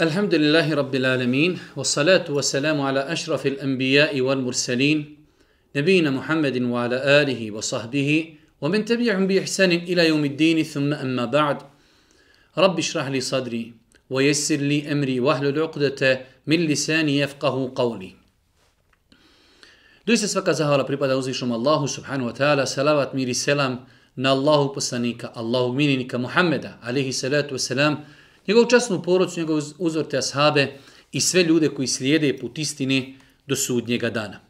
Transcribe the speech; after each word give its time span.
الحمد 0.00 0.34
لله 0.34 0.74
رب 0.74 0.94
العالمين 0.94 1.58
والصلاة 1.76 2.24
والسلام 2.28 2.80
على 2.80 3.00
أشرف 3.12 3.46
الأنبياء 3.46 4.20
والمرسلين 4.20 4.98
نبينا 5.76 6.10
محمد 6.10 6.56
وعلى 6.62 6.96
آله 7.20 7.50
وصحبه 7.50 8.34
ومن 8.60 8.84
تبعهم 8.84 9.26
بإحسان 9.26 9.72
إلى 9.72 10.08
يوم 10.08 10.24
الدين 10.24 10.62
ثم 10.62 10.92
أما 10.92 11.24
بعد 11.24 11.58
رب 12.58 12.78
اشرح 12.78 13.06
لي 13.08 13.20
صدري 13.20 13.74
ويسر 14.10 14.56
لي 14.56 14.92
أمري 14.92 15.20
واحلل 15.20 15.60
عقدة 15.62 16.20
من 16.46 16.58
لساني 16.64 17.18
يفقه 17.18 17.72
قولي 17.76 18.12
Doista 20.08 20.24
svaka 20.28 20.52
zahvala 20.56 20.88
pripada 20.88 21.12
uzvišnom 21.12 21.52
Allahu 21.52 21.84
subhanahu 21.84 22.32
wa 22.32 22.34
ta'ala, 22.34 22.64
salavat, 22.66 23.12
mir 23.12 23.28
i 23.28 23.36
selam 23.36 23.84
na 24.16 24.32
Allahu 24.32 24.72
poslanika, 24.72 25.28
Allahu 25.36 25.76
mininika 25.76 26.16
Muhammeda, 26.18 26.80
alihi 26.82 27.12
njegovu 28.50 28.66
časnu 28.66 29.02
porodcu, 29.02 29.40
njegov 29.40 29.62
uzorte 29.78 30.18
ashabe 30.18 30.72
i 31.12 31.20
sve 31.20 31.42
ljude 31.42 31.68
koji 31.68 31.88
slijede 31.88 32.38
put 32.38 32.58
istine 32.58 33.14
do 33.46 33.56
sudnjega 33.56 34.10
dana. 34.10 34.40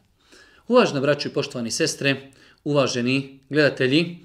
Uvažna 0.68 1.00
braću 1.00 1.28
i 1.28 1.32
poštovani 1.32 1.70
sestre, 1.70 2.30
uvaženi 2.64 3.40
gledatelji, 3.50 4.18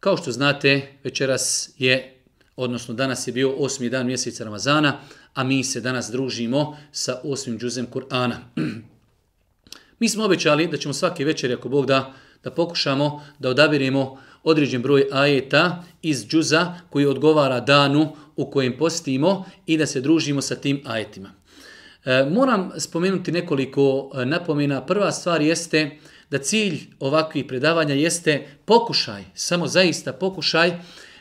kao 0.00 0.16
što 0.16 0.32
znate, 0.32 0.98
večeras 1.04 1.70
je, 1.78 2.20
odnosno 2.56 2.94
danas 2.94 3.26
je 3.26 3.32
bio 3.32 3.50
osmi 3.50 3.90
dan 3.90 4.06
mjeseca 4.06 4.44
Ramazana, 4.44 5.00
a 5.34 5.44
mi 5.44 5.64
se 5.64 5.80
danas 5.80 6.10
družimo 6.10 6.76
sa 6.92 7.20
osmim 7.24 7.58
džuzem 7.58 7.86
Kur'ana. 7.86 8.36
mi 10.00 10.08
smo 10.08 10.24
obećali 10.24 10.66
da 10.66 10.76
ćemo 10.76 10.94
svaki 10.94 11.24
večer, 11.24 11.52
ako 11.52 11.68
Bog 11.68 11.86
da, 11.86 12.14
da 12.44 12.50
pokušamo 12.50 13.26
da 13.38 13.48
odabiremo 13.48 14.22
određen 14.44 14.82
broj 14.82 15.08
ajeta 15.12 15.84
iz 16.02 16.26
džuza 16.26 16.74
koji 16.90 17.06
odgovara 17.06 17.60
danu 17.60 18.16
u 18.36 18.50
kojem 18.50 18.78
postimo 18.78 19.44
i 19.66 19.76
da 19.76 19.86
se 19.86 20.00
družimo 20.00 20.42
sa 20.42 20.54
tim 20.54 20.80
ajetima. 20.84 21.32
E, 22.04 22.24
moram 22.30 22.70
spomenuti 22.78 23.32
nekoliko 23.32 24.10
e, 24.14 24.24
napomena. 24.24 24.86
Prva 24.86 25.12
stvar 25.12 25.42
jeste 25.42 25.90
da 26.30 26.38
cilj 26.38 26.80
ovakvih 27.00 27.44
predavanja 27.48 27.94
jeste 27.94 28.46
pokušaj, 28.64 29.24
samo 29.34 29.66
zaista 29.66 30.12
pokušaj, 30.12 30.72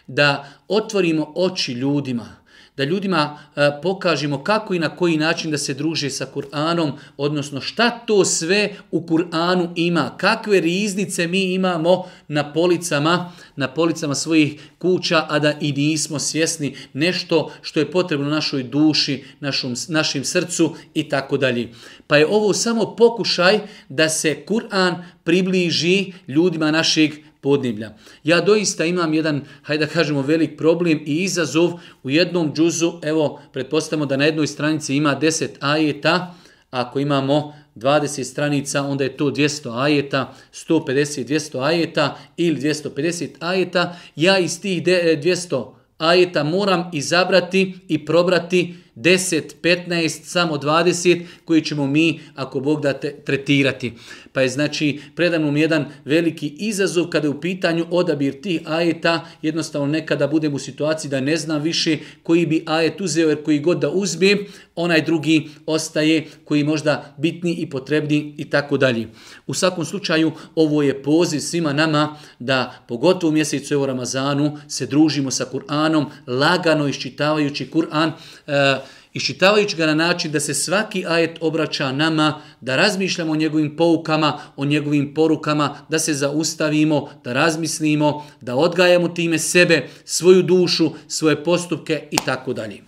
da 0.07 0.49
otvorimo 0.67 1.33
oči 1.35 1.73
ljudima, 1.73 2.35
da 2.77 2.83
ljudima 2.83 3.39
e, 3.55 3.69
pokažemo 3.81 4.43
kako 4.43 4.73
i 4.73 4.79
na 4.79 4.89
koji 4.95 5.17
način 5.17 5.51
da 5.51 5.57
se 5.57 5.73
druže 5.73 6.09
sa 6.09 6.25
Kur'anom, 6.35 6.91
odnosno 7.17 7.61
šta 7.61 7.89
to 7.89 8.25
sve 8.25 8.75
u 8.91 9.01
Kur'anu 9.01 9.69
ima, 9.75 10.11
kakve 10.17 10.59
riznice 10.59 11.27
mi 11.27 11.53
imamo 11.53 12.05
na 12.27 12.53
policama, 12.53 13.31
na 13.55 13.67
policama 13.67 14.15
svojih 14.15 14.61
kuća, 14.77 15.25
a 15.29 15.39
da 15.39 15.53
i 15.61 15.71
nismo 15.71 16.19
svjesni 16.19 16.75
nešto 16.93 17.51
što 17.61 17.79
je 17.79 17.91
potrebno 17.91 18.29
našoj 18.29 18.63
duši, 18.63 19.23
našom, 19.39 19.73
našim 19.87 20.23
srcu 20.23 20.75
i 20.93 21.09
tako 21.09 21.37
dalje. 21.37 21.69
Pa 22.07 22.17
je 22.17 22.27
ovo 22.27 22.53
samo 22.53 22.95
pokušaj 22.95 23.59
da 23.89 24.09
se 24.09 24.43
Kur'an 24.47 25.03
približi 25.23 26.13
ljudima 26.27 26.71
našeg 26.71 27.24
podneblja. 27.45 27.91
Ja 28.23 28.39
doista 28.41 28.85
imam 28.85 29.13
jedan, 29.13 29.43
hajde 29.61 29.85
da 29.85 29.91
kažemo, 29.91 30.21
velik 30.25 30.57
problem 30.57 31.03
i 31.05 31.19
izazov 31.23 31.75
u 32.03 32.09
jednom 32.09 32.49
džuzu, 32.55 32.93
evo, 33.03 33.41
pretpostavimo 33.53 34.05
da 34.09 34.17
na 34.17 34.25
jednoj 34.25 34.47
stranici 34.47 34.95
ima 34.95 35.13
10 35.21 35.49
ajeta, 35.59 36.33
ako 36.71 36.99
imamo 36.99 37.53
20 37.75 38.23
stranica, 38.23 38.81
onda 38.81 39.03
je 39.03 39.17
to 39.17 39.25
200 39.25 39.77
ajeta, 39.83 40.33
150, 40.53 41.27
200 41.27 41.61
ajeta 41.63 42.17
ili 42.37 42.61
250 42.61 43.29
ajeta. 43.39 43.95
Ja 44.15 44.39
iz 44.39 44.61
tih 44.61 44.83
200 44.83 45.65
ajeta 45.97 46.43
moram 46.43 46.89
izabrati 46.93 47.73
i 47.87 48.05
probrati 48.05 48.75
10, 48.95 49.41
15, 49.61 50.23
samo 50.23 50.55
20 50.55 51.21
koji 51.45 51.61
ćemo 51.61 51.87
mi, 51.87 52.19
ako 52.35 52.59
Bog 52.59 52.81
da, 52.81 52.93
te, 52.93 53.15
tretirati. 53.25 53.93
Pa 54.33 54.41
je 54.41 54.49
znači 54.49 54.99
predamnom 55.15 55.57
jedan 55.57 55.85
veliki 56.05 56.47
izazov 56.47 57.07
kada 57.07 57.27
je 57.27 57.31
u 57.31 57.41
pitanju 57.41 57.85
odabir 57.91 58.41
tih 58.41 58.61
ajeta, 58.65 59.25
jednostavno 59.41 59.87
nekada 59.87 60.27
budem 60.27 60.53
u 60.53 60.59
situaciji 60.59 61.11
da 61.11 61.19
ne 61.19 61.37
znam 61.37 61.61
više 61.61 61.97
koji 62.23 62.45
bi 62.45 62.63
ajet 62.65 63.01
uzeo, 63.01 63.29
jer 63.29 63.43
koji 63.43 63.59
god 63.59 63.79
da 63.79 63.89
uzme, 63.89 64.37
onaj 64.75 65.01
drugi 65.01 65.49
ostaje 65.65 66.27
koji 66.45 66.63
možda 66.63 67.15
bitni 67.17 67.53
i 67.53 67.69
potrebni 67.69 68.33
i 68.37 68.49
tako 68.49 68.77
dalje. 68.77 69.07
U 69.47 69.53
svakom 69.53 69.85
slučaju 69.85 70.31
ovo 70.55 70.83
je 70.83 71.03
poziv 71.03 71.39
svima 71.39 71.73
nama 71.73 72.17
da 72.39 72.83
pogotovo 72.87 73.29
u 73.29 73.33
mjesecu 73.33 73.73
evo 73.73 73.85
Ramazanu 73.85 74.57
se 74.67 74.85
družimo 74.85 75.31
sa 75.31 75.45
Kur'anom, 75.53 76.05
lagano 76.27 76.87
iščitavajući 76.87 77.69
Kur'an, 77.73 78.11
e, 78.47 78.77
iščitavajući 79.15 79.75
ga 79.75 79.85
na 79.85 79.93
način 79.95 80.31
da 80.31 80.39
se 80.39 80.53
svaki 80.53 81.05
ajet 81.07 81.37
obraća 81.41 81.91
nama, 81.91 82.41
da 82.61 82.75
razmišljamo 82.75 83.31
o 83.31 83.35
njegovim 83.35 83.75
poukama, 83.75 84.39
o 84.55 84.65
njegovim 84.65 85.13
porukama, 85.13 85.77
da 85.89 85.99
se 85.99 86.13
zaustavimo, 86.13 87.09
da 87.23 87.33
razmislimo, 87.33 88.25
da 88.41 88.55
odgajamo 88.55 89.07
time 89.07 89.39
sebe, 89.39 89.87
svoju 90.05 90.43
dušu, 90.43 90.91
svoje 91.07 91.43
postupke 91.43 92.07
i 92.11 92.17
tako 92.25 92.53
dalje. 92.53 92.81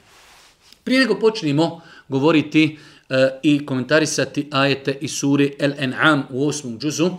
Prije 0.84 1.00
nego 1.00 1.20
počnemo 1.20 1.82
govoriti 2.08 2.78
e, 3.10 3.30
i 3.44 3.66
komentarisati 3.66 4.48
ajete 4.52 4.98
i 5.02 5.08
suri 5.08 5.54
El-En'am 5.60 6.24
u 6.30 6.48
osmom 6.48 6.80
džuzu, 6.80 7.10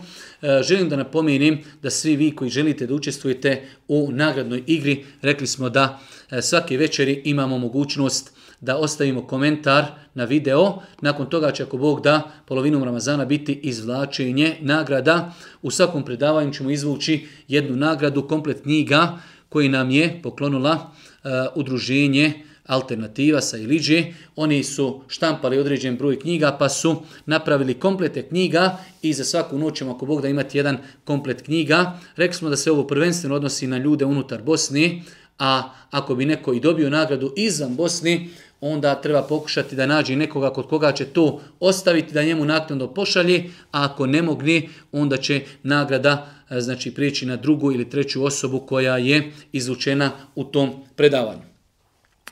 e, 0.41 0.61
želim 0.63 0.89
da 0.89 0.95
napomenim 0.95 1.63
da 1.81 1.89
svi 1.89 2.15
vi 2.15 2.35
koji 2.35 2.49
želite 2.49 2.87
da 2.87 2.93
učestvujete 2.93 3.61
u 3.87 4.09
nagradnoj 4.11 4.63
igri, 4.67 5.05
rekli 5.21 5.47
smo 5.47 5.69
da 5.69 5.99
e, 6.31 6.41
svake 6.41 6.77
večeri 6.77 7.21
imamo 7.25 7.57
mogućnost 7.57 8.38
da 8.61 8.77
ostavimo 8.77 9.27
komentar 9.27 9.85
na 10.13 10.23
video. 10.23 10.73
Nakon 11.01 11.29
toga 11.29 11.51
će 11.51 11.63
ako 11.63 11.77
Bog 11.77 12.01
da 12.01 12.31
polovinom 12.45 12.83
Ramazana 12.83 13.25
biti 13.25 13.53
izvlačenje 13.53 14.57
nagrada. 14.61 15.33
U 15.61 15.71
svakom 15.71 16.05
predavanju 16.05 16.53
ćemo 16.53 16.69
izvući 16.69 17.27
jednu 17.47 17.75
nagradu, 17.75 18.27
komplet 18.27 18.61
knjiga 18.61 19.17
koji 19.49 19.69
nam 19.69 19.89
je 19.89 20.19
poklonula 20.23 20.73
uh, 20.73 21.31
e, 21.31 21.47
udruženje 21.55 22.33
Alternativa 22.69 23.41
sa 23.41 23.57
Iliđe. 23.57 24.03
Oni 24.35 24.63
su 24.63 25.01
štampali 25.07 25.57
određen 25.57 25.97
broj 25.97 26.19
knjiga 26.19 26.57
pa 26.59 26.69
su 26.69 27.01
napravili 27.25 27.73
komplete 27.73 28.27
knjiga 28.27 28.77
i 29.01 29.13
za 29.13 29.23
svaku 29.23 29.57
noć 29.57 29.77
ćemo 29.77 29.91
ako 29.91 30.05
Bog 30.05 30.21
da 30.21 30.27
imati 30.27 30.57
jedan 30.57 30.77
komplet 31.03 31.41
knjiga. 31.41 31.99
Rekli 32.15 32.33
smo 32.33 32.49
da 32.49 32.55
se 32.55 32.71
ovo 32.71 32.87
prvenstveno 32.87 33.35
odnosi 33.35 33.67
na 33.67 33.77
ljude 33.77 34.05
unutar 34.05 34.41
Bosne, 34.41 35.01
a 35.39 35.73
ako 35.91 36.15
bi 36.15 36.25
neko 36.25 36.53
i 36.53 36.59
dobio 36.59 36.89
nagradu 36.89 37.33
izvan 37.35 37.75
Bosne, 37.75 38.27
onda 38.61 39.01
treba 39.01 39.21
pokušati 39.21 39.75
da 39.75 39.85
nađe 39.85 40.15
nekoga 40.15 40.53
kod 40.53 40.67
koga 40.67 40.91
će 40.91 41.05
to 41.05 41.41
ostaviti 41.59 42.13
da 42.13 42.23
njemu 42.23 42.45
naknadno 42.45 42.93
pošalje, 42.93 43.43
a 43.71 43.85
ako 43.85 44.05
ne 44.05 44.21
mogne, 44.21 44.61
onda 44.91 45.17
će 45.17 45.41
nagrada 45.63 46.29
e, 46.49 46.61
znači 46.61 46.93
prijeći 46.93 47.25
na 47.25 47.35
drugu 47.35 47.71
ili 47.71 47.89
treću 47.89 48.25
osobu 48.25 48.59
koja 48.59 48.97
je 48.97 49.31
izučena 49.51 50.11
u 50.35 50.43
tom 50.43 50.71
predavanju. 50.95 51.41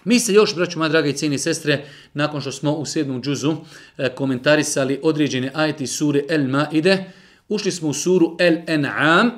Mi 0.04 0.20
se 0.20 0.34
još, 0.34 0.56
braću 0.56 0.80
moja 0.80 0.90
draga 0.90 1.10
i 1.10 1.14
cijene 1.14 1.38
sestre, 1.38 1.86
nakon 2.14 2.42
što 2.42 2.52
smo 2.52 2.74
u 2.74 2.86
sedmom 2.86 3.22
džuzu 3.22 3.56
e, 3.98 4.10
komentarisali 4.10 5.00
određene 5.04 5.52
ajeti 5.54 5.88
sure 5.88 6.24
El 6.30 6.48
Maide, 6.48 7.12
ušli 7.50 7.72
smo 7.72 7.90
u 7.90 7.94
suru 7.94 8.36
El 8.40 8.54
En'am, 8.54 9.30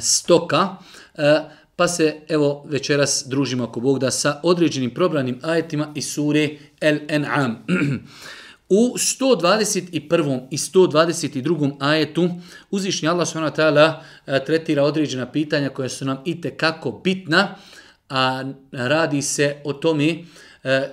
stoka, 0.00 0.76
e, 1.14 1.40
Pa 1.80 1.88
se 1.88 2.20
evo 2.28 2.64
večeras 2.68 3.24
družimo 3.26 3.64
ako 3.64 3.80
Bog 3.80 3.98
da 3.98 4.10
sa 4.10 4.40
određenim 4.42 4.90
probranim 4.90 5.38
ajetima 5.42 5.92
iz 5.94 6.12
sure 6.12 6.48
El 6.80 6.98
En'am. 7.08 7.54
U 8.68 8.94
121. 8.96 10.40
i 10.50 10.56
122. 10.56 11.76
ajetu 11.80 12.28
uzvišnji 12.70 13.08
Allah 13.08 13.28
s.w.t. 13.28 13.62
E, 14.26 14.44
tretira 14.44 14.82
određena 14.82 15.32
pitanja 15.32 15.68
koja 15.68 15.88
su 15.88 16.04
nam 16.04 16.18
i 16.24 16.40
kako 16.40 16.90
bitna, 17.04 17.54
a 18.08 18.44
radi 18.72 19.22
se 19.22 19.56
o 19.64 19.72
tome 19.72 20.24
e, 20.64 20.88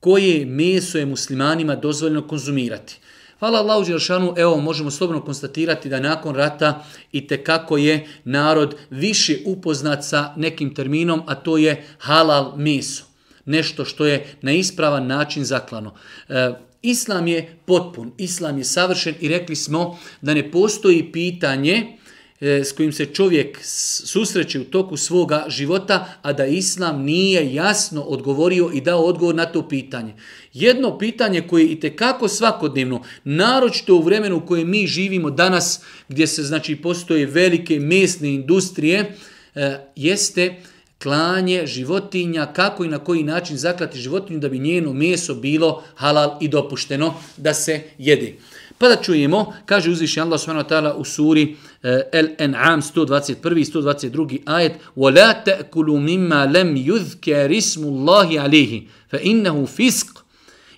koje 0.00 0.46
meso 0.46 0.98
je 0.98 1.06
muslimanima 1.06 1.76
dozvoljeno 1.76 2.28
konzumirati. 2.28 3.00
Hvala 3.38 3.58
Allahu 3.58 3.84
Đelšanu, 3.84 4.34
evo 4.36 4.56
možemo 4.56 4.90
slobodno 4.90 5.22
konstatirati 5.24 5.88
da 5.88 6.00
nakon 6.00 6.34
rata 6.34 6.84
i 7.12 7.26
te 7.26 7.44
kako 7.44 7.76
je 7.76 8.06
narod 8.24 8.74
više 8.90 9.38
upoznat 9.46 10.04
sa 10.04 10.32
nekim 10.36 10.74
terminom, 10.74 11.22
a 11.26 11.34
to 11.34 11.56
je 11.56 11.84
halal 11.98 12.52
meso. 12.56 13.04
Nešto 13.44 13.84
što 13.84 14.06
je 14.06 14.26
na 14.42 14.52
ispravan 14.52 15.06
način 15.06 15.44
zaklano. 15.44 15.94
E, 16.28 16.52
islam 16.82 17.26
je 17.26 17.58
potpun, 17.66 18.12
islam 18.18 18.58
je 18.58 18.64
savršen 18.64 19.14
i 19.20 19.28
rekli 19.28 19.56
smo 19.56 19.98
da 20.20 20.34
ne 20.34 20.50
postoji 20.50 21.12
pitanje 21.12 21.98
E, 22.40 22.64
s 22.64 22.72
kojim 22.72 22.92
se 22.92 23.06
čovjek 23.06 23.58
susreće 24.04 24.60
u 24.60 24.64
toku 24.64 24.96
svoga 24.96 25.44
života, 25.48 26.14
a 26.22 26.32
da 26.32 26.46
Islam 26.46 27.02
nije 27.02 27.54
jasno 27.54 28.02
odgovorio 28.02 28.70
i 28.74 28.80
dao 28.80 29.04
odgovor 29.04 29.34
na 29.34 29.46
to 29.46 29.68
pitanje. 29.68 30.14
Jedno 30.52 30.98
pitanje 30.98 31.40
koje 31.40 31.66
i 31.66 31.80
te 31.80 31.96
kako 31.96 32.28
svakodnevno, 32.28 33.02
naročito 33.24 33.94
u 33.94 34.02
vremenu 34.02 34.36
u 34.36 34.46
kojem 34.46 34.70
mi 34.70 34.86
živimo 34.86 35.30
danas, 35.30 35.80
gdje 36.08 36.26
se 36.26 36.42
znači 36.42 36.76
postoje 36.76 37.26
velike 37.26 37.80
mesne 37.80 38.34
industrije, 38.34 39.14
e, 39.54 39.78
jeste 39.96 40.54
klanje 41.02 41.66
životinja, 41.66 42.46
kako 42.46 42.84
i 42.84 42.88
na 42.88 42.98
koji 42.98 43.22
način 43.22 43.56
zaklati 43.56 43.98
životinju 43.98 44.38
da 44.38 44.48
bi 44.48 44.58
njeno 44.58 44.92
meso 44.92 45.34
bilo 45.34 45.82
halal 45.94 46.38
i 46.40 46.48
dopušteno 46.48 47.14
da 47.36 47.54
se 47.54 47.82
jede. 47.98 48.34
Pa 48.78 48.88
da 48.88 48.96
čujemo, 49.02 49.52
kaže 49.66 49.90
uzviši 49.90 50.20
Allah 50.20 50.40
subhanahu 50.40 50.68
wa 50.68 50.72
ta'ala 50.72 50.92
u 50.92 51.04
suri 51.04 51.56
uh, 51.85 51.89
El-En'am 52.11 52.81
121. 52.81 53.57
i 53.59 53.65
122. 53.65 54.39
ajet 54.45 54.73
وَلَا 54.97 55.31
تَأْكُلُوا 55.31 55.99
مِمَّا 55.99 56.45
لَمْ 56.45 56.77
يُذْكَرِ 56.77 57.57
اسْمُ 57.57 57.83
اللَّهِ 57.83 58.39
عَلَيْهِ 58.39 58.81
فَإِنَّهُ 59.11 59.65
فِسْقٌ 59.65 60.21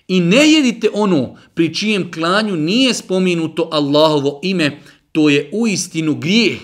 I 0.08 0.20
ne 0.20 0.52
jedite 0.52 0.90
ono 0.92 1.36
pri 1.54 1.74
čijem 1.74 2.12
klanju 2.12 2.56
nije 2.56 2.94
spominuto 2.94 3.68
Allahovo 3.72 4.40
ime, 4.42 4.80
to 5.12 5.28
je 5.28 5.50
u 5.52 5.66
istinu 5.66 6.14
grijeh. 6.14 6.58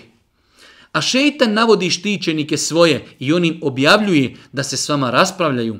A 0.92 1.00
šeitan 1.00 1.52
navodi 1.52 1.90
štićenike 1.90 2.56
svoje 2.56 3.04
i 3.18 3.32
on 3.32 3.44
im 3.44 3.58
objavljuje 3.62 4.34
da 4.52 4.62
se 4.62 4.76
s 4.76 4.88
vama 4.88 5.10
raspravljaju. 5.10 5.76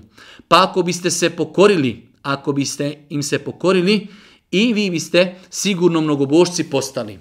Pa 0.49 0.63
ako 0.63 0.83
biste 0.83 1.11
se 1.11 1.31
pokorili, 1.31 2.03
ako 2.23 2.53
biste 2.53 2.99
im 3.09 3.23
se 3.23 3.39
pokorili, 3.39 4.07
i 4.51 4.73
vi 4.73 4.91
biste 4.91 5.35
sigurno 5.51 6.01
mnogobošci 6.01 6.65
postali. 6.65 7.19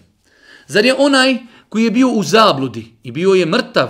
Zar 0.66 0.84
je 0.84 0.94
onaj 0.94 1.36
koji 1.68 1.84
je 1.84 1.90
bio 1.90 2.08
u 2.08 2.22
zabludi 2.22 2.86
i 3.02 3.12
bio 3.12 3.30
je 3.30 3.46
mrtav, 3.46 3.88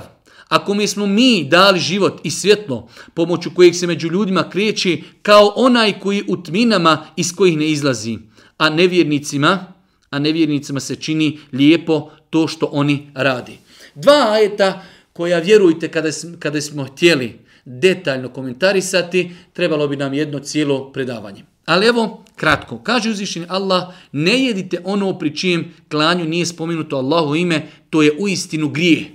ako 0.49 0.75
mi 0.75 0.87
smo 0.87 1.06
mi 1.06 1.44
dali 1.44 1.81
život 1.81 2.21
i 2.23 2.31
svjetlo, 2.31 2.88
pomoću 3.15 3.50
kojeg 3.55 3.75
se 3.75 3.87
među 3.87 4.09
ljudima 4.09 4.50
kreće, 4.50 4.99
kao 5.23 5.53
onaj 5.56 6.00
koji 6.00 6.25
u 6.29 6.43
tminama 6.43 7.06
iz 7.17 7.35
kojih 7.37 7.59
ne 7.59 7.71
izlazi, 7.71 8.19
a 8.59 8.71
nevjernicima, 8.71 9.73
a 10.11 10.19
nevjernicima 10.19 10.81
se 10.81 10.97
čini 10.97 11.38
lijepo 11.53 12.11
to 12.31 12.49
što 12.49 12.67
oni 12.67 13.11
radi. 13.15 13.59
Dva 13.94 14.31
ajeta 14.32 14.82
koja 15.12 15.38
vjerujte 15.38 15.88
kada, 15.88 16.09
kada 16.38 16.61
smo 16.61 16.85
htjeli 16.85 17.38
detaljno 17.65 18.29
komentarisati, 18.29 19.31
trebalo 19.53 19.88
bi 19.88 19.97
nam 19.97 20.15
jedno 20.15 20.38
cijelo 20.38 20.93
predavanje. 20.93 21.54
Ali 21.65 21.87
evo, 21.87 22.25
kratko, 22.37 22.79
kaže 22.79 23.11
uzvišeni 23.11 23.47
Allah, 23.49 23.95
ne 24.13 24.45
jedite 24.45 24.81
ono 24.85 25.19
pri 25.19 25.37
čijem 25.37 25.75
klanju 25.91 26.25
nije 26.25 26.47
spomenuto 26.47 26.97
Allahu 26.97 27.35
ime, 27.35 27.67
to 27.91 28.03
je 28.03 28.13
u 28.19 28.29
istinu 28.29 28.69
grije. 28.69 29.11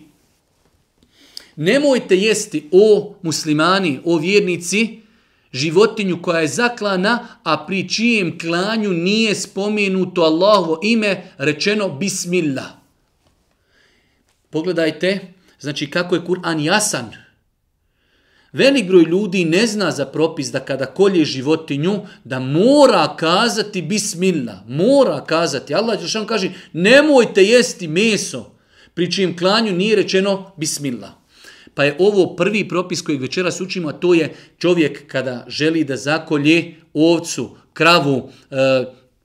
Nemojte 1.56 2.18
jesti 2.18 2.69
o 2.72 3.16
muslimani, 3.22 4.00
o 4.06 4.18
vjernici, 4.18 5.00
životinju 5.51 6.22
koja 6.22 6.40
je 6.40 6.48
zaklana, 6.48 7.28
a 7.44 7.66
pri 7.66 7.90
čijem 7.90 8.40
klanju 8.40 8.90
nije 8.90 9.36
spomenuto 9.36 10.22
Allahovo 10.22 10.80
ime, 10.84 11.31
rečeno 11.38 11.90
Bismillah. 11.90 12.69
Pogledajte, 14.50 15.34
znači 15.60 15.90
kako 15.90 16.16
je 16.16 16.22
Kur'an 16.22 16.60
jasan, 16.60 17.12
Velik 18.54 18.88
broj 18.88 19.04
ljudi 19.04 19.46
ne 19.46 19.68
zna 19.68 19.92
za 19.92 20.06
propis 20.06 20.51
da 20.51 20.60
kada 20.60 20.86
kolje 20.86 21.25
životinju, 21.25 22.00
da 22.24 22.40
mora 22.40 23.16
kazati 23.18 23.81
bismillah. 23.81 24.57
Mora 24.68 25.25
kazati. 25.25 25.75
Allah 25.75 26.00
Đelšanu 26.00 26.28
kaže, 26.28 26.51
nemojte 26.74 27.44
jesti 27.44 27.88
meso, 27.88 28.51
pri 28.94 29.12
čijem 29.12 29.38
klanju 29.38 29.74
nije 29.74 29.96
rečeno 29.96 30.51
bismillah. 30.57 31.10
Pa 31.74 31.84
je 31.84 31.96
ovo 32.00 32.36
prvi 32.36 32.68
propis 32.68 33.01
kojeg 33.01 33.22
večeras 33.22 33.62
učimo, 33.62 33.90
a 33.90 33.94
to 33.94 34.13
je 34.13 34.34
čovjek 34.57 35.07
kada 35.07 35.46
želi 35.48 35.84
da 35.84 35.98
zakolje 35.98 36.75
ovcu, 36.94 37.50
kravu, 37.74 38.30
e, 38.51 38.56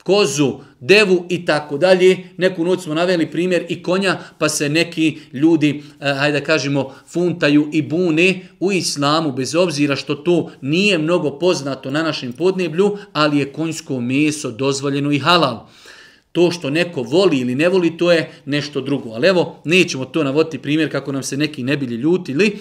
kozu, 0.05 0.59
devu 0.79 1.25
i 1.29 1.45
tako 1.45 1.77
dalje. 1.77 2.17
Neku 2.37 2.65
noć 2.65 2.83
smo 2.83 2.93
naveli 2.93 3.31
primjer 3.31 3.65
i 3.69 3.83
konja, 3.83 4.17
pa 4.37 4.49
se 4.49 4.69
neki 4.69 5.17
ljudi, 5.33 5.83
eh, 5.99 6.13
hajde 6.13 6.39
da 6.39 6.45
kažemo, 6.45 6.93
funtaju 7.07 7.69
i 7.73 7.81
bune 7.81 8.41
u 8.59 8.71
islamu, 8.71 9.31
bez 9.31 9.55
obzira 9.55 9.95
što 9.95 10.15
to 10.15 10.51
nije 10.61 10.97
mnogo 10.97 11.39
poznato 11.39 11.91
na 11.91 12.03
našem 12.03 12.33
podneblju, 12.33 12.97
ali 13.13 13.39
je 13.39 13.51
konjsko 13.53 13.99
meso 14.01 14.51
dozvoljeno 14.51 15.11
i 15.11 15.19
halal. 15.19 15.67
To 16.31 16.51
što 16.51 16.69
neko 16.69 17.01
voli 17.01 17.39
ili 17.39 17.55
ne 17.55 17.69
voli, 17.69 17.97
to 17.97 18.11
je 18.11 18.31
nešto 18.45 18.81
drugo. 18.81 19.09
Ali 19.09 19.27
evo, 19.27 19.61
nećemo 19.65 20.05
to 20.05 20.23
navoditi 20.23 20.59
primjer 20.59 20.91
kako 20.91 21.11
nam 21.11 21.23
se 21.23 21.37
neki 21.37 21.63
ne 21.63 21.77
bili 21.77 21.95
ljutili. 21.95 22.59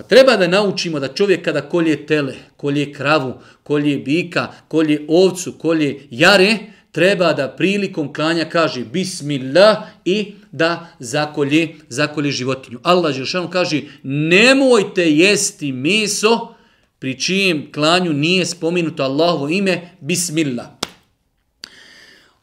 Pa 0.00 0.04
treba 0.04 0.36
da 0.36 0.48
naučimo 0.48 1.00
da 1.00 1.08
čovjek 1.08 1.44
kada 1.44 1.60
kolje 1.60 2.06
tele, 2.06 2.34
kolje 2.56 2.92
kravu, 2.92 3.34
kolje 3.62 3.98
bika, 3.98 4.52
kolje 4.68 5.04
ovcu, 5.08 5.52
kolje 5.52 6.06
jare, 6.10 6.58
treba 6.92 7.32
da 7.32 7.48
prilikom 7.48 8.12
klanja 8.12 8.44
kaže 8.44 8.84
bismillah 8.84 9.76
i 10.04 10.32
da 10.52 10.88
zakolje, 10.98 11.68
zakolje 11.88 12.30
životinju. 12.30 12.78
Allah 12.82 13.14
Žešanu 13.14 13.50
kaže 13.50 13.82
nemojte 14.02 15.10
jesti 15.10 15.72
meso 15.72 16.54
pri 16.98 17.20
čijem 17.20 17.72
klanju 17.72 18.12
nije 18.12 18.46
spominuto 18.46 19.02
Allahovo 19.02 19.48
ime 19.48 19.90
bismillah. 20.00 20.66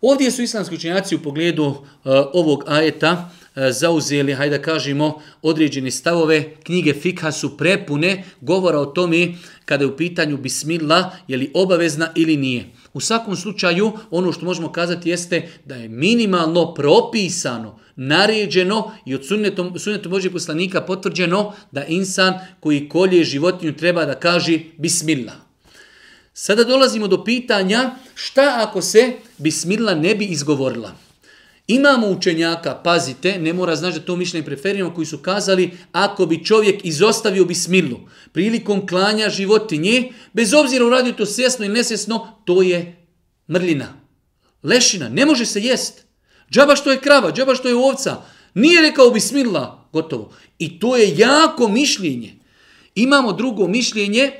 Ovdje 0.01 0.31
su 0.31 0.41
islamski 0.41 0.75
učenjaci 0.75 1.15
u 1.15 1.23
pogledu 1.23 1.65
uh, 1.65 1.77
ovog 2.33 2.63
ajeta 2.67 3.29
E, 3.57 3.71
zauzeli, 3.71 4.33
hajde 4.33 4.57
da 4.57 4.63
kažemo, 4.63 5.21
određene 5.41 5.91
stavove. 5.91 6.43
Knjige 6.63 6.93
Fikha 6.93 7.31
su 7.31 7.57
prepune 7.57 8.23
govora 8.41 8.79
o 8.79 8.85
tome 8.85 9.33
kada 9.65 9.83
je 9.83 9.87
u 9.87 9.97
pitanju 9.97 10.37
bismillah, 10.37 11.05
je 11.27 11.37
li 11.37 11.51
obavezna 11.53 12.11
ili 12.15 12.37
nije. 12.37 12.69
U 12.93 12.99
svakom 12.99 13.35
slučaju, 13.35 13.91
ono 14.11 14.31
što 14.31 14.45
možemo 14.45 14.71
kazati 14.71 15.09
jeste 15.09 15.49
da 15.65 15.75
je 15.75 15.89
minimalno 15.89 16.73
propisano, 16.73 17.79
naređeno 17.95 18.91
i 19.05 19.15
od 19.15 19.25
sunnetom, 19.25 19.79
sunnetom 19.79 20.11
Božih 20.11 20.31
poslanika 20.31 20.81
potvrđeno 20.81 21.53
da 21.71 21.85
insan 21.85 22.33
koji 22.59 22.89
kolje 22.89 23.23
životinju 23.23 23.73
treba 23.73 24.05
da 24.05 24.15
kaže 24.15 24.59
bismillah. 24.77 25.35
Sada 26.33 26.63
dolazimo 26.63 27.07
do 27.07 27.23
pitanja 27.23 27.95
šta 28.15 28.65
ako 28.67 28.81
se 28.81 29.13
bismillah 29.37 29.97
ne 29.97 30.15
bi 30.15 30.25
izgovorila. 30.25 31.06
Imamo 31.67 32.07
učenjaka, 32.07 32.75
pazite, 32.83 33.39
ne 33.39 33.53
mora 33.53 33.75
znači 33.75 33.99
da 33.99 34.05
to 34.05 34.15
mišljenje 34.15 34.45
preferiramo, 34.45 34.93
koji 34.93 35.05
su 35.05 35.17
kazali 35.17 35.71
ako 35.91 36.25
bi 36.25 36.45
čovjek 36.45 36.85
izostavio 36.85 37.45
bismilu 37.45 37.99
prilikom 38.31 38.87
klanja 38.87 39.29
životinje, 39.29 40.11
bez 40.33 40.53
obzira 40.53 40.85
uradio 40.85 41.13
to 41.13 41.25
svjesno 41.25 41.65
i 41.65 41.69
nesvjesno, 41.69 42.41
to 42.45 42.61
je 42.61 43.07
mrljina. 43.47 43.93
Lešina, 44.63 45.09
ne 45.09 45.25
može 45.25 45.45
se 45.45 45.61
jest. 45.61 46.05
Džaba 46.51 46.75
što 46.75 46.91
je 46.91 47.01
krava, 47.01 47.31
džaba 47.31 47.55
što 47.55 47.67
je 47.67 47.75
ovca, 47.75 48.21
nije 48.53 48.81
rekao 48.81 49.09
bismila, 49.09 49.89
gotovo. 49.93 50.33
I 50.59 50.79
to 50.79 50.95
je 50.95 51.17
jako 51.17 51.67
mišljenje. 51.67 52.33
Imamo 52.95 53.33
drugo 53.33 53.67
mišljenje, 53.67 54.31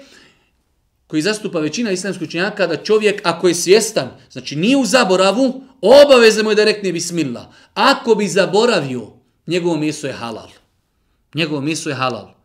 koji 1.08 1.22
zastupa 1.22 1.60
većina 1.60 1.92
islamskih 1.92 2.28
učenjaka, 2.28 2.68
da 2.68 2.84
čovjek 2.84 3.22
ako 3.24 3.48
je 3.48 3.56
svjestan, 3.56 4.10
znači 4.32 4.56
nije 4.56 4.78
u 4.78 4.86
zaboravu, 4.86 5.64
obaveza 5.82 6.44
mu 6.44 6.52
je 6.52 6.56
da 6.56 6.64
rekne 6.64 6.92
bismillah. 6.92 7.46
Ako 7.74 8.16
bi 8.16 8.28
zaboravio, 8.28 9.08
njegovo 9.48 9.78
meso 9.78 10.08
je 10.08 10.14
halal. 10.14 10.50
Njegovo 11.34 11.62
meso 11.62 11.90
je 11.90 11.96
halal. 11.96 12.38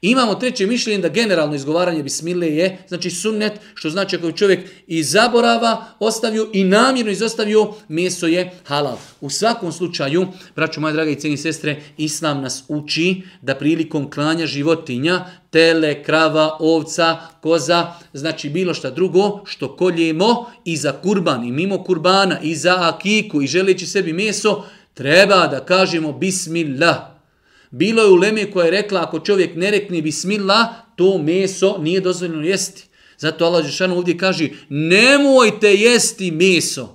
Imamo 0.00 0.34
treće 0.34 0.66
mišljenje 0.66 1.02
da 1.02 1.08
generalno 1.08 1.54
izgovaranje 1.54 2.02
bismile 2.02 2.46
je, 2.46 2.78
znači 2.88 3.10
sunnet, 3.10 3.52
što 3.74 3.90
znači 3.90 4.16
ako 4.16 4.32
čovjek 4.32 4.70
i 4.86 5.02
zaborava, 5.02 5.84
ostavio 5.98 6.50
i 6.52 6.64
namjerno 6.64 7.12
izostavio, 7.12 7.74
meso 7.88 8.26
je 8.26 8.52
halal. 8.64 8.98
U 9.20 9.30
svakom 9.30 9.72
slučaju, 9.72 10.26
braću 10.56 10.80
moje 10.80 10.92
drage 10.92 11.12
i 11.12 11.20
cijeni 11.20 11.36
sestre, 11.36 11.82
Islam 11.96 12.40
nas 12.40 12.64
uči 12.68 13.22
da 13.42 13.54
prilikom 13.54 14.10
klanja 14.10 14.46
životinja, 14.46 15.24
tele, 15.56 16.02
krava, 16.02 16.56
ovca, 16.60 17.16
koza, 17.40 17.92
znači 18.12 18.48
bilo 18.48 18.74
šta 18.74 18.90
drugo 18.90 19.40
što 19.46 19.76
koljemo 19.76 20.46
i 20.64 20.76
za 20.76 20.92
kurban 20.92 21.44
i 21.44 21.52
mimo 21.52 21.84
kurbana 21.84 22.40
i 22.42 22.54
za 22.54 22.76
akiku 22.80 23.42
i 23.42 23.46
želeći 23.46 23.86
sebi 23.86 24.12
meso, 24.12 24.64
treba 24.94 25.46
da 25.46 25.64
kažemo 25.64 26.12
bismillah. 26.12 26.96
Bilo 27.70 28.02
je 28.02 28.08
u 28.08 28.14
Leme 28.14 28.50
koja 28.50 28.64
je 28.64 28.70
rekla 28.70 29.02
ako 29.02 29.20
čovjek 29.20 29.56
ne 29.56 29.70
rekne 29.70 30.02
bismillah, 30.02 30.66
to 30.96 31.18
meso 31.18 31.78
nije 31.78 32.00
dozvoljeno 32.00 32.42
jesti. 32.42 32.84
Zato 33.18 33.44
Allah 33.44 33.64
Žešanu 33.64 33.96
ovdje 33.96 34.18
kaže 34.18 34.48
nemojte 34.68 35.74
jesti 35.74 36.30
meso 36.30 36.88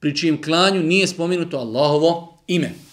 pri 0.00 0.16
čijem 0.16 0.42
klanju 0.42 0.82
nije 0.82 1.06
spomenuto 1.06 1.58
Allahovo 1.58 2.38
ime. 2.46 2.87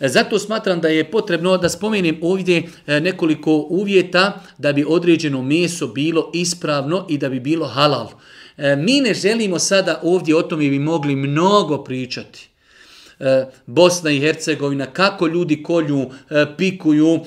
E, 0.00 0.08
zato 0.08 0.38
smatram 0.38 0.80
da 0.80 0.88
je 0.88 1.10
potrebno 1.10 1.56
da 1.56 1.68
spomenem 1.68 2.18
ovdje 2.22 2.62
e, 2.86 3.00
nekoliko 3.00 3.66
uvjeta 3.70 4.42
da 4.58 4.72
bi 4.72 4.84
određeno 4.88 5.42
meso 5.42 5.86
bilo 5.86 6.30
ispravno 6.34 7.06
i 7.08 7.18
da 7.18 7.28
bi 7.28 7.40
bilo 7.40 7.66
halal. 7.66 8.08
E, 8.56 8.76
mi 8.76 9.00
ne 9.00 9.14
želimo 9.14 9.58
sada 9.58 10.00
ovdje 10.02 10.36
o 10.36 10.42
tome 10.42 10.68
bi 10.70 10.78
mogli 10.78 11.16
mnogo 11.16 11.84
pričati. 11.84 12.46
Bosna 13.66 14.10
i 14.10 14.20
Hercegovina, 14.20 14.86
kako 14.86 15.26
ljudi 15.26 15.62
kolju, 15.62 16.10
pikuju, 16.56 17.20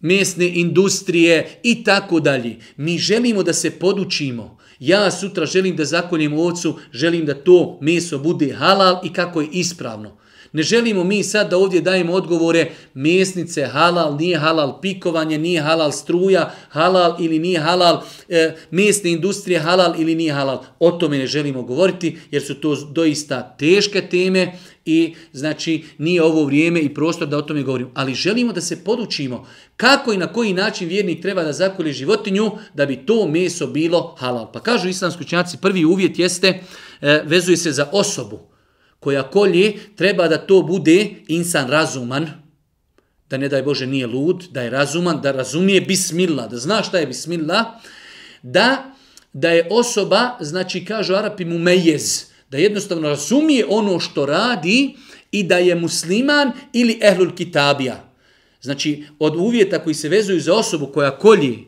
mesne 0.00 0.48
industrije 0.48 1.48
i 1.62 1.84
tako 1.84 2.20
dalje. 2.20 2.56
Mi 2.76 2.98
želimo 2.98 3.42
da 3.42 3.52
se 3.52 3.70
podučimo. 3.70 4.58
Ja 4.78 5.10
sutra 5.10 5.46
želim 5.46 5.76
da 5.76 5.84
zakoljem 5.84 6.32
ovcu, 6.32 6.78
želim 6.92 7.26
da 7.26 7.34
to 7.34 7.78
meso 7.80 8.18
bude 8.18 8.52
halal 8.52 9.00
i 9.04 9.12
kako 9.12 9.40
je 9.40 9.48
ispravno. 9.52 10.16
Ne 10.52 10.62
želimo 10.62 11.04
mi 11.04 11.22
sad 11.22 11.50
da 11.50 11.56
ovdje 11.56 11.80
dajemo 11.80 12.12
odgovore 12.12 12.70
mesnice, 12.94 13.66
halal, 13.66 14.16
nije 14.16 14.38
halal, 14.38 14.80
pikovanje, 14.80 15.38
nije 15.38 15.60
halal, 15.60 15.92
struja, 15.92 16.54
halal 16.68 17.16
ili 17.20 17.38
nije 17.38 17.60
halal, 17.60 18.02
e, 18.28 18.54
mesne 18.70 19.10
industrije, 19.10 19.60
halal 19.60 19.94
ili 19.98 20.14
nije 20.14 20.32
halal. 20.32 20.64
O 20.78 20.90
tome 20.90 21.18
ne 21.18 21.26
želimo 21.26 21.62
govoriti 21.62 22.18
jer 22.30 22.42
su 22.42 22.54
to 22.54 22.76
doista 22.76 23.56
teške 23.58 24.02
teme 24.02 24.52
i 24.84 25.14
znači 25.32 25.84
nije 25.98 26.22
ovo 26.22 26.44
vrijeme 26.44 26.80
i 26.80 26.94
prostor 26.94 27.28
da 27.28 27.38
o 27.38 27.42
tome 27.42 27.62
govorimo. 27.62 27.90
Ali 27.94 28.14
želimo 28.14 28.52
da 28.52 28.60
se 28.60 28.84
podučimo 28.84 29.46
kako 29.76 30.12
i 30.12 30.16
na 30.16 30.26
koji 30.26 30.52
način 30.52 30.88
vjernik 30.88 31.22
treba 31.22 31.42
da 31.42 31.52
zakolje 31.52 31.92
životinju 31.92 32.50
da 32.74 32.86
bi 32.86 32.96
to 33.06 33.28
meso 33.28 33.66
bilo 33.66 34.14
halal. 34.18 34.52
Pa 34.52 34.60
kažu 34.60 34.88
islamski 34.88 35.22
učenjaci, 35.22 35.58
prvi 35.62 35.84
uvjet 35.84 36.18
jeste, 36.18 36.60
e, 37.00 37.22
vezuje 37.26 37.56
se 37.56 37.72
za 37.72 37.88
osobu 37.92 38.49
koja 39.00 39.22
kolje, 39.22 39.72
treba 39.96 40.28
da 40.28 40.38
to 40.38 40.62
bude 40.62 41.08
insan 41.28 41.68
razuman, 41.68 42.28
da 43.30 43.36
ne 43.36 43.48
daj 43.48 43.62
Bože 43.62 43.86
nije 43.86 44.06
lud, 44.06 44.48
da 44.50 44.62
je 44.62 44.70
razuman, 44.70 45.20
da 45.22 45.32
razumije 45.32 45.80
bismillah, 45.80 46.50
da 46.50 46.58
zna 46.58 46.82
šta 46.82 46.98
je 46.98 47.06
bismillah, 47.06 47.66
da, 48.42 48.94
da 49.32 49.50
je 49.50 49.66
osoba, 49.70 50.36
znači 50.40 50.84
kažu 50.84 51.14
Arapi 51.14 51.44
mu 51.44 51.58
mejez, 51.58 52.24
da 52.50 52.58
jednostavno 52.58 53.08
razumije 53.08 53.66
ono 53.68 54.00
što 54.00 54.26
radi 54.26 54.94
i 55.32 55.42
da 55.42 55.58
je 55.58 55.74
musliman 55.74 56.52
ili 56.72 56.98
ehlul 57.02 57.34
kitabija. 57.34 58.10
Znači, 58.60 59.04
od 59.18 59.36
uvjeta 59.36 59.78
koji 59.78 59.94
se 59.94 60.08
vezuju 60.08 60.40
za 60.40 60.54
osobu 60.54 60.86
koja 60.86 61.18
kolji, 61.18 61.64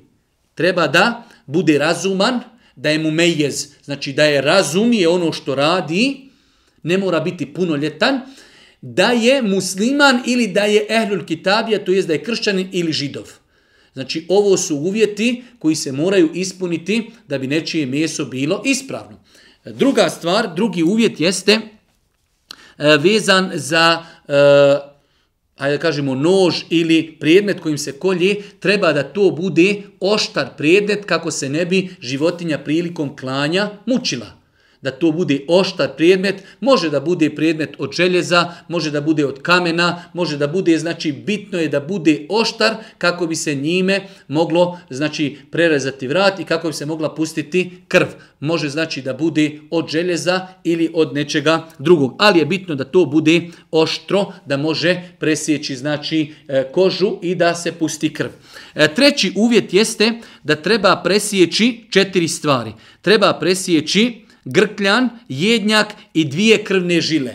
treba 0.54 0.86
da 0.86 1.24
bude 1.46 1.78
razuman, 1.78 2.40
da 2.76 2.90
je 2.90 2.98
mu 2.98 3.10
mejez, 3.10 3.68
znači 3.84 4.12
da 4.12 4.24
je 4.24 4.40
razumije 4.40 5.08
ono 5.08 5.32
što 5.32 5.54
radi, 5.54 6.31
ne 6.82 6.98
mora 6.98 7.20
biti 7.20 7.46
punoljetan, 7.46 8.20
da 8.82 9.10
je 9.10 9.42
musliman 9.42 10.22
ili 10.26 10.46
da 10.46 10.64
je 10.64 10.86
ehlul 10.88 11.24
kitabija, 11.24 11.84
to 11.84 11.92
jest 11.92 12.08
da 12.08 12.14
je 12.14 12.22
kršćanin 12.22 12.68
ili 12.72 12.92
židov. 12.92 13.28
Znači, 13.92 14.26
ovo 14.28 14.56
su 14.56 14.76
uvjeti 14.76 15.42
koji 15.58 15.74
se 15.74 15.92
moraju 15.92 16.30
ispuniti 16.34 17.10
da 17.28 17.38
bi 17.38 17.46
nečije 17.46 17.86
meso 17.86 18.24
bilo 18.24 18.62
ispravno. 18.64 19.22
Druga 19.64 20.08
stvar, 20.10 20.54
drugi 20.54 20.82
uvjet 20.82 21.20
jeste 21.20 21.52
e, 21.52 21.60
vezan 22.96 23.50
za, 23.54 24.04
e, 24.28 24.34
ajde 25.56 25.76
da 25.76 25.82
kažemo, 25.82 26.14
nož 26.14 26.54
ili 26.70 27.16
predmet 27.20 27.60
kojim 27.60 27.78
se 27.78 27.92
kolje, 27.92 28.36
treba 28.60 28.92
da 28.92 29.02
to 29.02 29.30
bude 29.30 29.82
oštar 30.00 30.56
predmet 30.56 31.04
kako 31.04 31.30
se 31.30 31.48
ne 31.48 31.66
bi 31.66 31.88
životinja 32.00 32.58
prilikom 32.58 33.16
klanja 33.16 33.70
mučila 33.86 34.41
da 34.82 34.90
to 34.90 35.12
bude 35.12 35.40
oštar 35.48 35.96
predmet, 35.96 36.42
može 36.60 36.90
da 36.90 37.00
bude 37.00 37.34
predmet 37.34 37.74
od 37.78 37.92
željeza, 37.92 38.54
može 38.68 38.90
da 38.90 39.00
bude 39.00 39.26
od 39.26 39.42
kamena, 39.42 40.04
može 40.12 40.36
da 40.36 40.46
bude, 40.46 40.78
znači 40.78 41.12
bitno 41.12 41.58
je 41.58 41.68
da 41.68 41.80
bude 41.80 42.26
oštar 42.28 42.74
kako 42.98 43.26
bi 43.26 43.36
se 43.36 43.54
njime 43.54 44.00
moglo, 44.28 44.78
znači 44.90 45.36
prerezati 45.50 46.08
vrat 46.08 46.40
i 46.40 46.44
kako 46.44 46.68
bi 46.68 46.74
se 46.74 46.86
mogla 46.86 47.14
pustiti 47.14 47.70
krv. 47.88 48.06
Može 48.40 48.68
znači 48.68 49.02
da 49.02 49.14
bude 49.14 49.60
od 49.70 49.88
željeza 49.88 50.46
ili 50.64 50.90
od 50.94 51.14
nečega 51.14 51.68
drugog, 51.78 52.16
ali 52.18 52.38
je 52.38 52.46
bitno 52.46 52.74
da 52.74 52.84
to 52.84 53.04
bude 53.04 53.40
oštro, 53.70 54.32
da 54.46 54.56
može 54.56 55.02
presjeći 55.18 55.76
znači 55.76 56.34
e, 56.48 56.64
kožu 56.72 57.18
i 57.22 57.34
da 57.34 57.54
se 57.54 57.72
pusti 57.72 58.12
krv. 58.12 58.30
E, 58.74 58.94
treći 58.94 59.32
uvjet 59.36 59.74
jeste 59.74 60.12
da 60.42 60.56
treba 60.56 61.00
presjeći 61.04 61.84
četiri 61.90 62.28
stvari. 62.28 62.72
Treba 63.02 63.32
presjeći 63.40 64.22
grkljan, 64.44 65.08
jednjak 65.28 65.94
i 66.14 66.25
dvije 66.25 66.64
krvne 66.64 67.00
žile. 67.00 67.34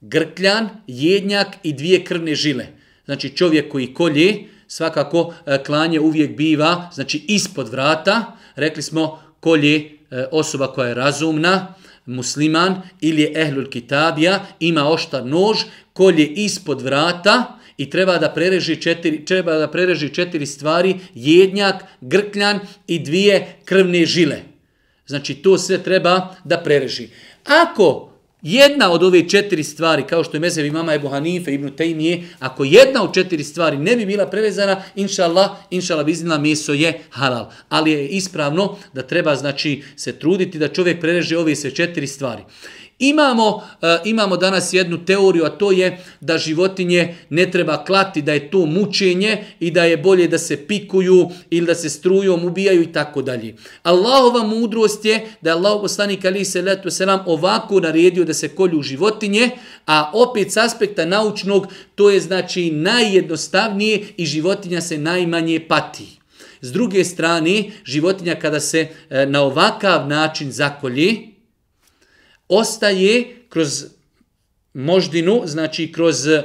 Grkljan, 0.00 0.68
jednjak 0.86 1.48
i 1.62 1.72
dvije 1.72 2.04
krvne 2.04 2.34
žile. 2.34 2.66
Znači 3.04 3.28
čovjek 3.36 3.72
koji 3.72 3.94
kolje, 3.94 4.44
svakako 4.66 5.34
e, 5.46 5.58
klanje 5.64 6.00
uvijek 6.00 6.36
biva, 6.36 6.90
znači 6.94 7.24
ispod 7.28 7.68
vrata, 7.68 8.36
rekli 8.56 8.82
smo 8.82 9.18
kolje 9.40 9.76
e, 9.76 9.88
osoba 10.32 10.72
koja 10.72 10.88
je 10.88 10.94
razumna, 10.94 11.74
musliman 12.06 12.82
ili 13.00 13.22
je 13.22 13.32
ehlul 13.36 13.70
kitabija, 13.70 14.46
ima 14.60 14.88
oštar 14.88 15.26
nož, 15.26 15.58
kolje 15.92 16.26
ispod 16.26 16.82
vrata 16.82 17.58
i 17.76 17.90
treba 17.90 18.18
da 18.18 18.30
prereži 18.30 18.76
četiri, 18.76 19.24
treba 19.24 19.54
da 19.58 19.68
prereži 19.70 20.08
četiri 20.14 20.46
stvari, 20.46 20.96
jednjak, 21.14 21.84
grkljan 22.00 22.60
i 22.86 22.98
dvije 22.98 23.56
krvne 23.64 24.06
žile. 24.06 24.51
Znači 25.06 25.34
to 25.34 25.58
sve 25.58 25.82
treba 25.82 26.34
da 26.44 26.58
prereži. 26.58 27.08
Ako 27.44 28.12
jedna 28.42 28.90
od 28.92 29.02
ove 29.02 29.28
četiri 29.28 29.64
stvari, 29.64 30.02
kao 30.06 30.24
što 30.24 30.36
je 30.36 30.40
mezevi 30.40 30.70
mama 30.70 30.94
Ebu 30.94 31.08
Hanife, 31.08 31.54
Ibn 31.54 31.76
Tejmije, 31.76 32.28
ako 32.38 32.64
jedna 32.64 33.02
od 33.02 33.14
četiri 33.14 33.44
stvari 33.44 33.76
ne 33.76 33.96
bi 33.96 34.06
bila 34.06 34.26
prevezana, 34.26 34.82
inša 34.94 35.24
Allah, 35.24 35.50
inša 35.70 35.94
Allah, 35.94 36.06
biznila, 36.06 36.38
meso 36.38 36.72
je 36.72 37.00
halal. 37.10 37.50
Ali 37.68 37.90
je 37.90 38.08
ispravno 38.08 38.76
da 38.92 39.02
treba 39.02 39.36
znači 39.36 39.82
se 39.96 40.18
truditi 40.18 40.58
da 40.58 40.68
čovjek 40.68 41.00
prereže 41.00 41.38
ove 41.38 41.56
sve 41.56 41.70
četiri 41.70 42.06
stvari. 42.06 42.42
Imamo, 43.02 43.48
uh, 43.56 43.62
imamo 44.04 44.36
danas 44.36 44.72
jednu 44.72 45.04
teoriju, 45.04 45.44
a 45.44 45.50
to 45.50 45.72
je 45.72 45.98
da 46.20 46.38
životinje 46.38 47.14
ne 47.30 47.50
treba 47.50 47.84
klati, 47.84 48.22
da 48.22 48.32
je 48.32 48.50
to 48.50 48.66
mučenje 48.66 49.44
i 49.60 49.70
da 49.70 49.84
je 49.84 49.96
bolje 49.96 50.28
da 50.28 50.38
se 50.38 50.66
pikuju 50.66 51.30
ili 51.50 51.66
da 51.66 51.74
se 51.74 51.90
strujom 51.90 52.44
ubijaju 52.44 52.82
i 52.82 52.92
tako 52.92 53.22
dalje. 53.22 53.54
Allahova 53.82 54.46
mudrost 54.46 55.04
je 55.04 55.26
da 55.40 55.50
je 55.50 55.54
Allah 55.54 55.78
poslanik 55.80 56.24
ali 56.24 56.44
se 56.44 56.62
letu 56.62 56.90
selam 56.90 57.20
ovako 57.26 57.80
naredio 57.80 58.24
da 58.24 58.34
se 58.34 58.48
kolju 58.48 58.82
životinje, 58.82 59.50
a 59.86 60.10
opet 60.14 60.52
s 60.52 60.56
aspekta 60.56 61.04
naučnog 61.04 61.66
to 61.94 62.10
je 62.10 62.20
znači 62.20 62.70
najjednostavnije 62.70 64.02
i 64.16 64.26
životinja 64.26 64.80
se 64.80 64.98
najmanje 64.98 65.60
pati. 65.68 66.22
S 66.60 66.72
druge 66.72 67.04
strane, 67.04 67.64
životinja 67.84 68.34
kada 68.34 68.60
se 68.60 68.88
e, 69.10 69.26
na 69.26 69.42
ovakav 69.42 70.08
način 70.08 70.52
zakolji, 70.52 71.31
ostaje 72.52 73.36
kroz 73.48 73.84
moždinu, 74.74 75.42
znači 75.44 75.92
kroz, 75.92 76.26
e, 76.26 76.42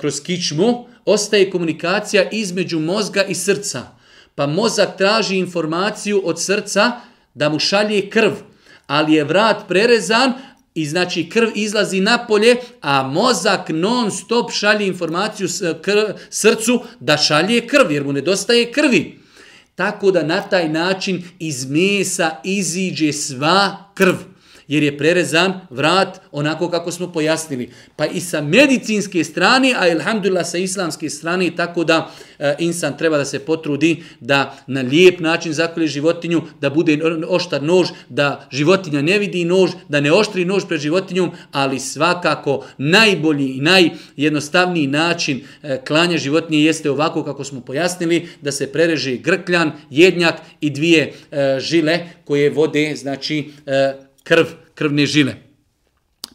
kroz 0.00 0.20
kičmu, 0.20 0.86
ostaje 1.04 1.50
komunikacija 1.50 2.28
između 2.30 2.80
mozga 2.80 3.22
i 3.22 3.34
srca. 3.34 3.82
Pa 4.34 4.46
mozak 4.46 4.96
traži 4.98 5.36
informaciju 5.36 6.22
od 6.24 6.42
srca 6.42 6.92
da 7.34 7.48
mu 7.48 7.58
šalje 7.58 8.10
krv, 8.10 8.32
ali 8.86 9.12
je 9.12 9.24
vrat 9.24 9.68
prerezan 9.68 10.32
i 10.74 10.86
znači 10.86 11.28
krv 11.28 11.48
izlazi 11.54 12.00
napolje, 12.00 12.56
a 12.80 13.02
mozak 13.02 13.68
non 13.68 14.10
stop 14.10 14.52
šalje 14.52 14.86
informaciju 14.86 15.48
e, 15.62 16.14
srcu 16.30 16.82
da 17.00 17.16
šalje 17.16 17.66
krv, 17.66 17.92
jer 17.92 18.04
mu 18.04 18.12
nedostaje 18.12 18.72
krvi. 18.72 19.18
Tako 19.74 20.10
da 20.10 20.22
na 20.22 20.42
taj 20.42 20.68
način 20.68 21.22
iz 21.38 21.70
mesa 21.70 22.30
iziđe 22.44 23.12
sva 23.12 23.90
krv 23.94 24.35
jer 24.68 24.82
je 24.82 24.98
prerezan 24.98 25.60
vrat 25.70 26.20
onako 26.32 26.70
kako 26.70 26.92
smo 26.92 27.12
pojasnili. 27.12 27.70
Pa 27.96 28.06
i 28.06 28.20
sa 28.20 28.40
medicinske 28.40 29.24
strane, 29.24 29.74
a 29.78 29.88
ilhamdulillah 29.88 30.46
sa 30.46 30.58
islamske 30.58 31.10
strane, 31.10 31.50
tako 31.56 31.84
da 31.84 32.10
e, 32.38 32.54
insan 32.58 32.98
treba 32.98 33.18
da 33.18 33.24
se 33.24 33.38
potrudi 33.38 34.02
da 34.20 34.56
na 34.66 34.80
lijep 34.80 35.20
način 35.20 35.52
zakolje 35.52 35.86
životinju, 35.86 36.42
da 36.60 36.70
bude 36.70 36.98
oštar 37.28 37.62
nož, 37.62 37.88
da 38.08 38.48
životinja 38.50 39.02
ne 39.02 39.18
vidi 39.18 39.44
nož, 39.44 39.70
da 39.88 40.00
ne 40.00 40.12
oštri 40.12 40.44
nož 40.44 40.64
pred 40.68 40.80
životinjom, 40.80 41.30
ali 41.52 41.80
svakako 41.80 42.64
najbolji 42.78 43.48
i 43.48 43.60
najjednostavniji 43.60 44.86
način 44.86 45.40
eh, 45.62 45.76
e, 45.76 45.84
klanja 45.84 46.18
životinje 46.18 46.60
jeste 46.60 46.90
ovako 46.90 47.24
kako 47.24 47.44
smo 47.44 47.60
pojasnili, 47.60 48.28
da 48.40 48.52
se 48.52 48.72
prereže 48.72 49.16
grkljan, 49.16 49.72
jednjak 49.90 50.34
i 50.60 50.70
dvije 50.70 51.12
e, 51.30 51.60
žile 51.60 51.98
koje 52.24 52.50
vode, 52.50 52.96
znači, 52.96 53.50
e, 53.66 54.05
krv, 54.26 54.46
krvne 54.74 55.06
žile. 55.06 55.34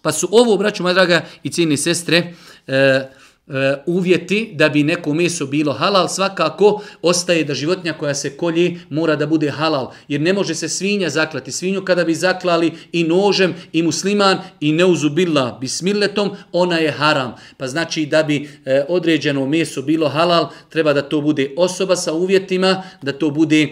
Pa 0.01 0.11
su 0.11 0.29
ovo, 0.31 0.57
braću 0.57 0.83
moja 0.83 0.93
draga 0.93 1.25
i 1.43 1.51
cijene 1.51 1.77
sestre, 1.77 2.33
e, 2.67 3.07
E, 3.47 3.83
uvjeti 3.85 4.51
da 4.53 4.69
bi 4.69 4.83
neko 4.83 5.13
meso 5.13 5.45
bilo 5.45 5.73
halal, 5.73 6.07
svakako 6.07 6.81
ostaje 7.01 7.43
da 7.43 7.53
životinja 7.53 7.93
koja 7.93 8.15
se 8.15 8.37
kolje 8.37 8.79
mora 8.89 9.15
da 9.15 9.27
bude 9.27 9.49
halal. 9.49 9.91
Jer 10.07 10.21
ne 10.21 10.33
može 10.33 10.55
se 10.55 10.69
svinja 10.69 11.09
zaklati. 11.09 11.51
Svinju 11.51 11.85
kada 11.85 12.03
bi 12.03 12.15
zaklali 12.15 12.71
i 12.91 13.03
nožem 13.03 13.53
i 13.73 13.83
musliman 13.83 14.37
i 14.59 14.71
neuzubila 14.71 15.57
bismilletom, 15.61 16.31
ona 16.51 16.77
je 16.77 16.91
haram. 16.91 17.35
Pa 17.57 17.67
znači 17.67 18.05
da 18.05 18.23
bi 18.23 18.49
e, 18.65 18.85
određeno 18.89 19.45
meso 19.45 19.81
bilo 19.81 20.09
halal, 20.09 20.49
treba 20.69 20.93
da 20.93 21.01
to 21.01 21.21
bude 21.21 21.51
osoba 21.57 21.95
sa 21.95 22.13
uvjetima, 22.13 22.83
da 23.01 23.11
to 23.11 23.29
bude 23.29 23.61
e, 23.63 23.69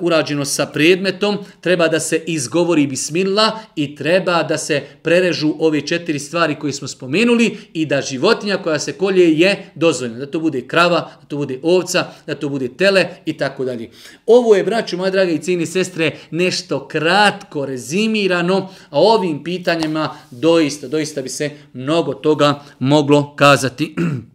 urađeno 0.00 0.44
sa 0.44 0.66
predmetom, 0.66 1.38
treba 1.60 1.88
da 1.88 2.00
se 2.00 2.22
izgovori 2.26 2.86
bismilla 2.86 3.58
i 3.76 3.96
treba 3.96 4.42
da 4.42 4.58
se 4.58 4.82
prerežu 5.02 5.54
ove 5.58 5.80
četiri 5.80 6.18
stvari 6.18 6.54
koje 6.54 6.72
smo 6.72 6.88
spomenuli 6.88 7.58
i 7.72 7.86
da 7.86 8.00
životinja 8.00 8.56
koja 8.56 8.78
se 8.78 8.92
kolje 8.92 9.03
kolje 9.04 9.38
je 9.38 9.70
dozvoljeno. 9.74 10.18
Da 10.18 10.26
to 10.26 10.40
bude 10.40 10.60
krava, 10.68 11.00
da 11.20 11.26
to 11.28 11.36
bude 11.36 11.58
ovca, 11.62 12.06
da 12.26 12.34
to 12.34 12.48
bude 12.48 12.68
tele 12.68 13.06
i 13.26 13.36
tako 13.36 13.64
dalje. 13.64 13.90
Ovo 14.26 14.54
je, 14.54 14.64
braću 14.64 14.96
moje 14.96 15.10
drage 15.10 15.34
i 15.34 15.42
cijeni 15.42 15.66
sestre, 15.66 16.16
nešto 16.30 16.88
kratko 16.88 17.66
rezimirano, 17.66 18.68
a 18.90 19.00
ovim 19.00 19.44
pitanjima 19.44 20.16
doista, 20.30 20.88
doista 20.88 21.22
bi 21.22 21.28
se 21.28 21.50
mnogo 21.72 22.14
toga 22.14 22.60
moglo 22.78 23.34
kazati. 23.36 23.94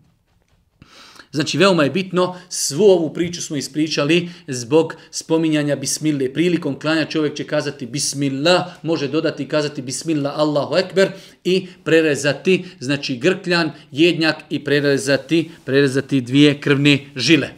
Znači, 1.31 1.57
veoma 1.57 1.83
je 1.83 1.89
bitno, 1.89 2.35
svu 2.49 2.83
ovu 2.83 3.13
priču 3.13 3.41
smo 3.41 3.55
ispričali 3.55 4.29
zbog 4.47 4.93
spominjanja 5.11 5.75
bismille. 5.75 6.33
Prilikom 6.33 6.79
klanja 6.79 7.05
čovjek 7.05 7.35
će 7.35 7.43
kazati 7.43 7.85
bismillah, 7.85 8.61
može 8.83 9.07
dodati 9.07 9.43
i 9.43 9.47
kazati 9.47 9.81
bismillah 9.81 10.39
Allahu 10.39 10.75
ekber 10.77 11.11
i 11.43 11.67
prerezati, 11.83 12.65
znači 12.79 13.17
grkljan, 13.17 13.71
jednjak 13.91 14.35
i 14.49 14.63
prerezati, 14.63 15.49
prerezati 15.65 16.21
dvije 16.21 16.61
krvne 16.61 16.99
žile. 17.15 17.49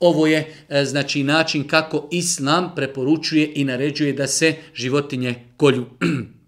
Ovo 0.00 0.26
je 0.26 0.54
e, 0.68 0.84
znači 0.84 1.22
način 1.22 1.68
kako 1.68 2.08
islam 2.10 2.72
preporučuje 2.76 3.52
i 3.54 3.64
naređuje 3.64 4.12
da 4.12 4.26
se 4.26 4.54
životinje 4.74 5.34
kolju. 5.56 5.86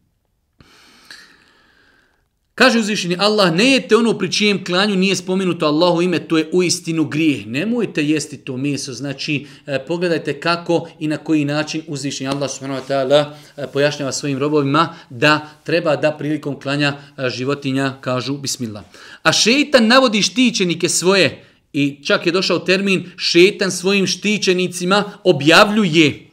Kaže 2.54 2.78
uzvišeni 2.78 3.16
Allah, 3.18 3.54
ne 3.54 3.64
jete 3.64 3.96
ono 3.96 4.18
pri 4.18 4.32
čijem 4.32 4.64
klanju 4.64 4.96
nije 4.96 5.16
spomenuto 5.16 5.66
Allahu 5.66 6.02
ime, 6.02 6.18
to 6.28 6.38
je 6.38 6.48
uistinu 6.52 7.04
grijeh. 7.04 7.46
Nemojte 7.46 8.04
jesti 8.04 8.36
to 8.36 8.56
meso. 8.56 8.92
Znači, 8.92 9.46
e, 9.66 9.84
pogledajte 9.86 10.40
kako 10.40 10.88
i 10.98 11.08
na 11.08 11.16
koji 11.16 11.44
način 11.44 11.82
uzvišeni 11.86 12.30
Allah 12.30 12.50
subhanahu 12.50 12.82
wa 12.82 12.88
ta'ala 12.88 13.32
e, 13.56 13.66
pojašnjava 13.72 14.12
svojim 14.12 14.38
robovima 14.38 14.94
da 15.10 15.48
treba 15.64 15.96
da 15.96 16.12
prilikom 16.12 16.60
klanja 16.60 16.96
e, 17.18 17.30
životinja 17.30 17.94
kažu 18.00 18.36
bismillah. 18.36 18.84
A 19.22 19.32
šeitan 19.32 19.86
navodi 19.86 20.22
štićenike 20.22 20.88
svoje 20.88 21.44
i 21.72 22.04
čak 22.04 22.26
je 22.26 22.32
došao 22.32 22.58
termin 22.58 23.10
šetan 23.16 23.70
svojim 23.70 24.06
štićenicima 24.06 25.04
objavljuje 25.24 26.23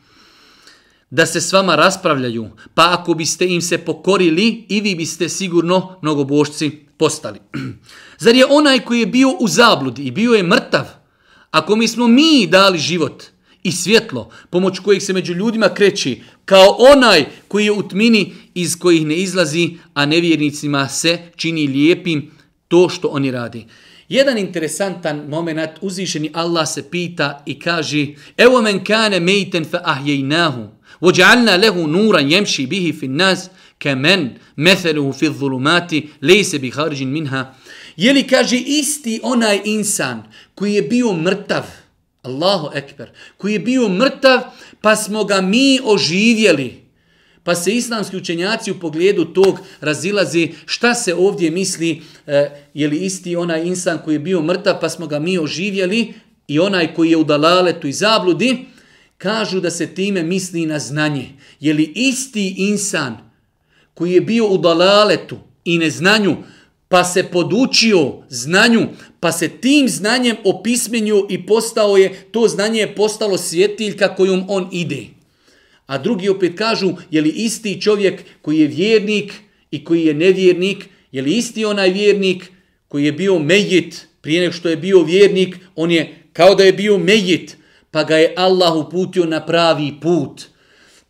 da 1.11 1.25
se 1.25 1.41
s 1.41 1.53
vama 1.53 1.75
raspravljaju, 1.75 2.49
pa 2.73 2.97
ako 2.99 3.13
biste 3.13 3.47
im 3.47 3.61
se 3.61 3.77
pokorili, 3.77 4.65
i 4.69 4.81
vi 4.81 4.95
biste 4.95 5.29
sigurno 5.29 5.97
mnogobošci 6.01 6.71
postali. 6.97 7.39
Zar 8.23 8.35
je 8.35 8.45
onaj 8.49 8.79
koji 8.79 8.99
je 8.99 9.05
bio 9.05 9.29
u 9.39 9.47
zabludi 9.47 10.03
i 10.03 10.11
bio 10.11 10.33
je 10.33 10.43
mrtav, 10.43 10.85
ako 11.51 11.75
mi 11.75 11.87
smo 11.87 12.07
mi 12.07 12.47
dali 12.47 12.79
život 12.79 13.23
i 13.63 13.71
svjetlo, 13.71 14.29
pomoć 14.49 14.79
kojih 14.79 15.03
se 15.03 15.13
među 15.13 15.33
ljudima 15.33 15.69
kreći, 15.69 16.21
kao 16.45 16.77
onaj 16.79 17.25
koji 17.47 17.65
je 17.65 17.71
u 17.71 17.87
tmini 17.87 18.33
iz 18.53 18.79
kojih 18.79 19.05
ne 19.05 19.15
izlazi, 19.15 19.69
a 19.93 20.05
nevjernicima 20.05 20.87
se 20.87 21.19
čini 21.35 21.67
lijepim 21.67 22.31
to 22.67 22.89
što 22.89 23.07
oni 23.07 23.31
radi. 23.31 23.65
Jedan 24.09 24.37
interesantan 24.37 25.25
moment, 25.29 25.71
uzvišeni 25.81 26.31
Allah 26.33 26.67
se 26.69 26.89
pita 26.89 27.43
i 27.45 27.59
kaže, 27.59 28.07
evo 28.37 28.61
men 28.61 28.83
kane 28.83 29.19
mejten 29.19 29.65
fa 29.65 29.81
ahjejnahu, 29.83 30.67
وجعلنا 31.00 31.56
له 31.56 31.86
نورا 31.86 32.20
يمشي 32.20 32.66
به 32.66 32.94
في 33.00 33.06
الناس 33.06 33.50
كمن 33.80 34.30
مثله 34.58 35.10
في 35.10 35.26
الظلمات 35.26 35.90
ليس 36.22 36.54
بخارج 36.54 37.02
منها 37.02 37.54
يلي 37.98 38.22
كاجي 38.22 38.80
isti 38.80 39.20
onaj 39.22 39.60
insan 39.64 40.22
koji 40.54 40.74
je 40.74 40.82
bio 40.82 41.12
mrtav 41.12 41.64
Allahu 42.22 42.70
ekber 42.74 43.10
koji 43.36 43.52
je 43.52 43.58
bio 43.58 43.88
mrtav 43.88 44.40
pa 44.80 44.96
smo 44.96 45.24
ga 45.24 45.40
mi 45.40 45.80
oživjeli 45.84 46.86
Pa 47.46 47.54
se 47.54 47.74
islamski 47.74 48.16
učenjaci 48.16 48.70
u 48.70 48.80
pogledu 48.80 49.24
tog 49.24 49.58
razilazi 49.80 50.52
šta 50.66 50.94
se 50.94 51.14
ovdje 51.14 51.50
misli, 51.50 52.02
e, 52.26 52.50
je 52.74 52.88
li 52.88 52.96
isti 52.96 53.36
onaj 53.36 53.66
insan 53.66 53.98
koji 54.04 54.14
je 54.14 54.18
bio 54.18 54.42
mrtav 54.42 54.80
pa 54.80 54.88
smo 54.88 55.06
ga 55.06 55.18
mi 55.18 55.38
oživjeli 55.38 56.14
i 56.48 56.58
onaj 56.58 56.94
koji 56.94 57.10
je 57.10 57.16
u 57.16 57.24
dalaletu 57.24 57.86
i 57.86 57.92
zabludi, 57.92 58.66
Kažu 59.21 59.59
da 59.59 59.69
se 59.71 59.87
time 59.87 60.23
misli 60.23 60.65
na 60.65 60.79
znanje. 60.79 61.27
Je 61.59 61.73
li 61.73 61.91
isti 61.95 62.55
insan 62.57 63.17
koji 63.93 64.11
je 64.11 64.21
bio 64.21 64.47
u 64.47 64.57
dalaletu 64.57 65.37
i 65.65 65.77
neznanju, 65.77 66.35
pa 66.87 67.03
se 67.03 67.23
podučio 67.23 68.13
znanju, 68.29 68.87
pa 69.19 69.31
se 69.31 69.49
tim 69.49 69.89
znanjem 69.89 70.35
opismenio 70.43 71.27
i 71.29 71.45
postao 71.45 71.97
je, 71.97 72.09
to 72.31 72.47
znanje 72.47 72.79
je 72.79 72.95
postalo 72.95 73.37
svjetiljka 73.37 74.15
kojom 74.15 74.45
on 74.47 74.69
ide. 74.71 75.05
A 75.85 75.97
drugi 75.97 76.29
opet 76.29 76.57
kažu, 76.57 76.91
je 77.11 77.21
li 77.21 77.29
isti 77.29 77.81
čovjek 77.81 78.23
koji 78.41 78.59
je 78.59 78.67
vjernik 78.67 79.33
i 79.71 79.83
koji 79.83 80.05
je 80.05 80.13
nevjernik, 80.13 80.85
je 81.11 81.21
li 81.21 81.31
isti 81.31 81.65
onaj 81.65 81.89
vjernik 81.89 82.51
koji 82.87 83.05
je 83.05 83.11
bio 83.11 83.39
mejit 83.39 84.07
prije 84.21 84.41
nego 84.41 84.53
što 84.53 84.69
je 84.69 84.77
bio 84.77 85.03
vjernik, 85.03 85.57
on 85.75 85.91
je 85.91 86.15
kao 86.33 86.55
da 86.55 86.63
je 86.63 86.73
bio 86.73 86.97
mejit, 86.97 87.60
pa 87.91 88.03
ga 88.03 88.17
je 88.17 88.33
Allah 88.37 88.75
uputio 88.75 89.25
na 89.25 89.45
pravi 89.45 89.93
put. 90.01 90.51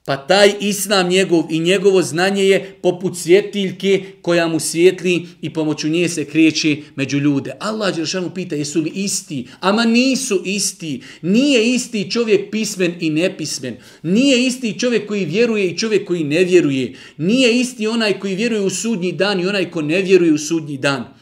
Pa 0.06 0.18
taj 0.18 0.54
islam 0.60 1.10
njegov 1.10 1.44
i 1.50 1.60
njegovo 1.60 2.02
znanje 2.02 2.44
je 2.44 2.78
poput 2.82 3.18
svjetiljke 3.18 4.04
koja 4.22 4.48
mu 4.48 4.60
svjetli 4.60 5.28
i 5.42 5.54
pomoću 5.54 5.90
nje 5.90 6.10
se 6.10 6.26
kreće 6.26 6.78
među 6.96 7.18
ljude. 7.18 7.52
Allah 7.60 7.96
Đeršanu 7.96 8.30
pita 8.34 8.56
jesu 8.56 8.82
li 8.82 8.92
isti? 8.96 9.48
Ama 9.60 9.86
nisu 9.86 10.42
isti. 10.46 11.02
Nije 11.22 11.74
isti 11.74 12.12
čovjek 12.12 12.52
pismen 12.52 12.94
i 13.00 13.10
nepismen. 13.10 13.78
Nije 14.04 14.46
isti 14.46 14.80
čovjek 14.80 15.08
koji 15.08 15.26
vjeruje 15.26 15.68
i 15.68 15.78
čovjek 15.78 16.08
koji 16.08 16.24
ne 16.24 16.44
vjeruje. 16.44 16.94
Nije 17.18 17.60
isti 17.60 17.88
onaj 17.88 18.20
koji 18.20 18.36
vjeruje 18.36 18.62
u 18.62 18.70
sudnji 18.70 19.12
dan 19.12 19.40
i 19.40 19.48
onaj 19.48 19.72
ko 19.72 19.82
ne 19.82 20.02
vjeruje 20.02 20.34
u 20.34 20.38
sudnji 20.38 20.78
dan. 20.78 21.21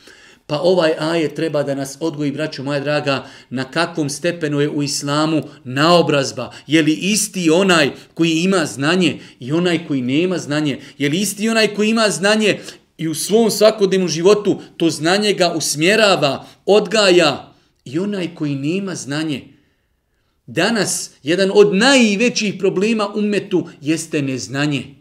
Pa 0.50 0.60
ovaj 0.60 0.94
aje 1.00 1.36
treba 1.36 1.64
da 1.64 1.76
nas 1.76 1.98
odgoji, 2.00 2.32
braćo 2.32 2.64
moja 2.64 2.80
draga, 2.80 3.26
na 3.50 3.64
kakvom 3.64 4.10
stepenu 4.10 4.60
je 4.60 4.70
u 4.70 4.84
islamu 4.84 5.42
naobrazba. 5.64 6.52
Je 6.68 6.82
li 6.82 6.94
isti 6.94 7.50
onaj 7.50 7.92
koji 8.14 8.32
ima 8.32 8.66
znanje 8.66 9.20
i 9.40 9.52
onaj 9.52 9.88
koji 9.88 10.02
nema 10.02 10.38
znanje? 10.38 10.80
Je 10.98 11.10
li 11.10 11.20
isti 11.20 11.50
onaj 11.50 11.68
koji 11.68 11.90
ima 11.90 12.10
znanje 12.10 12.60
i 12.98 13.08
u 13.08 13.16
svom 13.16 13.52
svakodnevnom 13.52 14.10
životu 14.10 14.62
to 14.78 14.90
znanje 14.90 15.34
ga 15.34 15.54
usmjerava, 15.54 16.46
odgaja 16.66 17.54
i 17.86 18.00
onaj 18.00 18.36
koji 18.36 18.56
nema 18.56 18.96
znanje? 18.96 19.44
Danas 20.48 21.12
jedan 21.24 21.52
od 21.54 21.76
najvećih 21.76 22.56
problema 22.60 23.08
umetu 23.16 23.68
jeste 23.82 24.22
neznanje. 24.22 24.99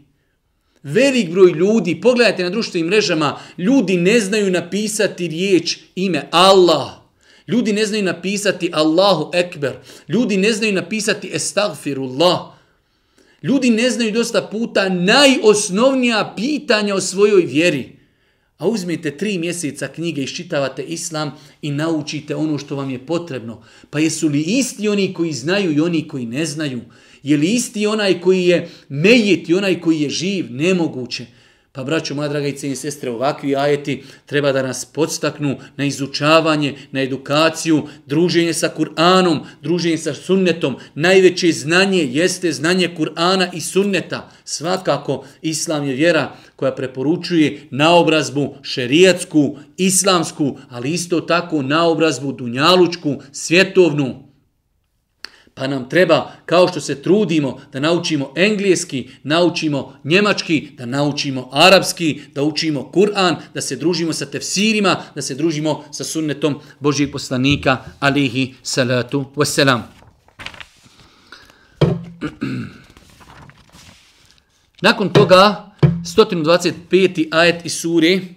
Velik 0.83 1.29
broj 1.31 1.51
ljudi, 1.51 2.01
pogledajte 2.01 2.43
na 2.43 2.49
društvenim 2.49 2.87
mrežama, 2.87 3.39
ljudi 3.57 3.97
ne 3.97 4.19
znaju 4.19 4.51
napisati 4.51 5.27
riječ 5.27 5.77
ime 5.95 6.27
Allah. 6.31 6.99
Ljudi 7.47 7.73
ne 7.73 7.85
znaju 7.85 8.03
napisati 8.03 8.69
Allahu 8.73 9.31
Ekber. 9.33 9.73
Ljudi 10.07 10.37
ne 10.37 10.53
znaju 10.53 10.73
napisati 10.73 11.29
Estagfirullah. 11.33 12.39
Ljudi 13.43 13.69
ne 13.69 13.89
znaju 13.89 14.11
dosta 14.11 14.41
puta 14.51 14.89
najosnovnija 14.89 16.33
pitanja 16.37 16.95
o 16.95 17.01
svojoj 17.01 17.41
vjeri. 17.41 17.99
A 18.57 18.67
uzmite 18.67 19.17
tri 19.17 19.37
mjeseca 19.37 19.87
knjige, 19.87 20.21
iščitavate 20.21 20.83
islam 20.83 21.31
i 21.61 21.71
naučite 21.71 22.35
ono 22.35 22.57
što 22.57 22.75
vam 22.75 22.89
je 22.89 23.05
potrebno. 23.05 23.63
Pa 23.89 23.99
jesu 23.99 24.27
li 24.27 24.41
isti 24.41 24.89
oni 24.89 25.13
koji 25.13 25.33
znaju 25.33 25.71
i 25.71 25.79
oni 25.79 26.07
koji 26.07 26.25
ne 26.25 26.45
znaju? 26.45 26.81
Je 27.23 27.37
li 27.37 27.47
isti 27.47 27.87
onaj 27.87 28.21
koji 28.21 28.45
je 28.45 28.69
mejit 28.89 29.49
i 29.49 29.53
onaj 29.53 29.79
koji 29.81 30.01
je 30.01 30.09
živ? 30.09 30.45
Nemoguće. 30.49 31.25
Pa 31.71 31.83
braćo, 31.83 32.15
moja 32.15 32.29
draga 32.29 32.47
i 32.47 32.55
cijenje 32.57 32.75
sestre, 32.75 33.11
ovakvi 33.11 33.55
ajeti 33.55 34.03
treba 34.25 34.51
da 34.51 34.63
nas 34.63 34.85
podstaknu 34.85 35.57
na 35.77 35.85
izučavanje, 35.85 36.75
na 36.91 37.01
edukaciju, 37.01 37.83
druženje 38.05 38.53
sa 38.53 38.69
Kur'anom, 38.77 39.39
druženje 39.61 39.97
sa 39.97 40.13
sunnetom. 40.13 40.75
Najveće 40.95 41.51
znanje 41.51 42.03
jeste 42.11 42.51
znanje 42.51 42.89
Kur'ana 42.97 43.49
i 43.53 43.61
sunneta. 43.61 44.31
Svakako, 44.43 45.25
Islam 45.41 45.87
je 45.87 45.95
vjera 45.95 46.35
koja 46.55 46.75
preporučuje 46.75 47.67
naobrazbu 47.71 48.55
šerijatsku, 48.61 49.57
islamsku, 49.77 50.57
ali 50.69 50.91
isto 50.91 51.21
tako 51.21 51.61
naobrazbu 51.61 52.31
dunjalučku, 52.31 53.15
svjetovnu. 53.31 54.28
Pa 55.59 55.67
nam 55.67 55.89
treba, 55.89 56.31
kao 56.45 56.67
što 56.67 56.81
se 56.81 57.01
trudimo 57.01 57.59
da 57.73 57.79
naučimo 57.79 58.33
engleski, 58.35 59.09
naučimo 59.23 59.99
njemački, 60.03 60.69
da 60.77 60.85
naučimo 60.85 61.49
arapski, 61.51 62.21
da 62.35 62.43
učimo 62.43 62.91
Kur'an, 62.93 63.35
da 63.53 63.61
se 63.61 63.75
družimo 63.75 64.13
sa 64.13 64.25
tefsirima, 64.25 65.03
da 65.15 65.21
se 65.21 65.35
družimo 65.35 65.83
sa 65.91 66.03
sunnetom 66.03 66.59
Božijeg 66.79 67.11
poslanika, 67.11 67.77
alihi 67.99 68.53
salatu 68.63 69.25
wasalam. 69.35 69.81
Nakon 74.81 75.13
toga, 75.13 75.71
125. 75.81 77.27
ajet 77.31 77.65
iz 77.65 77.73
suri, 77.73 78.35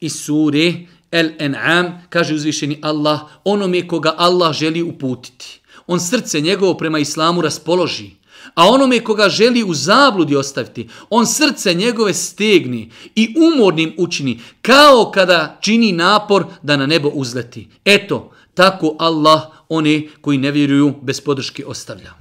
iz 0.00 0.12
suri 0.24 0.88
El-En'am, 1.10 2.02
kaže 2.08 2.34
uzvišeni 2.34 2.78
Allah, 2.82 3.20
onome 3.44 3.88
koga 3.88 4.14
Allah 4.18 4.54
želi 4.54 4.82
uputiti 4.82 5.60
on 5.86 6.00
srce 6.00 6.40
njegovo 6.40 6.74
prema 6.74 6.98
islamu 6.98 7.40
raspoloži, 7.40 8.10
A 8.54 8.68
onome 8.68 9.04
koga 9.04 9.28
želi 9.28 9.64
u 9.64 9.74
zabludi 9.74 10.36
ostaviti, 10.36 10.88
on 11.10 11.26
srce 11.26 11.74
njegove 11.74 12.14
stegni 12.14 12.90
i 13.14 13.34
umornim 13.36 13.94
učini, 13.98 14.40
kao 14.62 15.10
kada 15.14 15.58
čini 15.60 15.92
napor 15.92 16.44
da 16.62 16.76
na 16.76 16.86
nebo 16.86 17.08
uzleti. 17.08 17.68
Eto, 17.84 18.32
tako 18.54 18.96
Allah 18.98 19.42
one 19.68 20.02
koji 20.20 20.38
ne 20.38 20.50
vjeruju 20.50 20.94
bez 21.02 21.20
podrške 21.20 21.66
ostavlja. 21.66 22.12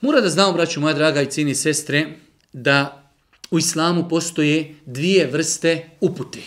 Mora 0.00 0.20
da 0.20 0.28
znamo, 0.28 0.52
braću 0.52 0.80
moja 0.80 0.94
draga 0.94 1.22
i 1.22 1.30
cijeni 1.30 1.54
sestre, 1.54 2.06
da 2.52 3.10
u 3.50 3.58
islamu 3.58 4.08
postoje 4.08 4.74
dvije 4.86 5.26
vrste 5.26 5.90
upute. 6.00 6.38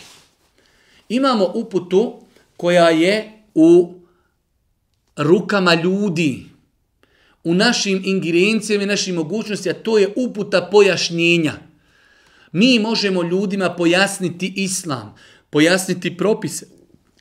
Imamo 1.09 1.51
uputu 1.53 2.21
koja 2.57 2.89
je 2.89 3.43
u 3.55 3.98
rukama 5.19 5.73
ljudi, 5.73 6.45
u 7.43 7.53
našim 7.53 8.01
ingerencijama 8.05 8.83
i 8.83 8.87
našim 8.87 9.15
mogućnostima, 9.15 9.75
to 9.75 9.97
je 9.97 10.13
uputa 10.15 10.67
pojašnjenja. 10.71 11.53
Mi 12.51 12.79
možemo 12.79 13.23
ljudima 13.23 13.69
pojasniti 13.69 14.53
islam, 14.55 15.15
pojasniti 15.49 16.17
propise, 16.17 16.67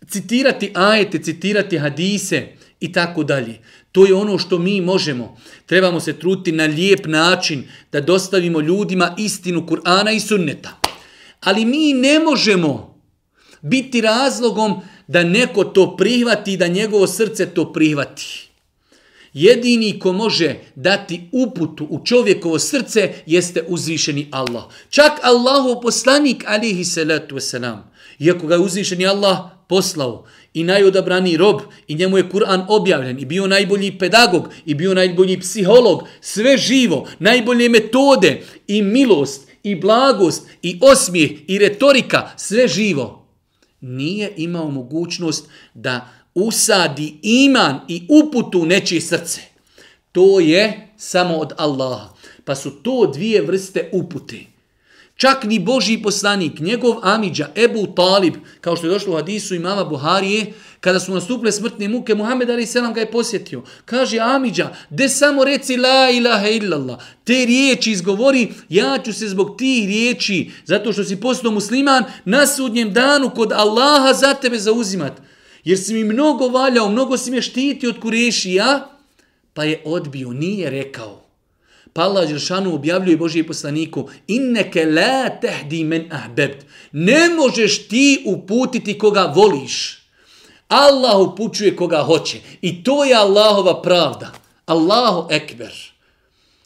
citirati 0.09 0.73
ajete, 0.75 1.23
citirati 1.23 1.79
hadise 1.79 2.47
i 2.81 2.93
tako 2.93 3.25
dalje. 3.25 3.59
To 3.93 4.07
je 4.07 4.15
ono 4.15 4.39
što 4.39 4.59
mi 4.59 4.81
možemo. 4.81 5.37
Trebamo 5.67 6.01
se 6.01 6.13
truti 6.13 6.53
na 6.53 6.65
lijep 6.65 7.07
način 7.07 7.65
da 7.93 8.01
dostavimo 8.01 8.61
ljudima 8.61 9.15
istinu 9.19 9.67
Kur'ana 9.67 10.17
i 10.17 10.21
sunneta. 10.21 10.81
Ali 11.41 11.65
mi 11.65 11.93
ne 11.93 12.19
možemo 12.19 13.01
biti 13.63 14.01
razlogom 14.01 14.81
da 15.09 15.25
neko 15.25 15.65
to 15.65 15.97
prihvati, 15.97 16.57
da 16.57 16.67
njegovo 16.67 17.07
srce 17.07 17.47
to 17.47 17.73
prihvati. 17.73 18.49
Jedini 19.33 19.99
ko 19.99 20.13
može 20.13 20.55
dati 20.75 21.21
uputu 21.33 21.87
u 21.91 22.05
čovjekovo 22.05 22.59
srce 22.59 23.13
jeste 23.27 23.65
uzvišeni 23.69 24.29
Allah. 24.31 24.65
Čak 24.91 25.13
Allahu 25.23 25.81
poslanik 25.83 26.45
alihi 26.47 26.85
salatu 26.85 27.37
wasalam. 27.37 27.79
Iako 28.19 28.47
ga 28.47 28.55
je 28.55 28.61
uzvišeni 28.61 29.07
Allah 29.07 29.39
poslao 29.69 30.27
i 30.55 30.65
najodabrani 30.65 31.37
rob 31.37 31.61
i 31.89 31.95
njemu 31.95 32.19
je 32.19 32.31
Kur'an 32.31 32.65
objavljen 32.69 33.19
i 33.19 33.25
bio 33.25 33.47
najbolji 33.47 33.99
pedagog 33.99 34.49
i 34.67 34.75
bio 34.75 34.95
najbolji 34.95 35.41
psiholog, 35.41 36.03
sve 36.21 36.57
živo, 36.57 37.09
najbolje 37.19 37.69
metode 37.69 38.43
i 38.67 38.83
milost 38.83 39.49
i 39.63 39.75
blagost 39.75 40.47
i 40.63 40.79
osmijeh 40.83 41.31
i 41.47 41.59
retorika, 41.59 42.31
sve 42.37 42.69
živo. 42.69 43.28
Nije 43.81 44.33
imao 44.37 44.71
mogućnost 44.71 45.49
da 45.75 46.09
usadi 46.35 47.19
iman 47.23 47.81
i 47.89 48.07
uputu 48.09 48.67
nečije 48.67 49.01
srce. 49.01 49.41
To 50.13 50.41
je 50.41 50.89
samo 50.97 51.37
od 51.37 51.53
Allaha. 51.57 52.09
Pa 52.45 52.55
su 52.55 52.71
to 52.71 53.11
dvije 53.15 53.43
vrste 53.43 53.91
upute. 53.93 54.58
Čak 55.19 55.45
ni 55.45 55.59
Boži 55.59 55.97
poslanik, 55.99 56.61
njegov 56.61 57.01
Amidža, 57.03 57.49
Ebu 57.55 57.87
Talib, 57.87 58.35
kao 58.61 58.77
što 58.77 58.87
je 58.87 58.91
došlo 58.91 59.13
u 59.13 59.17
hadisu 59.17 59.55
imama 59.55 59.85
Buharije, 59.85 60.53
kada 60.81 61.01
su 61.01 61.15
nastupile 61.15 61.53
smrtne 61.53 61.89
muke, 61.89 62.15
Muhammed 62.15 62.51
Ali 62.51 62.67
Selam 62.67 62.95
ga 62.95 63.01
je 63.01 63.11
posjetio. 63.11 63.63
Kaže 63.85 64.19
Amidža, 64.19 64.71
de 64.91 65.09
samo 65.09 65.45
reci 65.45 65.77
la 65.77 66.11
ilaha 66.11 66.49
illallah. 66.49 66.99
Te 67.25 67.45
riječi 67.47 67.91
izgovori, 67.91 68.53
ja 68.69 68.99
ću 69.05 69.13
se 69.13 69.29
zbog 69.29 69.57
tih 69.59 69.87
riječi, 69.87 70.51
zato 70.65 70.93
što 70.93 71.05
si 71.05 71.21
postao 71.21 71.51
musliman, 71.51 72.05
na 72.25 72.47
sudnjem 72.47 72.93
danu 72.93 73.31
kod 73.31 73.53
Allaha 73.53 74.13
za 74.13 74.35
tebe 74.35 74.59
zauzimat. 74.59 75.13
Jer 75.65 75.79
si 75.79 75.95
mi 75.95 76.05
mnogo 76.05 76.49
valjao, 76.49 76.89
mnogo 76.89 77.17
si 77.17 77.31
me 77.31 77.43
štiti 77.43 77.87
od 77.87 78.01
kurešija, 78.01 78.89
pa 79.53 79.65
je 79.65 79.83
odbio, 79.85 80.33
nije 80.33 80.71
rekao. 80.71 81.28
Pa 81.99 82.05
Allah 82.05 82.29
Đeršanu 82.29 82.75
objavljuje 82.75 83.17
Božije 83.17 83.47
poslaniku 83.47 84.05
inneke 84.27 84.85
la 84.87 85.31
tehdi 85.41 85.85
men 85.85 86.05
ahbebt. 86.13 86.67
Ne 86.93 87.29
možeš 87.29 87.89
ti 87.89 88.23
uputiti 88.27 88.99
koga 88.99 89.33
voliš. 89.37 89.99
Allah 90.69 91.19
upućuje 91.19 91.77
koga 91.77 92.03
hoće. 92.03 92.39
I 92.63 92.85
to 92.85 93.05
je 93.05 93.15
Allahova 93.15 93.83
pravda. 93.83 94.33
Allahu 94.67 95.27
ekber. 95.31 95.75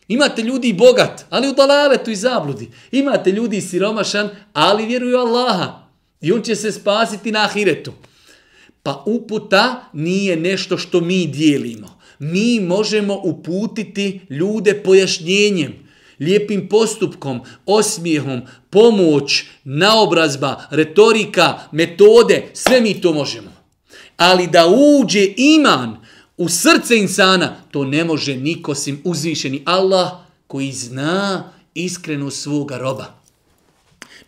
Imate 0.09 0.42
ljudi 0.42 0.73
bogat, 0.73 1.25
ali 1.31 1.49
u 1.49 1.55
dalaletu 1.55 2.11
i 2.11 2.16
zabludi. 2.16 2.71
Imate 2.90 3.31
ljudi 3.31 3.61
siromašan, 3.61 4.29
ali 4.53 4.87
vjeruju 4.87 5.16
Allaha. 5.16 5.88
I 6.21 6.33
on 6.33 6.42
će 6.42 6.57
se 6.57 6.73
spasiti 6.73 7.33
na 7.33 7.45
ahiretu. 7.45 7.92
Pa 8.83 9.03
uputa 9.07 9.85
nije 9.92 10.37
nešto 10.37 10.79
što 10.79 11.01
mi 11.01 11.27
dijelimo 11.27 12.02
mi 12.22 12.61
možemo 12.61 13.20
uputiti 13.24 14.20
ljude 14.30 14.82
pojašnjenjem, 14.82 15.74
lijepim 16.20 16.68
postupkom, 16.68 17.40
osmijehom, 17.66 18.42
pomoć, 18.70 19.44
naobrazba, 19.64 20.64
retorika, 20.70 21.58
metode, 21.72 22.50
sve 22.52 22.80
mi 22.80 23.00
to 23.00 23.12
možemo. 23.12 23.52
Ali 24.16 24.46
da 24.46 24.66
uđe 24.66 25.26
iman 25.37 25.96
u 26.37 26.48
srce 26.48 26.96
insana, 26.96 27.56
to 27.70 27.85
ne 27.85 28.04
može 28.04 28.37
niko 28.37 28.74
sim 28.74 29.02
uzvišeni 29.04 29.62
Allah 29.64 30.11
koji 30.46 30.72
zna 30.72 31.52
iskreno 31.74 32.30
svoga 32.30 32.78
roba. 32.78 33.14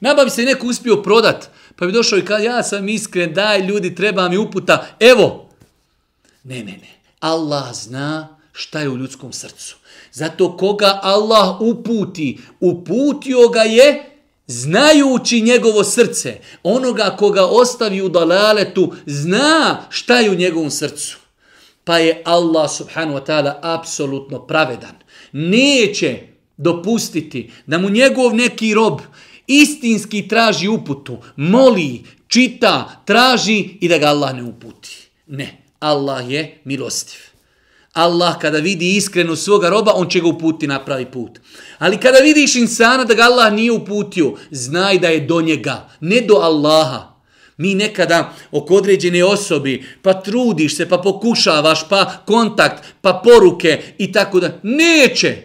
Nabavi 0.00 0.30
se 0.30 0.42
neko 0.42 0.66
uspio 0.66 0.96
prodat, 0.96 1.50
pa 1.76 1.87
bi 1.87 1.92
došao 1.92 2.18
i 2.18 2.24
kao 2.24 2.38
ja 2.38 2.62
sam 2.62 2.88
iskren, 2.88 3.35
daj 3.35 3.66
ljudi, 3.66 3.94
treba 3.94 4.28
mi 4.28 4.37
uputa, 4.37 4.87
evo. 5.00 5.48
Ne, 6.44 6.59
ne, 6.59 6.72
ne. 6.72 7.04
Allah 7.25 7.75
zna 7.75 8.37
šta 8.53 8.81
je 8.81 8.89
u 8.89 8.97
ljudskom 8.97 9.33
srcu. 9.33 9.77
Zato 10.13 10.57
koga 10.57 11.01
Allah 11.03 11.61
uputi, 11.61 12.39
uputio 12.61 13.49
ga 13.49 13.61
je 13.61 14.05
znajući 14.47 15.41
njegovo 15.41 15.85
srce. 15.85 16.41
Onoga 16.63 17.17
koga 17.19 17.47
ostavi 17.47 18.03
u 18.03 18.09
dalaletu 18.09 18.93
zna 19.07 19.81
šta 19.89 20.19
je 20.21 20.31
u 20.31 20.35
njegovom 20.35 20.71
srcu. 20.71 21.19
Pa 21.85 21.99
je 21.99 22.23
Allah 22.25 22.71
subhanahu 22.71 23.19
wa 23.19 23.27
ta'ala 23.27 23.59
apsolutno 23.63 24.47
pravedan. 24.47 24.95
Neće 25.33 26.19
dopustiti 26.57 27.53
da 27.67 27.79
mu 27.79 27.91
njegov 27.91 28.35
neki 28.35 28.75
rob 28.75 29.01
istinski 29.47 30.29
traži 30.29 30.69
uputu, 30.69 31.19
moli, 31.37 32.05
čita, 32.29 33.03
traži 33.05 33.69
i 33.81 33.89
da 33.89 33.99
ga 33.99 34.07
Allah 34.07 34.35
ne 34.35 34.43
uputi. 34.43 35.09
Ne. 35.27 35.63
Allah 35.85 36.31
je 36.31 36.61
milostiv. 36.64 37.20
Allah 37.92 38.38
kada 38.40 38.59
vidi 38.59 38.97
iskrenu 38.97 39.37
svoga 39.37 39.68
roba, 39.68 39.92
on 39.94 40.09
će 40.09 40.20
ga 40.20 40.29
uputiti 40.29 40.66
na 40.66 40.85
pravi 40.85 41.07
put. 41.07 41.38
Ali 41.79 42.01
kada 42.01 42.18
vidiš 42.18 42.55
insana 42.55 43.05
da 43.05 43.14
ga 43.14 43.23
Allah 43.23 43.53
nije 43.53 43.73
uputio, 43.73 44.33
znaj 44.51 44.99
da 44.99 45.09
je 45.09 45.20
do 45.20 45.40
njega, 45.40 45.88
ne 46.01 46.20
do 46.20 46.35
Allaha. 46.35 47.14
Mi 47.57 47.75
nekada 47.75 48.33
oko 48.51 48.75
određene 48.75 49.25
osobi, 49.25 49.85
pa 50.03 50.12
trudiš 50.23 50.77
se, 50.77 50.88
pa 50.88 50.99
pokušavaš, 50.99 51.88
pa 51.88 52.12
kontakt, 52.27 52.85
pa 53.01 53.20
poruke 53.25 53.83
i 53.99 54.12
tako 54.12 54.40
da. 54.40 54.59
Neće! 54.62 55.37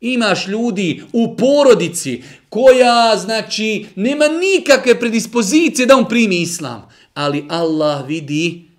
Imaš 0.00 0.46
ljudi 0.46 1.02
u 1.12 1.36
porodici 1.36 2.22
koja, 2.48 3.16
znači, 3.16 3.86
nema 3.96 4.24
nikakve 4.28 5.00
predispozicije 5.00 5.86
da 5.86 5.96
on 5.96 6.08
primi 6.08 6.40
islam. 6.40 6.88
Ali 7.14 7.44
Allah 7.48 8.06
vidi 8.06 8.69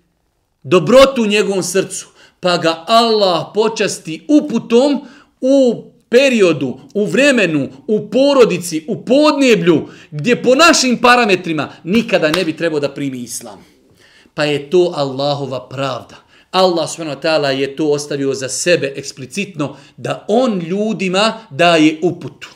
dobrotu 0.62 1.22
u 1.22 1.26
njegovom 1.26 1.62
srcu, 1.62 2.08
pa 2.40 2.56
ga 2.56 2.84
Allah 2.88 3.46
počasti 3.54 4.26
uputom 4.28 5.00
u 5.40 5.84
periodu, 6.08 6.80
u 6.94 7.06
vremenu, 7.06 7.68
u 7.86 8.10
porodici, 8.10 8.84
u 8.88 9.04
podneblju, 9.04 9.88
gdje 10.10 10.42
po 10.42 10.54
našim 10.54 10.98
parametrima 10.98 11.72
nikada 11.84 12.30
ne 12.30 12.44
bi 12.44 12.56
trebao 12.56 12.80
da 12.80 12.94
primi 12.94 13.18
islam. 13.18 13.64
Pa 14.34 14.44
je 14.44 14.70
to 14.70 14.92
Allahova 14.96 15.68
pravda. 15.68 16.16
Allah 16.50 16.90
subhanahu 16.90 17.60
je 17.60 17.76
to 17.76 17.90
ostavio 17.90 18.34
za 18.34 18.48
sebe 18.48 18.92
eksplicitno 18.96 19.76
da 19.96 20.24
on 20.28 20.58
ljudima 20.58 21.46
daje 21.50 21.98
uputu. 22.02 22.48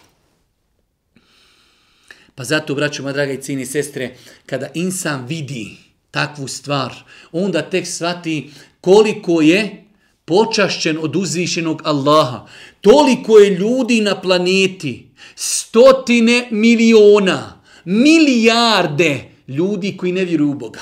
Pa 2.35 2.45
zato, 2.45 2.75
braćo, 2.75 3.03
moja 3.03 3.13
draga 3.13 3.33
i 3.33 3.43
cini 3.43 3.67
sestre, 3.67 4.17
kada 4.47 4.69
insan 4.75 5.27
vidi 5.27 5.86
takvu 6.17 6.49
stvar, 6.49 6.95
onda 7.33 7.63
tek 7.63 7.87
svati 7.87 8.51
koliko 8.81 9.41
je 9.41 9.85
počašćen 10.25 10.99
od 11.01 11.17
uzvišenog 11.17 11.83
Allaha. 11.85 12.47
Toliko 12.81 13.39
je 13.39 13.51
ljudi 13.51 14.01
na 14.01 14.21
planeti, 14.21 15.09
stotine 15.35 16.49
miliona, 16.51 17.63
milijarde 17.85 19.25
ljudi 19.49 19.97
koji 19.97 20.13
ne 20.13 20.25
vjeruju 20.25 20.51
u 20.51 20.55
Boga. 20.55 20.81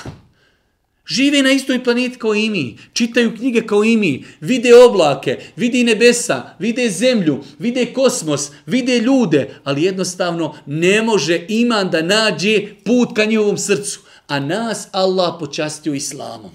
Žive 1.07 1.43
na 1.43 1.51
istoj 1.51 1.83
planeti 1.83 2.17
kao 2.17 2.35
i 2.35 2.49
mi, 2.49 2.77
čitaju 2.93 3.35
knjige 3.37 3.61
kao 3.67 3.83
i 3.83 3.97
mi, 3.97 4.23
vide 4.39 4.75
oblake, 4.75 5.37
vide 5.55 5.83
nebesa, 5.83 6.55
vide 6.59 6.89
zemlju, 6.89 7.43
vide 7.59 7.85
kosmos, 7.85 8.51
vide 8.65 8.99
ljude, 8.99 9.59
ali 9.63 9.83
jednostavno 9.83 10.55
ne 10.65 11.01
može 11.01 11.45
iman 11.47 11.89
da 11.89 12.01
nađe 12.01 12.67
put 12.85 13.15
ka 13.15 13.25
njihovom 13.25 13.57
srcu 13.57 14.05
a 14.27 14.39
nas 14.39 14.87
Allah 14.91 15.35
počastio 15.39 15.93
islamom. 15.93 16.51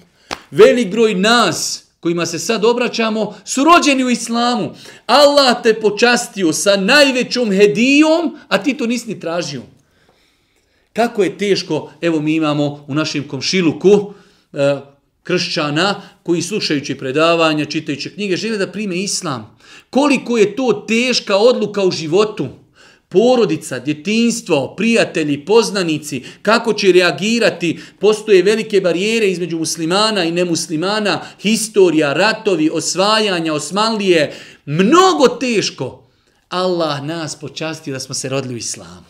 Velik 0.50 0.90
broj 0.90 1.14
nas 1.14 1.84
kojima 2.00 2.26
se 2.26 2.38
sad 2.38 2.64
obraćamo, 2.64 3.34
su 3.44 3.64
rođeni 3.64 4.04
u 4.04 4.10
islamu. 4.10 4.74
Allah 5.06 5.62
te 5.62 5.74
počastio 5.74 6.52
sa 6.52 6.76
najvećom 6.76 7.50
hedijom, 7.50 8.36
a 8.48 8.62
ti 8.62 8.74
to 8.74 8.86
nisi 8.86 9.08
ni 9.08 9.20
tražio. 9.20 9.62
Kako 10.92 11.22
je 11.22 11.38
teško, 11.38 11.92
evo 12.00 12.20
mi 12.20 12.34
imamo 12.34 12.84
u 12.88 12.94
našem 12.94 13.28
komšiluku 13.28 14.12
e, 14.52 14.76
kršćana 15.22 16.02
koji 16.22 16.42
slušajući 16.42 16.98
predavanja, 16.98 17.64
čitajući 17.64 18.10
knjige, 18.10 18.36
žele 18.36 18.58
da 18.58 18.72
prime 18.72 18.96
islam. 18.96 19.58
Koliko 19.90 20.38
je 20.38 20.56
to 20.56 20.84
teška 20.88 21.36
odluka 21.36 21.84
u 21.84 21.90
životu 21.90 22.48
porodica, 23.10 23.78
djetinstvo, 23.78 24.74
prijatelji, 24.76 25.44
poznanici, 25.44 26.22
kako 26.42 26.72
će 26.72 26.92
reagirati, 26.92 27.80
postoje 27.98 28.42
velike 28.42 28.80
barijere 28.80 29.26
između 29.26 29.58
muslimana 29.58 30.24
i 30.24 30.32
nemuslimana, 30.32 31.20
historija, 31.40 32.12
ratovi, 32.12 32.70
osvajanja, 32.72 33.54
osmanlije, 33.54 34.34
mnogo 34.66 35.28
teško. 35.28 36.06
Allah 36.48 37.04
nas 37.04 37.36
počasti 37.36 37.92
da 37.92 38.00
smo 38.00 38.14
se 38.14 38.28
rodili 38.28 38.54
u 38.54 38.56
islamu. 38.56 39.06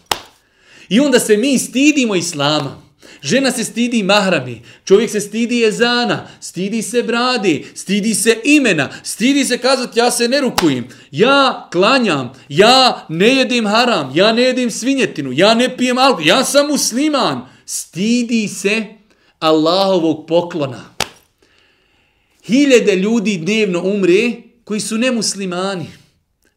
I 0.89 1.01
onda 1.01 1.19
se 1.19 1.37
mi 1.37 1.59
stidimo 1.59 2.15
islama. 2.15 2.90
Žena 3.23 3.51
se 3.51 3.65
stidi 3.65 4.03
mahrami, 4.03 4.63
čovjek 4.85 5.11
se 5.11 5.21
stidi 5.21 5.65
ezana, 5.65 6.29
stidi 6.41 6.83
se 6.83 7.03
bradi, 7.03 7.67
stidi 7.75 8.15
se 8.15 8.37
imena, 8.45 8.91
stidi 9.03 9.45
se 9.45 9.59
kazati 9.59 9.99
ja 9.99 10.11
se 10.11 10.29
ne 10.29 10.41
rukujem, 10.41 10.89
ja 11.11 11.69
klanjam, 11.73 12.33
ja 12.49 13.07
ne 13.09 13.29
jedim 13.29 13.67
haram, 13.67 14.13
ja 14.15 14.33
ne 14.33 14.43
jedim 14.43 14.71
svinjetinu, 14.71 15.33
ja 15.33 15.55
ne 15.55 15.77
pijem 15.77 15.99
alkohol, 15.99 16.27
ja 16.27 16.45
sam 16.45 16.67
musliman. 16.67 17.49
Stidi 17.67 18.49
se 18.49 18.85
Allahovog 19.39 20.27
poklona. 20.27 20.85
Hiljede 22.47 22.97
ljudi 22.97 23.37
dnevno 23.37 23.83
umre 23.83 24.33
koji 24.65 24.81
su 24.81 24.99
nemuslimani. 24.99 25.87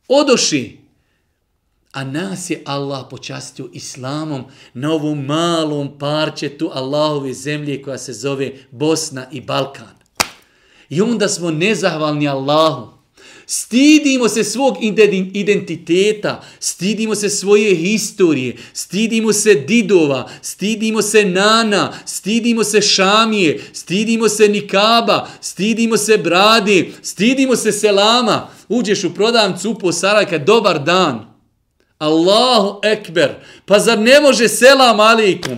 Odoši, 0.08 0.83
A 1.94 2.04
nas 2.04 2.50
je 2.50 2.62
Allah 2.66 3.06
počastio 3.10 3.70
islamom 3.74 4.44
na 4.74 4.92
ovom 4.94 5.26
malom 5.26 6.00
parčetu 6.00 6.70
Allahove 6.74 7.34
zemlje 7.34 7.82
koja 7.82 7.98
se 7.98 8.14
zove 8.14 8.52
Bosna 8.72 9.26
i 9.32 9.42
Balkan. 9.42 9.96
I 10.90 11.02
onda 11.02 11.28
smo 11.28 11.52
nezahvalni 11.52 12.28
Allahu. 12.28 12.88
Stidimo 13.46 14.30
se 14.30 14.44
svog 14.44 14.78
identiteta, 15.34 16.44
stidimo 16.60 17.16
se 17.16 17.30
svoje 17.30 17.76
historije, 17.76 18.56
stidimo 18.74 19.34
se 19.34 19.56
didova, 19.56 20.30
stidimo 20.42 21.02
se 21.02 21.26
nana, 21.26 21.94
stidimo 22.06 22.64
se 22.64 22.82
šamije, 22.82 23.62
stidimo 23.74 24.30
se 24.30 24.48
nikaba, 24.48 25.28
stidimo 25.42 25.98
se 25.98 26.18
brade, 26.18 26.86
stidimo 27.02 27.56
se 27.56 27.72
selama. 27.72 28.48
Uđeš 28.70 29.04
u 29.04 29.14
prodavnicu 29.14 29.72
upo 29.72 29.92
Sarajka, 29.92 30.38
dobar 30.38 30.84
dan. 30.84 31.33
Allahu 32.04 32.80
ekber. 32.84 33.36
Pa 33.66 33.80
zar 33.80 34.00
ne 34.00 34.22
može 34.22 34.48
selam 34.48 35.00
alikum? 35.00 35.58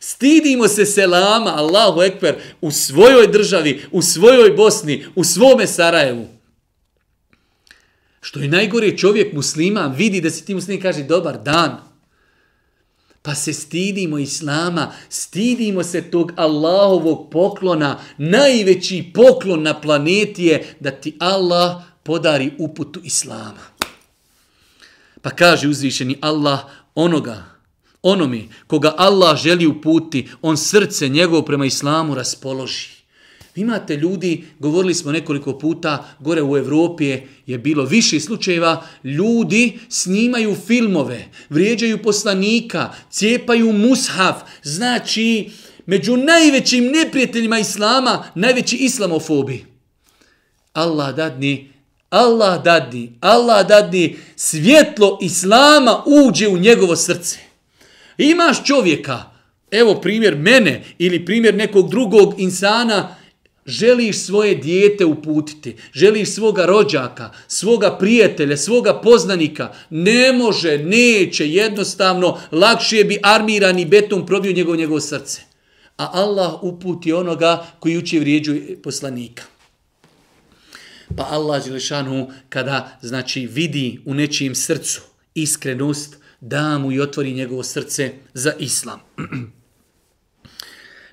Stidimo 0.00 0.68
se 0.68 0.86
selama, 0.86 1.50
Allahu 1.56 2.02
ekber, 2.02 2.34
u 2.60 2.70
svojoj 2.70 3.26
državi, 3.26 3.82
u 3.90 4.02
svojoj 4.02 4.50
Bosni, 4.50 5.06
u 5.14 5.24
svome 5.24 5.66
Sarajevu. 5.66 6.28
Što 8.20 8.40
je 8.40 8.48
najgore 8.48 8.96
čovjek 8.96 9.32
musliman, 9.32 9.92
vidi 9.92 10.20
da 10.20 10.30
se 10.30 10.44
ti 10.44 10.54
musliman 10.54 10.82
kaže 10.82 11.02
dobar 11.02 11.38
dan. 11.42 11.76
Pa 13.22 13.34
se 13.34 13.52
stidimo 13.52 14.18
Islama, 14.18 14.92
stidimo 15.08 15.82
se 15.82 16.10
tog 16.10 16.32
Allahovog 16.36 17.30
poklona, 17.30 17.98
najveći 18.18 19.10
poklon 19.14 19.62
na 19.62 19.80
planeti 19.80 20.44
je 20.44 20.74
da 20.80 20.90
ti 20.90 21.16
Allah 21.18 21.82
podari 22.02 22.50
uputu 22.58 23.00
Islama. 23.04 23.70
Pa 25.22 25.30
kaže 25.30 25.68
uzvišeni 25.68 26.16
Allah 26.20 26.60
onoga, 26.94 27.44
onome 28.02 28.42
koga 28.66 28.94
Allah 28.96 29.38
želi 29.38 29.66
uputi, 29.66 30.28
on 30.42 30.56
srce 30.56 31.08
njegovo 31.08 31.42
prema 31.42 31.66
islamu 31.66 32.14
raspoloži. 32.14 33.00
Imate 33.56 33.96
ljudi, 33.96 34.44
govorili 34.58 34.94
smo 34.94 35.12
nekoliko 35.12 35.58
puta, 35.58 36.14
gore 36.18 36.42
u 36.42 36.56
Evropi 36.56 37.16
je 37.46 37.58
bilo 37.58 37.84
više 37.84 38.20
slučajeva, 38.20 38.86
ljudi 39.04 39.78
snimaju 39.88 40.56
filmove, 40.66 41.28
vrijeđaju 41.48 42.02
poslanika, 42.02 42.92
cijepaju 43.10 43.72
mushaf, 43.72 44.36
znači 44.62 45.50
među 45.86 46.16
najvećim 46.16 46.84
neprijateljima 46.84 47.58
islama, 47.58 48.24
najveći 48.34 48.76
islamofobi. 48.76 49.64
Allah 50.72 51.16
dadni 51.16 51.69
Allah 52.10 52.62
dadni, 52.64 53.12
Allah 53.20 53.68
dadni 53.68 54.16
svjetlo 54.36 55.18
Islama 55.22 56.02
uđe 56.06 56.48
u 56.48 56.58
njegovo 56.58 56.96
srce. 56.96 57.38
Imaš 58.18 58.64
čovjeka, 58.64 59.22
evo 59.70 59.94
primjer 59.94 60.36
mene 60.36 60.84
ili 60.98 61.24
primjer 61.24 61.54
nekog 61.54 61.90
drugog 61.90 62.34
insana, 62.38 63.16
želiš 63.66 64.18
svoje 64.18 64.54
dijete 64.54 65.04
uputiti, 65.04 65.76
želiš 65.92 66.34
svoga 66.34 66.66
rođaka, 66.66 67.30
svoga 67.48 67.96
prijatelja, 67.98 68.56
svoga 68.56 69.00
poznanika, 69.00 69.72
ne 69.90 70.32
može, 70.32 70.78
neće, 70.78 71.48
jednostavno, 71.48 72.38
lakše 72.52 73.04
bi 73.04 73.18
armirani 73.22 73.84
beton 73.84 74.26
probio 74.26 74.52
njegovo, 74.52 74.76
njegovo 74.76 75.00
srce. 75.00 75.40
A 75.96 76.10
Allah 76.12 76.62
uputi 76.62 77.12
onoga 77.12 77.66
koji 77.78 77.98
uči 77.98 78.18
vrijeđu 78.18 78.54
poslanika. 78.82 79.42
Pa 81.16 81.26
Allah 81.30 81.64
Đelešanu 81.64 82.30
kada 82.48 82.98
znači 83.02 83.46
vidi 83.46 84.00
u 84.04 84.14
nečijem 84.14 84.54
srcu 84.54 85.00
iskrenost, 85.34 86.16
da 86.40 86.78
mu 86.78 86.92
i 86.92 87.00
otvori 87.00 87.32
njegovo 87.32 87.62
srce 87.62 88.12
za 88.34 88.52
islam. 88.58 89.00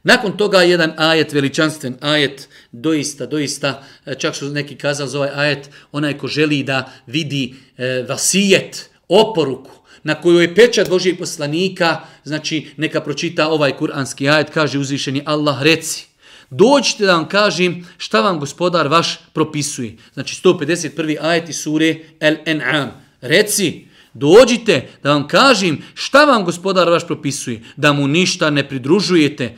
Nakon 0.04 0.38
toga 0.38 0.62
jedan 0.62 0.94
ajet, 0.98 1.34
veličanstven 1.34 1.96
ajet, 2.02 2.50
doista, 2.72 3.26
doista, 3.26 3.84
čak 4.18 4.36
što 4.36 4.50
neki 4.50 4.76
kazali 4.76 5.10
za 5.10 5.18
ovaj 5.18 5.32
ajet, 5.36 5.70
onaj 5.92 6.18
ko 6.18 6.28
želi 6.28 6.64
da 6.64 6.92
vidi 7.08 7.56
e, 7.78 8.06
vasijet, 8.10 8.90
oporuku, 9.08 9.72
na 10.04 10.22
kojoj 10.22 10.44
je 10.44 10.56
pečat 10.56 10.90
Božijeg 10.90 11.18
poslanika, 11.18 12.02
znači 12.24 12.68
neka 12.78 13.02
pročita 13.02 13.50
ovaj 13.50 13.78
kuranski 13.78 14.30
ajet, 14.30 14.50
kaže 14.50 14.80
uzvišeni 14.80 15.22
Allah, 15.26 15.62
reci, 15.62 16.07
Dođite 16.50 17.06
da 17.06 17.16
vam 17.16 17.28
kažem 17.28 17.88
šta 17.98 18.22
vam 18.22 18.40
gospodar 18.40 18.88
vaš 18.88 19.20
propisuje. 19.34 19.98
Znači 20.14 20.42
151. 20.44 21.18
ajeti 21.22 21.54
sure 21.54 21.96
El 22.20 22.36
En'am. 22.46 22.88
Reci, 23.22 23.86
dođite 24.14 24.90
da 25.04 25.14
vam 25.14 25.28
kažem 25.28 25.84
šta 25.94 26.26
vam 26.26 26.46
gospodar 26.46 26.90
vaš 26.90 27.08
propisuje. 27.08 27.62
Da 27.76 27.94
mu 27.94 28.08
ništa 28.08 28.50
ne 28.50 28.70
pridružujete, 28.70 29.56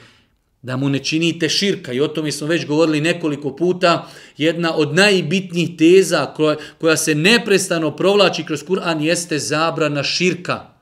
da 0.62 0.78
mu 0.78 0.90
ne 0.90 1.00
činite 1.00 1.50
širka. 1.50 1.94
I 1.94 2.02
o 2.02 2.08
tome 2.08 2.32
smo 2.32 2.48
već 2.48 2.66
govorili 2.66 3.02
nekoliko 3.02 3.56
puta. 3.56 4.08
Jedna 4.38 4.76
od 4.76 4.96
najbitnijih 4.96 5.78
teza 5.78 6.26
koja, 6.26 6.56
koja 6.78 6.98
se 6.98 7.16
neprestano 7.16 7.96
provlači 7.96 8.44
kroz 8.44 8.64
Kur'an 8.64 9.02
jeste 9.02 9.40
zabrana 9.40 10.04
širka 10.04 10.79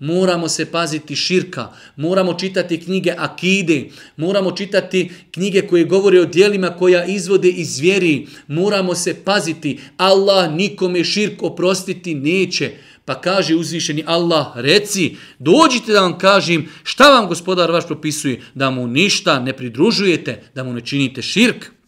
moramo 0.00 0.48
se 0.48 0.66
paziti 0.66 1.16
širka, 1.16 1.72
moramo 1.96 2.34
čitati 2.34 2.80
knjige 2.80 3.14
akide, 3.18 3.88
moramo 4.16 4.52
čitati 4.52 5.10
knjige 5.30 5.62
koje 5.62 5.84
govore 5.84 6.20
o 6.20 6.24
dijelima 6.24 6.70
koja 6.70 7.04
izvode 7.04 7.48
iz 7.48 7.78
vjeri, 7.78 8.26
moramo 8.46 8.94
se 8.94 9.14
paziti, 9.24 9.80
Allah 9.96 10.52
nikome 10.52 11.04
širk 11.04 11.42
oprostiti 11.42 12.14
neće. 12.14 12.70
Pa 13.04 13.20
kaže 13.20 13.54
uzvišeni 13.54 14.04
Allah, 14.06 14.46
reci, 14.54 15.16
dođite 15.38 15.92
da 15.92 16.00
vam 16.00 16.18
kažem 16.18 16.68
šta 16.82 17.10
vam 17.10 17.28
gospodar 17.28 17.70
vaš 17.70 17.86
propisuje, 17.86 18.40
da 18.54 18.70
mu 18.70 18.86
ništa 18.86 19.40
ne 19.40 19.52
pridružujete, 19.52 20.42
da 20.54 20.64
mu 20.64 20.72
ne 20.72 20.80
činite 20.80 21.22
širk. 21.22 21.79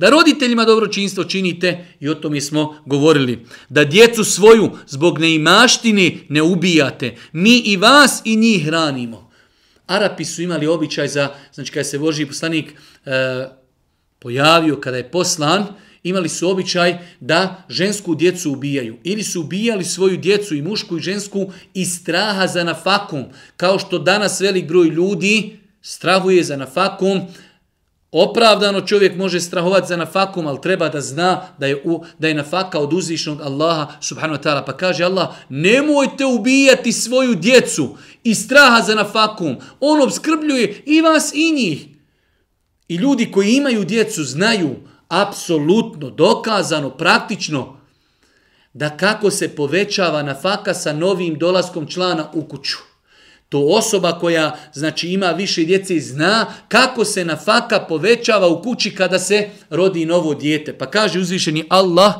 Da 0.00 0.10
roditeljima 0.10 0.64
dobročinstvo 0.64 1.24
činite, 1.24 1.84
i 2.00 2.08
o 2.08 2.14
tome 2.14 2.40
smo 2.40 2.76
govorili, 2.86 3.46
da 3.68 3.84
djecu 3.84 4.24
svoju 4.24 4.70
zbog 4.86 5.18
neimaštine 5.18 6.12
ne 6.28 6.42
ubijate. 6.42 7.16
Mi 7.32 7.58
i 7.58 7.76
vas 7.76 8.22
i 8.24 8.36
njih 8.36 8.66
hranimo. 8.66 9.30
Arapi 9.86 10.24
su 10.24 10.42
imali 10.42 10.66
običaj 10.66 11.08
za, 11.08 11.28
znači 11.52 11.72
kada 11.72 11.84
se 11.84 11.98
Boži 11.98 12.26
poslanik 12.26 12.72
e, 13.04 13.10
pojavio, 14.18 14.80
kada 14.80 14.96
je 14.96 15.10
poslan, 15.10 15.66
imali 16.02 16.28
su 16.28 16.50
običaj 16.50 16.98
da 17.20 17.64
žensku 17.68 18.14
djecu 18.14 18.52
ubijaju. 18.52 18.96
Ili 19.04 19.22
su 19.22 19.40
ubijali 19.40 19.84
svoju 19.84 20.16
djecu 20.16 20.54
i 20.54 20.62
mušku 20.62 20.96
i 20.96 21.00
žensku 21.00 21.52
iz 21.74 21.94
straha 22.00 22.46
za 22.46 22.64
nafakom. 22.64 23.24
Kao 23.56 23.78
što 23.78 23.98
danas 23.98 24.40
velik 24.40 24.68
broj 24.68 24.88
ljudi 24.88 25.58
strahuje 25.82 26.44
za 26.44 26.56
nafakom, 26.56 27.20
Opravdano 28.12 28.80
čovjek 28.80 29.16
može 29.16 29.40
strahovati 29.40 29.88
za 29.88 29.96
nafakom, 29.96 30.46
ali 30.46 30.60
treba 30.60 30.88
da 30.88 31.00
zna 31.00 31.42
da 31.58 31.66
je, 31.66 31.82
u, 31.84 32.04
da 32.18 32.28
je 32.28 32.34
nafaka 32.34 32.78
od 32.78 32.92
uzvišnog 32.92 33.40
Allaha 33.40 33.92
subhanahu 34.00 34.42
wa 34.42 34.44
ta'ala. 34.44 34.66
Pa 34.66 34.76
kaže 34.76 35.04
Allah, 35.04 35.28
nemojte 35.48 36.24
ubijati 36.24 36.92
svoju 36.92 37.34
djecu 37.34 37.96
i 38.24 38.34
straha 38.34 38.82
za 38.82 38.94
nafakom. 38.94 39.56
On 39.80 40.02
obskrbljuje 40.02 40.82
i 40.86 41.00
vas 41.00 41.32
i 41.34 41.52
njih. 41.52 41.86
I 42.88 42.94
ljudi 42.94 43.30
koji 43.32 43.52
imaju 43.52 43.84
djecu 43.84 44.24
znaju, 44.24 44.76
apsolutno, 45.08 46.10
dokazano, 46.10 46.90
praktično, 46.90 47.76
da 48.72 48.96
kako 48.96 49.30
se 49.30 49.56
povećava 49.56 50.22
nafaka 50.22 50.74
sa 50.74 50.92
novim 50.92 51.38
dolaskom 51.38 51.86
člana 51.86 52.30
u 52.34 52.44
kuću. 52.44 52.89
To 53.50 53.66
osoba 53.66 54.18
koja 54.18 54.56
znači 54.72 55.08
ima 55.08 55.26
više 55.26 55.64
djece 55.64 56.00
zna 56.00 56.46
kako 56.68 57.04
se 57.04 57.24
nafaka 57.24 57.80
povećava 57.80 58.48
u 58.48 58.62
kući 58.62 58.94
kada 58.94 59.18
se 59.18 59.48
rodi 59.70 60.06
novo 60.06 60.34
dijete. 60.34 60.78
Pa 60.78 60.86
kaže 60.86 61.18
uzvišeni 61.18 61.64
Allah 61.68 62.14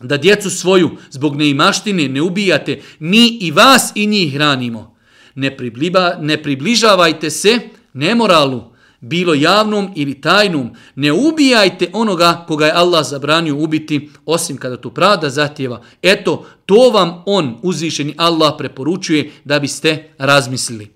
da 0.00 0.16
djecu 0.16 0.50
svoju 0.50 0.90
zbog 1.10 1.36
neimaštine 1.36 2.08
ne 2.08 2.22
ubijate, 2.22 2.80
mi 2.98 3.38
i 3.40 3.50
vas 3.50 3.92
i 3.94 4.06
njih 4.06 4.34
hranimo. 4.34 4.96
Ne, 5.34 5.56
pribliba, 5.56 6.16
ne 6.20 6.42
približavajte 6.42 7.30
se 7.30 7.58
nemoralu, 7.92 8.71
bilo 9.02 9.34
javnom 9.34 9.92
ili 9.94 10.20
tajnom, 10.20 10.70
ne 10.94 11.12
ubijajte 11.12 11.90
onoga 11.92 12.44
koga 12.48 12.66
je 12.66 12.72
Allah 12.72 13.06
zabranio 13.06 13.56
ubiti, 13.56 14.10
osim 14.26 14.56
kada 14.56 14.76
to 14.76 14.90
pravda 14.90 15.30
zahtjeva. 15.30 15.82
Eto, 16.02 16.46
to 16.66 16.90
vam 16.90 17.22
on, 17.26 17.58
uzvišeni 17.62 18.14
Allah, 18.16 18.54
preporučuje 18.58 19.30
da 19.44 19.58
biste 19.58 20.10
razmislili. 20.18 20.88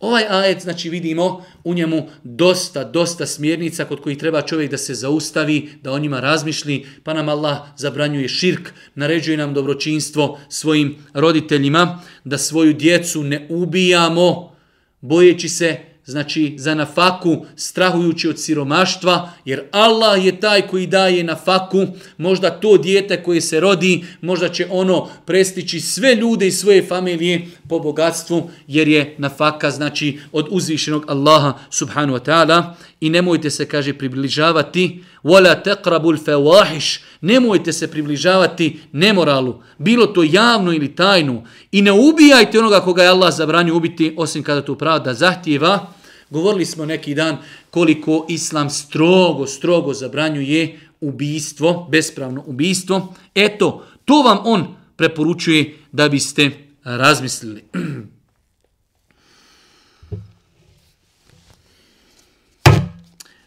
Ovaj 0.00 0.24
ajet, 0.28 0.62
znači 0.62 0.90
vidimo 0.90 1.44
u 1.64 1.74
njemu 1.74 2.08
dosta, 2.22 2.84
dosta 2.84 3.26
smjernica 3.26 3.84
kod 3.84 4.00
kojih 4.00 4.18
treba 4.18 4.42
čovjek 4.42 4.70
da 4.70 4.78
se 4.78 4.94
zaustavi, 4.94 5.70
da 5.82 5.92
o 5.92 5.98
njima 5.98 6.20
razmišli, 6.20 6.86
pa 7.02 7.14
nam 7.14 7.28
Allah 7.28 7.58
zabranjuje 7.76 8.28
širk, 8.28 8.72
naređuje 8.94 9.36
nam 9.36 9.54
dobročinstvo 9.54 10.38
svojim 10.48 10.96
roditeljima, 11.14 12.02
da 12.24 12.38
svoju 12.38 12.72
djecu 12.72 13.22
ne 13.22 13.46
ubijamo, 13.50 14.52
bojeći 15.00 15.48
se 15.48 15.87
znači 16.08 16.54
za 16.58 16.74
nafaku, 16.74 17.44
strahujući 17.56 18.28
od 18.28 18.40
siromaštva, 18.40 19.30
jer 19.44 19.62
Allah 19.70 20.24
je 20.24 20.40
taj 20.40 20.62
koji 20.62 20.86
daje 20.86 21.24
nafaku, 21.24 21.86
možda 22.18 22.50
to 22.50 22.76
dijete 22.76 23.22
koje 23.22 23.40
se 23.40 23.60
rodi, 23.60 24.04
možda 24.20 24.48
će 24.48 24.66
ono 24.70 25.08
prestići 25.26 25.80
sve 25.80 26.14
ljude 26.14 26.46
i 26.46 26.52
svoje 26.52 26.86
familije 26.86 27.46
po 27.68 27.78
bogatstvu, 27.78 28.50
jer 28.66 28.88
je 28.88 29.14
nafaka 29.18 29.70
znači 29.70 30.18
od 30.32 30.46
uzvišenog 30.50 31.04
Allaha 31.08 31.52
subhanu 31.70 32.14
wa 32.14 32.20
ta'ala. 32.20 32.74
I 33.00 33.10
nemojte 33.10 33.50
se, 33.50 33.68
kaže, 33.68 33.92
približavati. 33.92 35.04
Wala 35.24 35.62
taqrabul 35.64 36.18
fawahish. 36.24 37.00
Nemojte 37.20 37.72
se 37.72 37.90
približavati 37.90 38.80
nemoralu 38.92 39.62
bilo 39.78 40.06
to 40.06 40.22
javno 40.22 40.72
ili 40.72 40.94
tajno. 40.94 41.44
I 41.72 41.82
ne 41.82 41.92
ubijajte 41.92 42.58
onoga 42.58 42.80
koga 42.80 43.02
je 43.02 43.08
Allah 43.08 43.34
zabranio 43.34 43.76
ubiti 43.76 44.14
osim 44.16 44.42
kada 44.42 44.62
to 44.62 44.74
pravda 44.74 45.14
zahtjeva 45.14 45.97
Govorili 46.30 46.66
smo 46.66 46.84
neki 46.84 47.14
dan 47.14 47.38
koliko 47.70 48.26
islam 48.28 48.70
strogo, 48.70 49.46
strogo 49.46 49.94
zabranjuje 49.94 50.80
ubijstvo, 51.00 51.88
bespravno 51.90 52.42
ubijstvo. 52.46 53.14
Eto, 53.34 53.86
to 54.04 54.22
vam 54.22 54.38
on 54.44 54.76
preporučuje 54.96 55.78
da 55.92 56.08
biste 56.08 56.50
razmislili. 56.84 57.64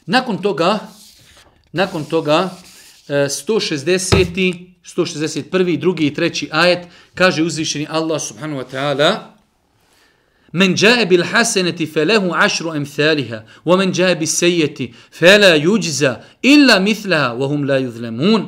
Nakon 0.06 0.42
toga, 0.42 0.80
nakon 1.72 2.06
toga 2.06 2.50
e, 3.08 3.14
160. 3.14 4.72
161. 4.84 5.80
drugi 5.80 6.08
i 6.08 6.14
treći 6.14 6.50
ajet 6.52 6.88
kaže 7.16 7.44
uzvišeni 7.44 7.88
Allah 7.90 8.22
subhanahu 8.22 8.62
wa 8.62 8.66
ta'ala 8.72 9.31
Men 10.52 10.76
jae 10.78 11.06
bil 11.06 11.24
haseneti 11.24 11.86
felehu 11.86 12.34
ašru 12.34 12.76
emthaliha, 12.76 13.44
wa 13.66 13.78
men 13.78 13.94
jae 13.96 14.16
bis 14.16 14.38
sejeti 14.38 14.94
fela 15.20 15.56
juđza 15.56 16.22
illa 16.42 16.80
mithlaha, 16.80 17.36
wa 17.36 17.48
hum 17.48 17.64
la 17.64 17.80
yuzlemun. 17.80 18.46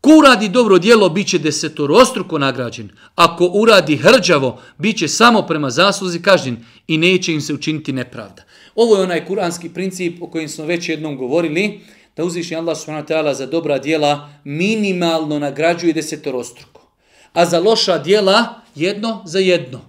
Ko 0.00 0.10
uradi 0.18 0.48
dobro 0.48 0.78
dijelo, 0.78 1.08
bit 1.08 1.28
će 1.28 1.38
desetorostruko 1.38 2.38
nagrađen. 2.38 2.90
Ako 3.14 3.46
uradi 3.46 3.96
hrđavo, 3.96 4.60
bit 4.78 4.98
će 4.98 5.08
samo 5.08 5.42
prema 5.42 5.70
zasluzi 5.70 6.22
kažnjen 6.22 6.56
i 6.88 6.98
neće 6.98 7.32
im 7.32 7.40
se 7.40 7.54
učiniti 7.54 7.92
nepravda. 7.92 8.42
Ovo 8.74 8.96
je 8.96 9.02
onaj 9.02 9.26
kuranski 9.26 9.68
princip 9.68 10.22
o 10.22 10.26
kojem 10.26 10.48
smo 10.48 10.64
već 10.64 10.88
jednom 10.88 11.16
govorili, 11.16 11.80
da 12.16 12.24
uzvišnji 12.24 12.56
Allah 12.56 12.78
subhanahu 12.78 13.34
za 13.34 13.46
dobra 13.46 13.78
dijela 13.78 14.30
minimalno 14.44 15.38
nagrađuje 15.38 15.92
desetorostruko. 15.92 16.92
A 17.32 17.46
za 17.46 17.60
loša 17.60 17.98
dijela 17.98 18.60
jedno 18.74 19.22
za 19.26 19.38
jedno. 19.38 19.80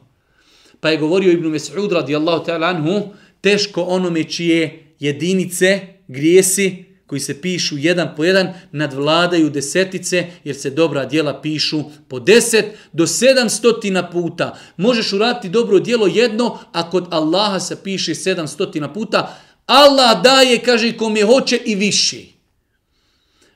Pa 0.80 0.89
je 0.89 0.98
govorio 0.98 1.32
Ibn 1.32 1.48
Mes'ud 1.48 1.92
radijallahu 1.92 2.46
ta'ala 2.46 2.68
anhu, 2.68 3.02
teško 3.42 3.82
onome 3.82 4.24
čije 4.24 4.94
jedinice, 5.00 5.80
grijesi, 6.08 6.86
koji 7.10 7.20
se 7.20 7.42
pišu 7.42 7.78
jedan 7.78 8.13
po 8.18 8.24
jedan, 8.24 8.54
nadvladaju 8.72 9.50
desetice, 9.50 10.28
jer 10.44 10.56
se 10.56 10.70
dobra 10.70 11.06
dijela 11.06 11.42
pišu 11.42 11.84
po 12.08 12.20
deset 12.20 12.65
do 12.94 13.08
sedamstotina 13.08 14.10
puta. 14.10 14.58
Možeš 14.78 15.13
uraditi 15.13 15.50
dobro 15.50 15.80
dijelo 15.80 16.08
jedno, 16.08 16.58
a 16.72 16.89
kod 16.89 17.08
Allaha 17.10 17.60
se 17.60 17.84
piše 17.84 18.15
sedamstotina 18.15 18.94
puta. 18.94 19.38
Allah 19.65 20.24
daje, 20.24 20.58
kaže, 20.58 20.98
kom 20.98 21.18
je 21.18 21.26
hoće 21.26 21.60
i 21.65 21.76
viši. 21.76 22.38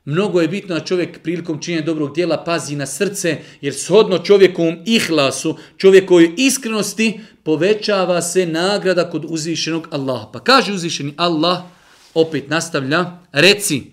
Mnogo 0.05 0.41
je 0.41 0.47
bitno 0.47 0.75
da 0.75 0.85
čovjek 0.85 1.19
prilikom 1.23 1.61
činjenja 1.61 1.85
dobrog 1.85 2.15
dijela 2.15 2.43
pazi 2.43 2.75
na 2.75 2.85
srce, 2.85 3.37
jer 3.61 3.73
shodno 3.73 4.17
čovjekovom 4.17 4.77
ihlasu, 4.85 5.57
čovjekovoj 5.77 6.33
iskrenosti, 6.37 7.19
povećava 7.43 8.21
se 8.21 8.45
nagrada 8.45 9.09
kod 9.09 9.25
uzvišenog 9.27 9.87
Allaha. 9.91 10.31
Pa 10.31 10.39
kaže 10.39 10.73
uzvišeni 10.73 11.13
Allah, 11.17 11.63
opet 12.13 12.49
nastavlja, 12.49 13.19
reci, 13.31 13.83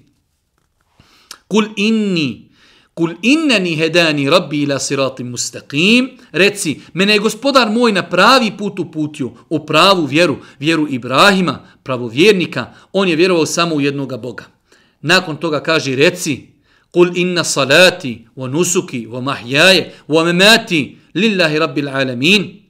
kul 1.48 1.64
inni, 1.76 2.50
kul 2.94 3.14
inneni 3.22 3.76
hedani 3.76 4.30
rabbi 4.30 4.62
ila 4.62 4.78
siratim 4.78 5.30
mustaqim, 5.30 6.10
reci, 6.32 6.80
mene 6.92 7.12
je 7.12 7.18
gospodar 7.18 7.70
moj 7.70 7.92
na 7.92 8.02
pravi 8.02 8.52
put 8.58 8.78
uputio, 8.78 9.30
u 9.48 9.66
pravu 9.66 10.04
vjeru, 10.04 10.36
vjeru 10.58 10.86
Ibrahima, 10.90 11.60
pravovjernika, 11.82 12.74
on 12.92 13.08
je 13.08 13.16
vjerovao 13.16 13.46
samo 13.46 13.74
u 13.74 13.80
jednoga 13.80 14.16
Boga. 14.16 14.59
Nakon 15.02 15.36
toga 15.36 15.62
kaže 15.62 15.96
reci 15.96 16.50
Kul 16.90 17.12
inna 17.14 17.44
salati 17.44 18.26
wa 18.36 18.48
nusuki 18.48 19.06
wa 19.06 19.22
mahjaje 19.22 19.92
wa 20.08 20.24
memati 20.24 20.96
lillahi 21.14 21.58
rabbil 21.58 21.88
alamin. 21.88 22.62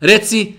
Reci 0.00 0.54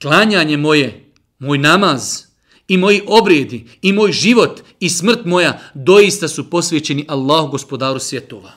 klanjanje 0.00 0.56
moje, 0.56 1.04
moj 1.38 1.58
namaz 1.58 2.22
i 2.68 2.76
moji 2.76 3.02
obredi 3.06 3.66
i 3.82 3.92
moj 3.92 4.12
život 4.12 4.60
i 4.80 4.88
smrt 4.88 5.24
moja 5.24 5.60
doista 5.74 6.28
su 6.28 6.50
posvećeni 6.50 7.04
Allahu 7.08 7.48
gospodaru 7.48 7.98
svjetova. 7.98 8.52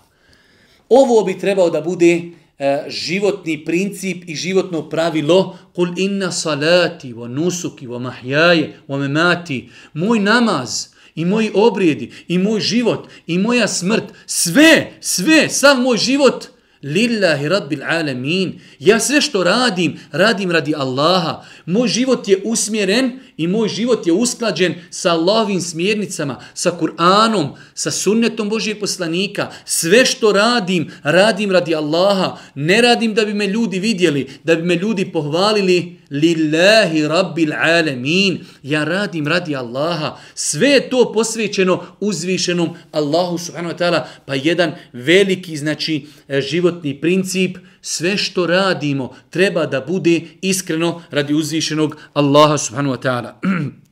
Ovo 0.90 1.24
bi 1.24 1.40
trebao 1.40 1.70
da 1.70 1.82
bude 1.82 2.22
e, 2.60 2.86
životni 2.90 3.66
princip 3.66 4.24
i 4.28 4.36
životno 4.36 4.90
pravilo 4.90 5.58
kul 5.76 5.90
inna 5.98 6.32
salati 6.32 7.14
wa 7.14 7.28
nusuki 7.28 7.88
wa 7.88 8.00
mahjaje 8.00 8.80
wa 8.88 9.00
memati 9.00 9.70
moj 9.94 10.20
namaz 10.20 10.88
i 11.20 11.26
moji 11.26 11.52
obrijedi, 11.54 12.12
i 12.28 12.38
moj 12.38 12.60
život, 12.60 13.08
i 13.28 13.38
moja 13.38 13.68
smrt, 13.68 14.04
sve, 14.26 14.92
sve, 15.02 15.50
sav 15.50 15.82
moj 15.82 15.98
život, 15.98 16.48
lillahi 16.84 17.50
rabbil 17.50 17.84
alamin. 17.84 18.60
Ja 18.80 19.00
sve 19.00 19.22
što 19.22 19.44
radim, 19.44 20.00
radim 20.12 20.52
radi 20.52 20.76
Allaha. 20.76 21.44
Moj 21.66 21.88
život 21.88 22.28
je 22.28 22.42
usmjeren 22.44 23.20
i 23.40 23.48
moj 23.48 23.68
život 23.68 24.08
je 24.08 24.14
usklađen 24.14 24.74
sa 24.90 25.12
Allahovim 25.12 25.62
smjernicama, 25.62 26.40
sa 26.54 26.72
Kur'anom, 26.80 27.56
sa 27.74 27.92
sunnetom 27.92 28.50
Božijeg 28.50 28.80
poslanika. 28.80 29.52
Sve 29.66 30.06
što 30.06 30.32
radim, 30.32 30.92
radim 31.04 31.52
radi 31.52 31.76
Allaha. 31.76 32.38
Ne 32.56 32.82
radim 32.82 33.14
da 33.14 33.26
bi 33.26 33.34
me 33.34 33.48
ljudi 33.48 33.80
vidjeli, 33.80 34.28
da 34.44 34.56
bi 34.56 34.64
me 34.64 34.76
ljudi 34.76 35.12
pohvalili. 35.12 36.00
Lillahi 36.12 37.08
rabbil 37.08 37.54
alamin. 37.54 38.40
Ja 38.64 38.84
radim 38.84 39.28
radi 39.28 39.56
Allaha. 39.56 40.18
Sve 40.36 40.70
je 40.70 40.90
to 40.90 41.12
posvećeno 41.14 41.84
uzvišenom 42.00 42.70
Allahu 42.92 43.38
subhanahu 43.38 43.74
wa 43.74 43.78
ta'ala. 43.78 44.06
Pa 44.26 44.36
jedan 44.36 44.72
veliki 44.94 45.58
znači 45.58 46.06
e, 46.28 46.42
životni 46.42 47.02
princip, 47.02 47.58
sve 47.82 48.18
što 48.18 48.48
radimo 48.48 49.16
treba 49.30 49.66
da 49.66 49.82
bude 49.82 50.22
iskreno 50.42 51.04
radi 51.10 51.34
uzvišenog 51.34 51.98
Allaha 52.14 52.58
subhanahu 52.58 52.96
wa 52.96 53.02
ta'ala. 53.02 53.34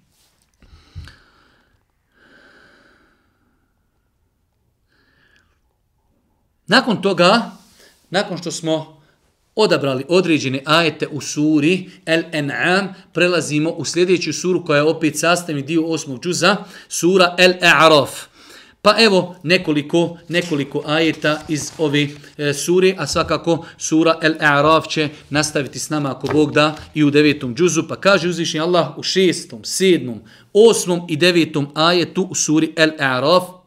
nakon 6.68 7.02
toga, 7.02 7.52
nakon 8.10 8.38
što 8.38 8.52
smo 8.52 9.02
odabrali 9.56 10.06
određene 10.10 10.62
ajete 10.66 11.08
u 11.08 11.22
suri 11.22 11.90
El 12.06 12.24
En'am, 12.32 12.94
prelazimo 13.14 13.70
u 13.70 13.86
sljedeću 13.86 14.34
suru 14.34 14.66
koja 14.66 14.78
je 14.78 14.84
opet 14.84 15.20
sastavni 15.20 15.62
dio 15.62 15.86
osmog 15.86 16.20
džuza, 16.24 16.56
sura 16.90 17.36
El 17.38 17.52
A'raf. 17.52 18.08
Pa 18.87 18.95
evo 18.99 19.37
nekoliko, 19.43 20.19
nekoliko 20.29 20.83
ajeta 20.87 21.41
iz 21.49 21.71
ove 21.79 22.09
e, 22.39 22.55
sure, 22.55 22.95
a 22.99 23.07
svakako 23.07 23.67
sura 23.79 24.19
El 24.23 24.33
A'raf 24.33 24.89
će 24.89 25.09
nastaviti 25.31 25.79
s 25.79 25.91
nama 25.91 26.11
ako 26.11 26.27
Bog 26.27 26.53
da 26.53 26.77
i 26.95 27.05
u 27.05 27.11
devetom 27.11 27.55
džuzu. 27.55 27.83
Pa 27.89 27.97
kaže 27.97 28.29
uzvišnji 28.29 28.61
Allah 28.61 28.99
u 28.99 29.03
šestom, 29.03 29.65
sedmom, 29.65 30.21
osmom 30.53 31.07
i 31.09 31.17
devetom 31.17 31.69
ajetu 31.75 32.27
u 32.31 32.35
suri 32.35 32.73
El 32.77 32.91
A'raf 32.99 33.63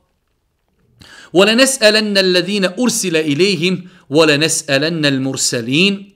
وَلَنَسْأَلَنَّ 1.35 2.17
الَّذِينَ 2.17 2.65
أُرْسِلَ 2.79 3.15
إِلَيْهِمْ 3.15 3.73
وَلَنَسْأَلَنَّ 4.09 5.05
الْمُرْسَلِينَ 5.05 6.11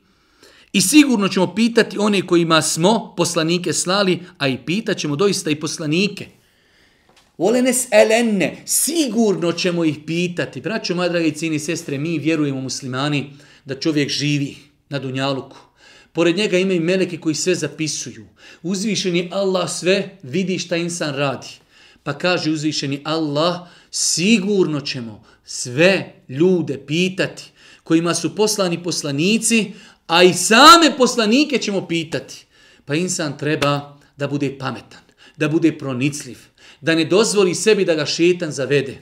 I 0.74 0.82
sigurno 0.82 1.28
ćemo 1.28 1.56
pitati 1.56 1.98
one 1.98 2.28
kojima 2.28 2.62
smo 2.62 3.14
poslanike 3.18 3.74
slali, 3.74 4.20
a 4.38 4.48
i 4.48 4.58
pitat 4.66 4.98
ćemo 4.98 5.16
doista 5.16 5.50
i 5.50 5.56
poslanike. 5.56 6.28
Volenes 7.39 7.87
elenne, 7.91 8.63
sigurno 8.65 9.53
ćemo 9.53 9.85
ih 9.85 9.97
pitati. 10.07 10.61
Braćo, 10.61 10.95
moja 10.95 11.09
dragi 11.09 11.33
cini 11.33 11.59
sestre, 11.59 11.99
mi 11.99 12.19
vjerujemo 12.19 12.61
muslimani 12.61 13.31
da 13.65 13.81
čovjek 13.81 14.11
živi 14.11 14.57
na 14.89 14.99
Dunjaluku. 14.99 15.57
Pored 16.13 16.37
njega 16.37 16.59
imaju 16.59 16.81
meleke 16.81 17.19
koji 17.21 17.35
sve 17.35 17.55
zapisuju. 17.55 18.27
Uzvišeni 18.63 19.29
Allah 19.33 19.71
sve 19.71 20.19
vidi 20.23 20.59
šta 20.59 20.77
insan 20.77 21.15
radi. 21.15 21.49
Pa 22.03 22.19
kaže 22.19 22.51
uzvišeni 22.51 23.01
Allah, 23.05 23.61
sigurno 23.91 24.81
ćemo 24.81 25.25
sve 25.45 26.15
ljude 26.29 26.87
pitati 26.87 27.43
kojima 27.85 28.15
su 28.15 28.37
poslani 28.37 28.83
poslanici, 28.83 29.73
a 30.07 30.23
i 30.23 30.35
same 30.35 30.97
poslanike 30.99 31.59
ćemo 31.59 31.89
pitati. 31.89 32.47
Pa 32.85 32.95
insan 32.95 33.39
treba 33.39 33.99
da 34.17 34.29
bude 34.29 34.59
pametan, 34.59 35.03
da 35.37 35.49
bude 35.49 35.79
pronicljiv, 35.79 36.39
da 36.85 36.95
ne 36.95 37.05
dozvoli 37.05 37.55
sebi 37.55 37.85
da 37.85 37.95
ga 37.95 38.07
šetan 38.07 38.51
zavede. 38.53 38.97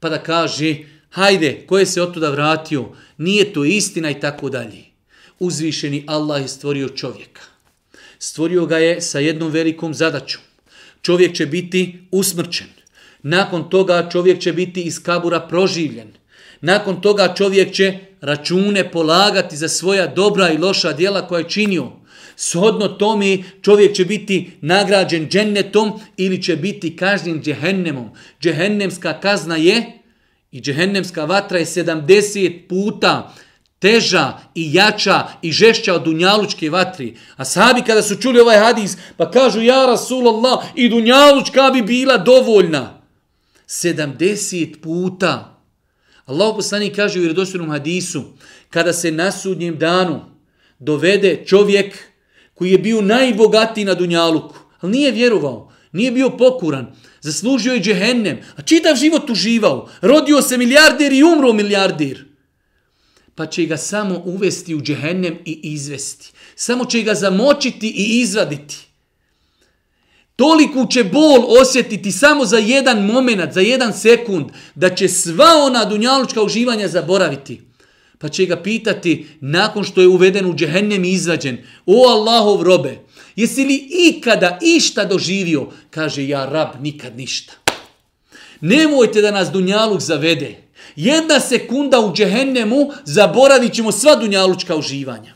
Pa 0.00 0.08
da 0.08 0.18
kaže, 0.22 0.74
hajde, 1.10 1.64
ko 1.66 1.78
je 1.78 1.86
se 1.86 2.02
od 2.02 2.14
tuda 2.14 2.30
vratio, 2.30 2.84
nije 3.18 3.52
to 3.52 3.64
istina 3.64 4.10
i 4.10 4.20
tako 4.20 4.50
dalje. 4.50 4.84
Uzvišeni 5.38 6.04
Allah 6.06 6.42
je 6.42 6.48
stvorio 6.48 6.88
čovjeka. 6.88 7.40
Stvorio 8.18 8.66
ga 8.66 8.78
je 8.78 9.00
sa 9.00 9.18
jednom 9.18 9.50
velikom 9.50 9.94
zadaćom. 9.94 10.42
Čovjek 11.02 11.36
će 11.36 11.46
biti 11.46 11.98
usmrčen. 12.10 12.68
Nakon 13.22 13.70
toga 13.70 14.08
čovjek 14.12 14.40
će 14.40 14.52
biti 14.52 14.82
iz 14.82 15.02
kabura 15.02 15.40
proživljen. 15.40 16.12
Nakon 16.60 17.00
toga 17.00 17.34
čovjek 17.36 17.72
će 17.72 17.98
račune 18.20 18.90
polagati 18.90 19.56
za 19.56 19.68
svoja 19.68 20.06
dobra 20.06 20.50
i 20.50 20.58
loša 20.58 20.92
djela 20.92 21.28
koja 21.28 21.38
je 21.38 21.48
činio. 21.48 21.92
Shodno 22.36 22.88
tome 22.88 23.38
čovjek 23.62 23.94
će 23.94 24.04
biti 24.04 24.50
nagrađen 24.60 25.28
džennetom 25.28 25.92
ili 26.16 26.42
će 26.42 26.56
biti 26.56 26.96
kažnjen 26.96 27.42
džehennemom. 27.42 28.10
Džehennemska 28.40 29.20
kazna 29.20 29.56
je 29.56 29.82
i 30.52 30.60
džehennemska 30.60 31.24
vatra 31.24 31.58
je 31.58 31.64
70 31.64 32.68
puta 32.68 33.34
teža 33.78 34.38
i 34.54 34.74
jača 34.74 35.26
i 35.42 35.52
žešća 35.52 35.94
od 35.94 36.02
dunjalučke 36.02 36.70
vatri. 36.70 37.16
A 37.36 37.44
sahabi 37.44 37.82
kada 37.82 38.02
su 38.02 38.16
čuli 38.16 38.40
ovaj 38.40 38.58
hadis 38.58 38.96
pa 39.16 39.30
kažu 39.30 39.60
ja 39.60 39.86
Rasulallah 39.86 40.64
i 40.74 40.88
dunjalučka 40.88 41.70
bi 41.72 41.82
bila 41.82 42.16
dovoljna. 42.16 43.00
70 43.68 44.80
puta. 44.80 45.60
Allah 46.26 46.54
poslani 46.56 46.92
kaže 46.92 47.18
u 47.18 47.22
vjerodostojnom 47.22 47.70
hadisu, 47.70 48.22
kada 48.70 48.92
se 48.92 49.10
na 49.10 49.32
sudnjem 49.32 49.78
danu 49.78 50.20
dovede 50.78 51.44
čovjek 51.46 52.13
koji 52.54 52.70
je 52.70 52.78
bio 52.78 53.00
najbogatiji 53.00 53.84
na 53.84 53.94
Dunjaluku, 53.94 54.56
ali 54.80 54.92
nije 54.92 55.10
vjerovao, 55.12 55.72
nije 55.92 56.10
bio 56.10 56.30
pokuran, 56.30 56.94
zaslužio 57.20 57.72
je 57.72 57.80
džehennem, 57.80 58.38
a 58.56 58.62
čitav 58.62 58.96
život 58.96 59.30
uživao, 59.30 59.88
rodio 60.00 60.42
se 60.42 60.58
milijarder 60.58 61.12
i 61.12 61.22
umro 61.22 61.52
milijarder. 61.52 62.24
Pa 63.34 63.46
će 63.46 63.64
ga 63.64 63.76
samo 63.76 64.22
uvesti 64.24 64.74
u 64.74 64.80
džehennem 64.80 65.38
i 65.44 65.60
izvesti. 65.62 66.32
Samo 66.56 66.84
će 66.84 67.02
ga 67.02 67.14
zamočiti 67.14 67.88
i 67.88 68.20
izvaditi. 68.20 68.76
Toliku 70.36 70.86
će 70.90 71.04
bol 71.04 71.60
osjetiti 71.60 72.12
samo 72.12 72.44
za 72.44 72.58
jedan 72.58 73.06
moment, 73.06 73.52
za 73.52 73.60
jedan 73.60 73.92
sekund, 73.92 74.46
da 74.74 74.94
će 74.94 75.08
sva 75.08 75.50
ona 75.66 75.84
dunjalučka 75.84 76.42
uživanja 76.42 76.88
zaboraviti. 76.88 77.60
Pa 78.24 78.28
će 78.28 78.46
ga 78.46 78.56
pitati, 78.56 79.26
nakon 79.40 79.84
što 79.84 80.00
je 80.00 80.08
uveden 80.08 80.46
u 80.46 80.54
džehennem 80.54 81.04
i 81.04 81.10
izvađen, 81.12 81.58
o 81.86 82.08
Allahov 82.08 82.62
robe, 82.62 82.98
jesi 83.36 83.64
li 83.64 83.88
ikada 84.08 84.58
išta 84.62 85.04
doživio? 85.04 85.66
Kaže, 85.90 86.28
ja 86.28 86.46
rab, 86.46 86.68
nikad 86.80 87.16
ništa. 87.16 87.52
Nemojte 88.60 89.20
da 89.20 89.30
nas 89.30 89.50
dunjaluk 89.50 90.00
zavede. 90.00 90.56
Jedna 90.96 91.40
sekunda 91.40 92.00
u 92.00 92.14
džehennemu 92.14 92.90
zaboravit 93.04 93.72
ćemo 93.72 93.92
sva 93.92 94.16
dunjalučka 94.16 94.76
uživanja. 94.76 95.34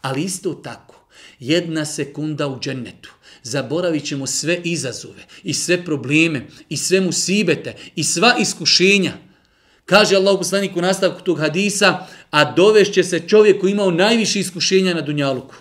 Ali 0.00 0.22
isto 0.22 0.54
tako, 0.54 1.06
jedna 1.38 1.84
sekunda 1.84 2.48
u 2.48 2.60
džennetu 2.60 3.12
zaboravit 3.42 4.04
ćemo 4.04 4.26
sve 4.26 4.60
izazove 4.64 5.26
i 5.42 5.54
sve 5.54 5.84
probleme 5.84 6.46
i 6.68 6.76
sve 6.76 7.00
musibete 7.00 7.74
i 7.96 8.04
sva 8.04 8.34
iskušenja. 8.38 9.12
Kaže 9.84 10.16
Allah 10.16 10.38
poslanik 10.38 10.76
u 10.76 10.80
nastavku 10.80 11.20
tog 11.20 11.38
hadisa, 11.38 12.06
a 12.30 12.52
dovešće 12.52 13.04
se 13.04 13.28
čovjek 13.28 13.60
koji 13.60 13.70
imao 13.70 13.90
najviše 13.90 14.40
iskušenja 14.40 14.94
na 14.94 15.00
Dunjaluku. 15.00 15.54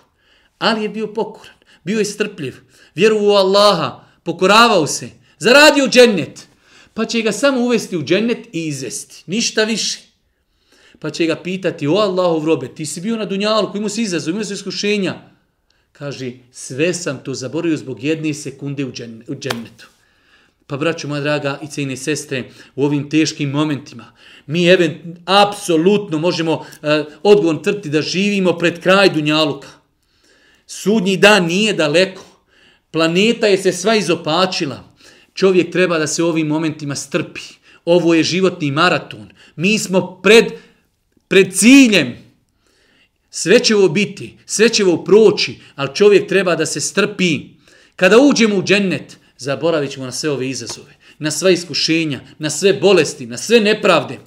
Ali 0.60 0.84
je 0.84 0.90
bio 0.90 1.08
pokoran, 1.08 1.56
bio 1.84 2.00
je 2.00 2.06
strpljiv, 2.06 2.56
vjerovao 2.96 3.28
u 3.28 3.36
Allaha, 3.36 4.04
pokoravao 4.24 4.88
se, 4.88 5.10
zaradio 5.40 5.88
džennet. 5.88 6.48
Pa 6.94 7.06
će 7.06 7.22
ga 7.22 7.32
samo 7.32 7.60
uvesti 7.60 7.98
u 7.98 8.04
džennet 8.04 8.48
i 8.52 8.68
izvesti. 8.68 9.24
Ništa 9.28 9.64
više. 9.64 10.00
Pa 11.00 11.10
će 11.10 11.26
ga 11.26 11.36
pitati, 11.36 11.88
o 11.88 11.94
Allahov 11.94 12.46
robe, 12.46 12.68
ti 12.76 12.86
si 12.86 13.02
bio 13.02 13.16
na 13.16 13.26
Dunjaluku, 13.26 13.78
imao 13.78 13.90
si 13.90 14.02
izazov, 14.02 14.32
imao 14.32 14.44
si 14.44 14.54
iskušenja. 14.54 15.16
Kaže, 15.92 16.32
sve 16.52 16.94
sam 16.94 17.20
to 17.24 17.34
zaboravio 17.34 17.78
zbog 17.78 18.04
jedne 18.04 18.34
sekunde 18.34 18.86
u 18.86 18.92
džennetu. 19.40 19.93
Pa, 20.68 20.78
braću 20.78 21.08
moja 21.08 21.22
draga 21.22 21.60
i 21.64 21.68
cijene 21.68 21.98
sestre, 21.98 22.44
u 22.76 22.86
ovim 22.86 23.10
teškim 23.10 23.50
momentima, 23.50 24.12
mi 24.46 24.68
even, 24.68 25.18
apsolutno 25.26 26.20
možemo 26.20 26.66
e, 26.82 27.04
odgovorno 27.24 27.62
trti 27.62 27.90
da 27.90 28.02
živimo 28.02 28.58
pred 28.58 28.80
kraj 28.80 29.10
Dunjaluka. 29.10 29.68
Sudnji 30.68 31.18
dan 31.18 31.46
nije 31.46 31.74
daleko. 31.74 32.26
Planeta 32.92 33.48
je 33.48 33.58
se 33.58 33.72
sva 33.72 33.96
izopačila. 33.96 34.84
Čovjek 35.34 35.72
treba 35.72 36.00
da 36.00 36.08
se 36.08 36.24
u 36.24 36.28
ovim 36.28 36.48
momentima 36.48 36.96
strpi. 36.96 37.42
Ovo 37.86 38.14
je 38.14 38.24
životni 38.24 38.72
maraton. 38.72 39.30
Mi 39.56 39.80
smo 39.80 40.22
pred, 40.24 40.46
pred 41.28 41.54
ciljem. 41.54 42.16
Sve 43.30 43.60
će 43.60 43.76
ovo 43.76 43.90
biti, 43.90 44.38
sve 44.46 44.70
će 44.70 44.86
ovo 44.86 45.04
proći, 45.04 45.56
ali 45.76 45.96
čovjek 45.96 46.28
treba 46.28 46.56
da 46.56 46.66
se 46.66 46.82
strpi. 46.82 47.40
Kada 47.96 48.18
uđemo 48.20 48.56
u 48.56 48.64
džennet, 48.64 49.18
zaboravit 49.44 49.92
ćemo 49.92 50.06
na 50.06 50.12
sve 50.12 50.30
ove 50.30 50.50
izazove, 50.50 50.96
na 51.20 51.32
sva 51.32 51.50
iskušenja, 51.50 52.20
na 52.40 52.50
sve 52.50 52.74
bolesti, 52.74 53.26
na 53.26 53.38
sve 53.38 53.60
nepravde. 53.60 54.20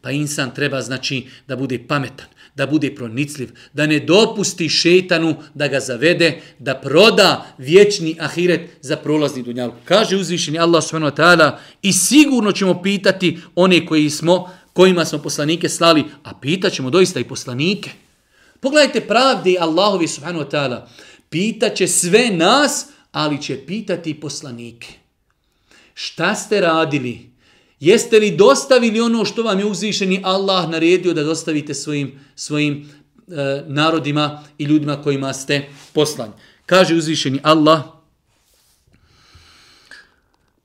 Pa 0.00 0.10
insan 0.10 0.54
treba 0.54 0.82
znači 0.82 1.26
da 1.48 1.56
bude 1.56 1.78
pametan, 1.88 2.26
da 2.54 2.66
bude 2.66 2.94
pronicljiv, 2.94 3.50
da 3.72 3.86
ne 3.86 4.00
dopusti 4.00 4.68
šetanu 4.68 5.36
da 5.54 5.68
ga 5.68 5.80
zavede, 5.80 6.40
da 6.58 6.74
proda 6.74 7.54
vječni 7.58 8.16
ahiret 8.20 8.70
za 8.80 8.96
prolazni 8.96 9.42
dunjal. 9.42 9.72
Kaže 9.84 10.16
uzvišeni 10.16 10.58
Allah 10.58 10.84
subhanahu 10.84 11.16
wa 11.16 11.22
ta'ala 11.22 11.56
i 11.82 11.92
sigurno 11.92 12.52
ćemo 12.52 12.82
pitati 12.82 13.38
one 13.54 13.86
koji 13.86 14.10
smo 14.10 14.50
kojima 14.72 15.04
smo 15.04 15.18
poslanike 15.18 15.68
slali, 15.68 16.04
a 16.24 16.34
pitaćemo 16.40 16.90
doista 16.90 17.20
i 17.20 17.24
poslanike. 17.24 17.90
Pogledajte 18.60 19.00
pravde 19.00 19.56
Allahovi 19.60 20.08
subhanahu 20.08 20.44
wa 20.44 20.50
ta'ala. 20.50 20.86
Pitaće 21.28 21.88
sve 21.88 22.30
nas, 22.30 22.86
ali 23.13 23.41
će 23.41 23.65
pitati 23.65 24.09
i 24.09 24.19
poslanike. 24.19 24.87
Šta 25.93 26.35
ste 26.35 26.61
radili? 26.61 27.29
Jeste 27.79 28.19
li 28.19 28.31
dostavili 28.31 29.01
ono 29.01 29.25
što 29.25 29.43
vam 29.43 29.59
je 29.59 29.65
uzvišeni 29.65 30.21
Allah 30.23 30.69
naredio 30.69 31.13
da 31.13 31.23
dostavite 31.23 31.73
svojim, 31.73 32.19
svojim 32.35 32.89
e, 33.27 33.63
narodima 33.67 34.43
i 34.57 34.63
ljudima 34.63 35.01
kojima 35.01 35.33
ste 35.33 35.69
poslani? 35.93 36.33
Kaže 36.65 36.95
uzvišeni 36.95 37.39
Allah, 37.43 37.99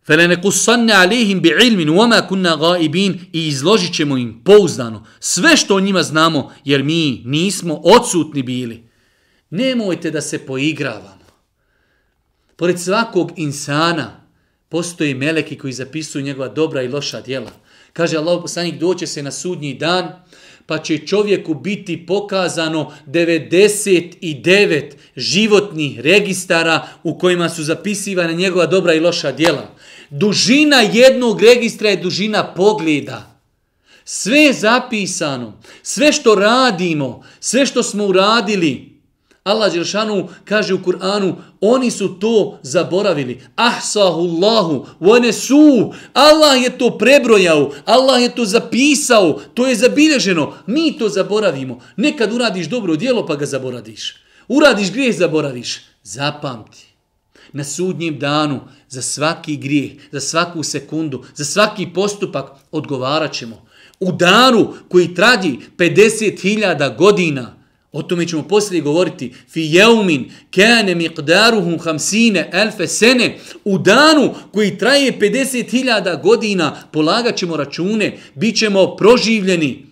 فَلَنَكُسَّنَّ 0.04 0.90
عَلَيْهِمْ 0.90 1.40
بِعِلْمٍ 1.40 1.88
وَمَا 1.88 2.20
كُنَّا 2.20 2.54
غَائِبِينَ 2.54 3.18
I 3.32 3.48
izložit 3.48 3.94
ćemo 3.94 4.16
im 4.16 4.40
pouzdano 4.44 5.06
sve 5.20 5.56
što 5.56 5.76
o 5.76 5.80
njima 5.80 6.02
znamo, 6.02 6.52
jer 6.64 6.82
mi 6.82 7.22
nismo 7.24 7.80
odsutni 7.84 8.42
bili. 8.42 8.84
Nemojte 9.50 10.10
da 10.10 10.20
se 10.20 10.46
poigravamo. 10.46 11.17
Pored 12.59 12.79
svakog 12.79 13.31
insana 13.35 14.21
postoji 14.69 15.13
meleki 15.13 15.57
koji 15.57 15.73
zapisuju 15.73 16.23
njegova 16.23 16.47
dobra 16.47 16.81
i 16.81 16.87
loša 16.87 17.21
djela. 17.21 17.51
Kaže 17.93 18.17
Allah 18.17 18.39
poslanik, 18.41 18.79
doće 18.79 19.07
se 19.07 19.23
na 19.23 19.31
sudnji 19.31 19.73
dan, 19.73 20.11
pa 20.65 20.77
će 20.77 20.97
čovjeku 20.97 21.53
biti 21.53 22.05
pokazano 22.05 22.93
99 23.07 24.91
životnih 25.15 25.99
registara 25.99 26.87
u 27.03 27.17
kojima 27.17 27.49
su 27.49 27.63
zapisivane 27.63 28.33
njegova 28.33 28.65
dobra 28.65 28.93
i 28.93 28.99
loša 28.99 29.31
djela. 29.31 29.75
dužina 30.09 30.81
jednog 30.81 31.41
registra 31.41 31.89
je 31.89 31.97
dužina 31.97 32.53
pogleda. 32.53 33.41
Sve 34.05 34.37
je 34.37 34.53
zapisano, 34.53 35.61
sve 35.83 36.11
što 36.11 36.35
radimo, 36.35 37.23
sve 37.39 37.65
što 37.65 37.83
smo 37.83 38.05
uradili, 38.05 38.88
Allah 39.43 39.73
Đeršanu 39.73 40.27
kaže 40.45 40.73
u 40.73 40.83
Kur'anu, 40.83 41.35
oni 41.61 41.91
su 41.91 42.19
to 42.19 42.59
zaboravili. 42.63 43.41
Ahsahu 43.55 44.21
Allahu, 44.21 44.85
one 44.99 45.33
su. 45.33 45.93
Allah 46.13 46.63
je 46.63 46.77
to 46.77 46.97
prebrojao, 46.97 47.71
Allah 47.85 48.21
je 48.21 48.35
to 48.35 48.45
zapisao, 48.45 49.41
to 49.53 49.67
je 49.67 49.75
zabilježeno. 49.75 50.53
Mi 50.67 50.97
to 50.97 51.09
zaboravimo. 51.09 51.79
Nekad 51.97 52.33
uradiš 52.33 52.67
dobro 52.67 52.95
djelo 52.95 53.25
pa 53.25 53.35
ga 53.35 53.45
zaboradiš. 53.45 54.15
Uradiš 54.47 54.91
grijeh, 54.91 55.17
zaboraviš. 55.17 55.81
Zapamti. 56.03 56.85
Na 57.53 57.63
sudnjem 57.63 58.19
danu, 58.19 58.59
za 58.89 59.01
svaki 59.01 59.57
grijeh, 59.57 59.91
za 60.11 60.19
svaku 60.19 60.63
sekundu, 60.63 61.23
za 61.35 61.45
svaki 61.45 61.87
postupak 61.93 62.51
odgovarat 62.71 63.33
ćemo. 63.33 63.65
U 63.99 64.11
danu 64.11 64.73
koji 64.89 65.15
tradi 65.15 65.59
50.000 65.77 66.97
godina, 66.97 67.58
O 67.91 68.03
tome 68.03 68.27
ćemo 68.27 68.43
poslije 68.47 68.81
govoriti. 68.81 69.33
Fi 69.49 69.61
jeumin 69.61 70.31
kane 70.55 70.95
miqdaruhum 70.95 71.79
hamsine 71.79 72.49
elfe 72.53 72.87
sene. 72.87 73.37
U 73.65 73.77
danu 73.77 74.33
koji 74.51 74.77
traje 74.77 75.19
50.000 75.19 76.21
godina 76.21 76.83
polagat 76.91 77.35
ćemo 77.35 77.57
račune. 77.57 78.17
Bićemo 78.35 78.95
proživljeni. 78.95 79.89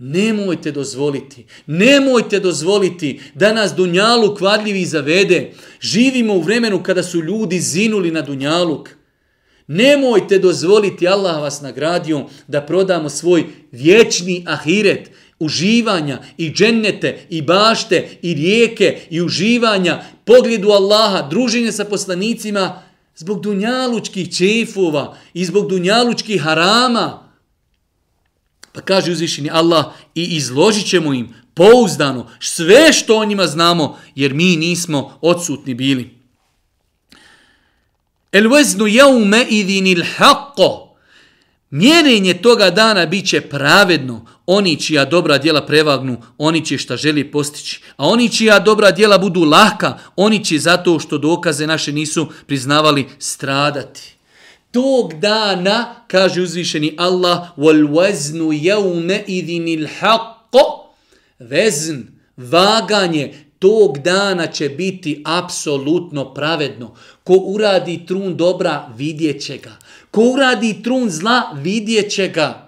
Nemojte 0.00 0.72
dozvoliti, 0.72 1.46
nemojte 1.66 2.40
dozvoliti 2.40 3.20
da 3.34 3.52
nas 3.52 3.74
Dunjaluk 3.74 4.38
kvadljivi 4.38 4.84
zavede. 4.84 5.52
Živimo 5.80 6.34
u 6.34 6.40
vremenu 6.40 6.82
kada 6.82 7.02
su 7.02 7.22
ljudi 7.22 7.60
zinuli 7.60 8.10
na 8.10 8.22
Dunjaluk. 8.22 8.88
Nemojte 9.66 10.38
dozvoliti, 10.38 11.08
Allah 11.08 11.40
vas 11.42 11.60
nagradio, 11.60 12.26
da 12.46 12.60
prodamo 12.60 13.08
svoj 13.08 13.44
vječni 13.72 14.44
ahiret 14.46 15.10
uživanja 15.38 16.18
i 16.36 16.50
džennete 16.50 17.26
i 17.30 17.42
bašte 17.42 18.18
i 18.22 18.34
rijeke 18.34 19.00
i 19.10 19.22
uživanja, 19.22 20.02
pogledu 20.24 20.70
Allaha, 20.70 21.28
druženje 21.28 21.72
sa 21.72 21.84
poslanicima 21.84 22.82
zbog 23.16 23.42
dunjalučkih 23.42 24.36
čefova 24.36 25.16
i 25.34 25.44
zbog 25.44 25.68
dunjalučkih 25.68 26.42
harama. 26.42 27.28
Pa 28.72 28.80
kaže 28.80 29.12
uzvišeni 29.12 29.50
Allah 29.50 29.84
i 30.14 30.24
izložit 30.24 30.86
ćemo 30.86 31.14
im 31.14 31.34
pouzdano 31.54 32.30
sve 32.40 32.92
što 32.92 33.18
o 33.18 33.24
njima 33.24 33.46
znamo 33.46 33.98
jer 34.14 34.34
mi 34.34 34.56
nismo 34.56 35.18
odsutni 35.20 35.74
bili. 35.74 36.18
El 38.32 38.48
veznu 38.48 38.86
jaume 38.86 39.46
idinil 39.50 40.02
haqqo 40.18 40.88
Mjerenje 41.70 42.34
toga 42.34 42.70
dana 42.70 43.06
bit 43.06 43.28
će 43.28 43.40
pravedno. 43.40 44.26
Oni 44.50 44.76
čija 44.80 45.04
dobra 45.04 45.38
djela 45.38 45.66
prevagnu, 45.66 46.16
oni 46.38 46.64
će 46.64 46.78
šta 46.78 46.96
želi 46.96 47.30
postići. 47.30 47.80
A 47.96 48.08
oni 48.08 48.28
čija 48.28 48.58
dobra 48.58 48.90
djela 48.90 49.18
budu 49.18 49.44
lahka, 49.44 49.98
oni 50.16 50.44
će 50.44 50.58
zato 50.58 50.98
što 50.98 51.18
dokaze 51.18 51.66
naše 51.66 51.92
nisu 51.92 52.26
priznavali 52.46 53.06
stradati. 53.18 54.16
Tog 54.70 55.14
dana, 55.14 56.04
kaže 56.06 56.42
uzvišeni 56.42 56.94
Allah, 56.98 57.38
wal 57.56 57.88
waznu 57.88 58.52
jevme 58.52 59.24
idinil 59.26 59.86
haqqo, 60.00 60.64
vezn, 61.38 62.02
vaganje, 62.36 63.34
tog 63.58 63.98
dana 63.98 64.46
će 64.46 64.68
biti 64.68 65.22
apsolutno 65.26 66.34
pravedno. 66.34 66.94
Ko 67.24 67.34
uradi 67.34 68.06
trun 68.06 68.36
dobra, 68.36 68.88
vidjet 68.96 69.42
će 69.42 69.58
ga. 69.58 69.76
Ko 70.10 70.22
uradi 70.22 70.82
trun 70.82 71.10
zla, 71.10 71.42
vidjet 71.62 72.10
će 72.10 72.28
ga. 72.28 72.67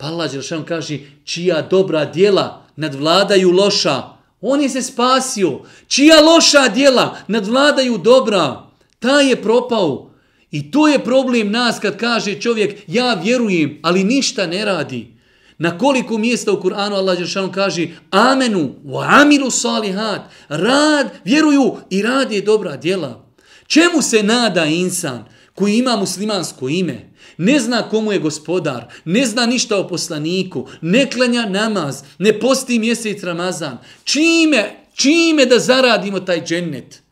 Pa 0.00 0.06
Allah 0.06 0.32
Đelšanu 0.32 0.64
kaže, 0.64 0.98
čija 1.24 1.62
dobra 1.62 2.04
dijela 2.04 2.66
nadvladaju 2.76 3.50
loša, 3.52 4.02
on 4.40 4.60
je 4.60 4.68
se 4.68 4.82
spasio. 4.82 5.60
Čija 5.88 6.20
loša 6.20 6.68
dijela 6.68 7.18
nadvladaju 7.28 7.98
dobra, 7.98 8.62
ta 8.98 9.20
je 9.20 9.42
propao. 9.42 10.10
I 10.50 10.70
to 10.70 10.88
je 10.88 11.04
problem 11.04 11.50
nas 11.50 11.78
kad 11.78 11.96
kaže 11.96 12.40
čovjek, 12.40 12.80
ja 12.86 13.14
vjerujem, 13.14 13.78
ali 13.82 14.04
ništa 14.04 14.46
ne 14.46 14.64
radi. 14.64 15.14
Na 15.58 15.78
koliko 15.78 16.18
mjesta 16.18 16.52
u 16.52 16.60
Kur'anu 16.62 16.94
Allah 16.94 17.18
Đelšanu 17.18 17.52
kaže, 17.52 17.88
amenu, 18.10 18.74
wa 18.84 19.22
amilu 19.22 19.50
salihat, 19.50 20.20
rad, 20.48 21.10
vjeruju 21.24 21.76
i 21.90 22.02
rad 22.02 22.32
je 22.32 22.40
dobra 22.40 22.76
dijela. 22.76 23.26
Čemu 23.66 24.02
se 24.02 24.22
nada 24.22 24.64
insan? 24.64 25.24
koji 25.60 25.76
ima 25.76 25.96
muslimansko 25.96 26.68
ime, 26.68 27.09
ne 27.40 27.60
zna 27.60 27.88
komu 27.88 28.12
je 28.12 28.18
gospodar, 28.18 28.84
ne 29.04 29.26
zna 29.26 29.46
ništa 29.46 29.78
o 29.78 29.88
poslaniku, 29.88 30.68
ne 30.80 31.10
klanja 31.10 31.46
namaz, 31.48 32.02
ne 32.18 32.38
posti 32.40 32.78
mjesec 32.78 33.22
Ramazan, 33.22 33.78
čime, 34.04 34.86
čime 34.94 35.46
da 35.46 35.58
zaradimo 35.58 36.20
taj 36.20 36.44
džennet? 36.44 37.02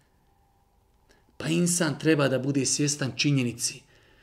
Pa 1.37 1.49
insan 1.49 1.99
treba 1.99 2.29
da 2.29 2.39
bude 2.39 2.67
svjestan 2.67 3.13
činjenici. 3.17 3.81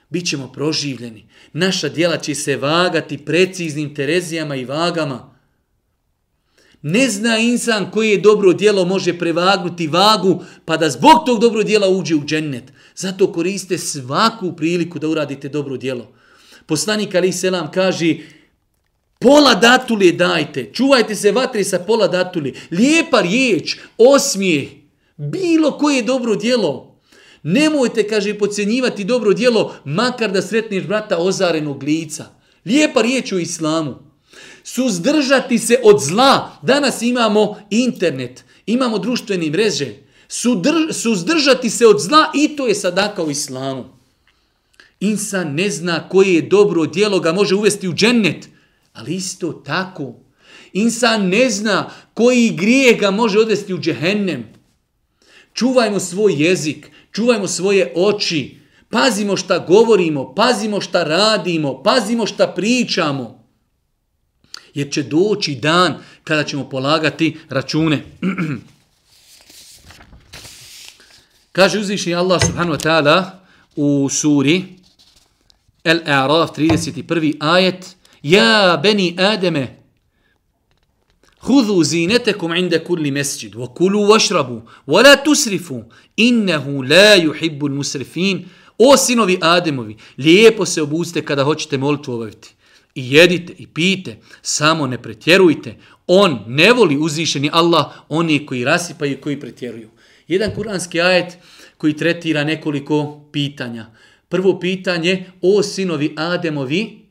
Bićemo 0.10 0.52
proživljeni. 0.52 1.26
Naša 1.54 1.90
djela 1.90 2.18
će 2.18 2.36
se 2.36 2.58
vagati 2.58 3.18
preciznim 3.18 3.96
terezijama 3.96 4.56
i 4.56 4.66
vagama. 4.66 5.35
Ne 6.88 7.10
zna 7.10 7.38
insan 7.38 7.92
koje 7.92 8.10
je 8.10 8.18
dobro 8.18 8.54
djelo 8.54 8.86
može 8.86 9.20
prevagnuti 9.20 9.88
vagu 9.88 10.44
pa 10.66 10.78
da 10.78 10.90
zbog 10.90 11.26
tog 11.26 11.40
dobro 11.40 11.64
djela 11.64 11.90
uđe 11.90 12.16
u 12.16 12.26
džennet. 12.26 12.64
Zato 12.96 13.32
koriste 13.34 13.78
svaku 13.78 14.56
priliku 14.56 15.00
da 15.00 15.08
uradite 15.08 15.50
dobro 15.50 15.78
djelo. 15.78 16.14
Poslanik 16.66 17.16
Ali 17.16 17.32
Selam 17.32 17.72
kaže, 17.72 18.16
pola 19.20 19.56
datulje 19.56 20.12
dajte, 20.12 20.70
čuvajte 20.74 21.16
se 21.16 21.32
vatri 21.32 21.64
sa 21.64 21.80
pola 21.80 22.08
datulje, 22.08 22.54
lijepa 22.72 23.22
riječ, 23.22 23.78
osmijeh, 23.98 24.68
bilo 25.18 25.78
koje 25.78 26.04
dobro 26.04 26.36
djelo. 26.36 27.00
Nemojte, 27.44 28.08
kaže, 28.08 28.38
pocenjivati 28.38 29.04
dobro 29.04 29.34
djelo, 29.34 29.74
makar 29.86 30.32
da 30.32 30.42
sretneš 30.42 30.84
brata 30.84 31.18
ozarenog 31.18 31.84
lica. 31.84 32.26
Lijepa 32.66 33.02
riječ 33.02 33.32
u 33.32 33.40
islamu. 33.40 34.05
Suzdržati 34.68 35.60
se 35.60 35.80
od 35.84 36.00
zla. 36.00 36.58
Danas 36.62 37.02
imamo 37.02 37.58
internet, 37.70 38.44
imamo 38.66 39.00
društvene 39.00 39.50
mreže 39.50 39.96
sudrž, 40.28 40.92
suzdržati 40.92 41.70
se 41.70 41.88
od 41.88 42.00
zla 42.00 42.32
i 42.34 42.56
to 42.56 42.68
je 42.68 42.76
sadaka 42.76 43.24
u 43.24 43.32
islamu. 43.32 43.86
Insan 45.00 45.54
ne 45.54 45.70
zna 45.70 46.10
koje 46.10 46.34
je 46.34 46.42
dobro 46.42 46.86
djelo 46.86 47.20
ga 47.20 47.34
može 47.34 47.56
uvesti 47.56 47.88
u 47.88 47.94
džennet, 47.94 48.50
ali 48.94 49.16
isto 49.16 49.52
tako. 49.52 50.14
Insan 50.74 51.28
ne 51.28 51.50
zna 51.50 51.90
koji 52.14 52.50
grije 52.50 52.94
ga 52.94 53.12
može 53.12 53.40
odvesti 53.40 53.74
u 53.74 53.80
džehennem. 53.80 54.46
Čuvajmo 55.54 56.00
svoj 56.00 56.34
jezik, 56.38 56.92
čuvajmo 57.12 57.48
svoje 57.48 57.94
oči, 57.96 58.58
pazimo 58.90 59.38
šta 59.38 59.60
govorimo, 59.60 60.36
pazimo 60.36 60.82
šta 60.82 61.04
radimo, 61.04 61.84
pazimo 61.84 62.26
šta 62.26 62.48
pričamo. 62.48 63.45
Jer 64.76 64.92
će 64.92 65.04
doći 65.04 65.56
dan 65.56 65.98
kada 66.24 66.44
ćemo 66.44 66.70
polagati 66.70 67.38
račune. 67.50 68.04
Kaže 71.52 71.80
uzvišnji 71.80 72.16
Allah 72.16 72.42
subhanahu 72.46 72.78
wa 72.78 72.84
ta'ala 72.84 73.30
u 73.76 74.10
suri 74.10 74.64
Al-A'raf 75.84 76.48
31. 76.58 77.36
ajet 77.40 77.96
Ja 78.24 78.80
beni 78.84 79.16
Ademe 79.20 79.78
Hudhu 81.40 81.84
zinetekum 81.84 82.56
inda 82.56 82.84
kulli 82.84 83.12
mesjid 83.12 83.56
wa 83.56 83.74
kulu 83.74 84.06
vašrabu 84.06 84.62
wa 84.88 85.04
la 85.04 85.16
tusrifu 85.16 85.84
innehu 86.18 86.84
la 86.84 87.16
yuhibbu 87.16 87.70
musrifin 87.70 88.46
O 88.78 88.98
sinovi 88.98 89.38
Ademovi, 89.42 89.98
lijepo 90.18 90.66
se 90.66 90.82
obuste 90.82 91.26
kada 91.26 91.44
hoćete 91.44 91.78
molitvu 91.78 92.14
obaviti. 92.14 92.55
I 92.96 93.14
jedite 93.14 93.54
i 93.58 93.68
pijte, 93.68 94.18
samo 94.42 94.88
ne 94.88 95.02
pretjerujte. 95.02 95.76
On 96.08 96.40
ne 96.48 96.74
voli 96.74 96.98
uzvišeni 96.98 97.50
Allah, 97.54 97.86
oni 98.10 98.46
koji 98.46 98.64
rasipaju 98.64 99.12
i 99.12 99.22
koji 99.22 99.40
pretjeruju. 99.40 99.90
Jedan 100.28 100.52
kuranski 100.56 101.02
ajet 101.02 101.38
koji 101.78 101.98
tretira 101.98 102.44
nekoliko 102.44 103.30
pitanja. 103.32 103.86
Prvo 104.30 104.60
pitanje, 104.60 105.26
o 105.42 105.64
sinovi 105.64 106.14
Ademovi, 106.18 107.06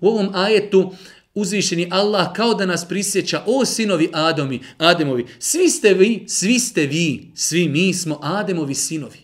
u 0.00 0.08
ovom 0.08 0.30
ajetu 0.34 0.92
uzvišeni 1.34 1.88
Allah 1.90 2.32
kao 2.36 2.54
da 2.54 2.66
nas 2.66 2.88
prisjeća, 2.88 3.42
o 3.46 3.64
sinovi 3.64 4.08
Adomi, 4.12 4.60
Ademovi, 4.78 5.26
svi 5.38 5.70
ste 5.70 5.94
vi, 5.94 6.24
svi 6.28 6.58
ste 6.58 6.86
vi, 6.86 7.30
svi 7.34 7.68
mi 7.68 7.94
smo 7.94 8.18
Ademovi 8.22 8.74
sinovi. 8.74 9.18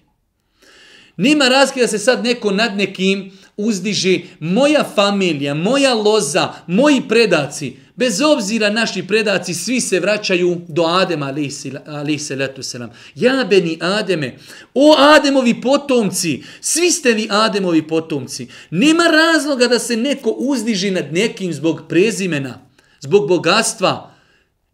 Nima 1.16 1.48
razgleda 1.48 1.88
se 1.88 1.98
sad 1.98 2.24
neko 2.24 2.50
nad 2.50 2.76
nekim 2.76 3.32
uzdiži 3.56 4.24
moja 4.40 4.84
familija, 4.94 5.54
moja 5.54 5.94
loza, 5.94 6.52
moji 6.66 7.02
predaci. 7.08 7.76
Bez 7.96 8.20
obzira 8.20 8.70
naši 8.70 9.06
predaci, 9.06 9.54
svi 9.54 9.80
se 9.80 10.00
vraćaju 10.00 10.60
do 10.68 10.82
Adema, 10.82 11.34
alaih 11.86 12.22
salatu 12.22 12.62
selam. 12.62 12.90
Ja, 13.14 13.46
beni 13.50 13.78
Ademe, 13.80 14.36
o 14.74 14.94
Ademovi 14.98 15.60
potomci, 15.60 16.42
svi 16.60 16.90
ste 16.90 17.12
vi 17.12 17.28
Ademovi 17.30 17.88
potomci. 17.88 18.48
Nema 18.70 19.04
razloga 19.04 19.68
da 19.68 19.78
se 19.78 19.96
neko 19.96 20.30
uzdiži 20.30 20.90
nad 20.90 21.12
nekim 21.12 21.52
zbog 21.52 21.82
prezimena, 21.88 22.60
zbog 23.00 23.28
bogatstva. 23.28 24.10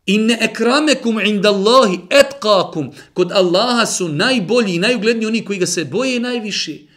Inne 0.06 0.38
ekramekum 0.40 1.20
inda 1.20 1.48
Allahi 1.48 1.98
etkakum. 2.10 2.90
Kod 3.12 3.32
Allaha 3.32 3.86
su 3.86 4.08
najbolji 4.08 4.74
i 4.74 4.78
najugledniji 4.78 5.26
oni 5.26 5.44
koji 5.44 5.58
ga 5.58 5.66
se 5.66 5.84
boje 5.84 6.20
najviše. 6.20 6.89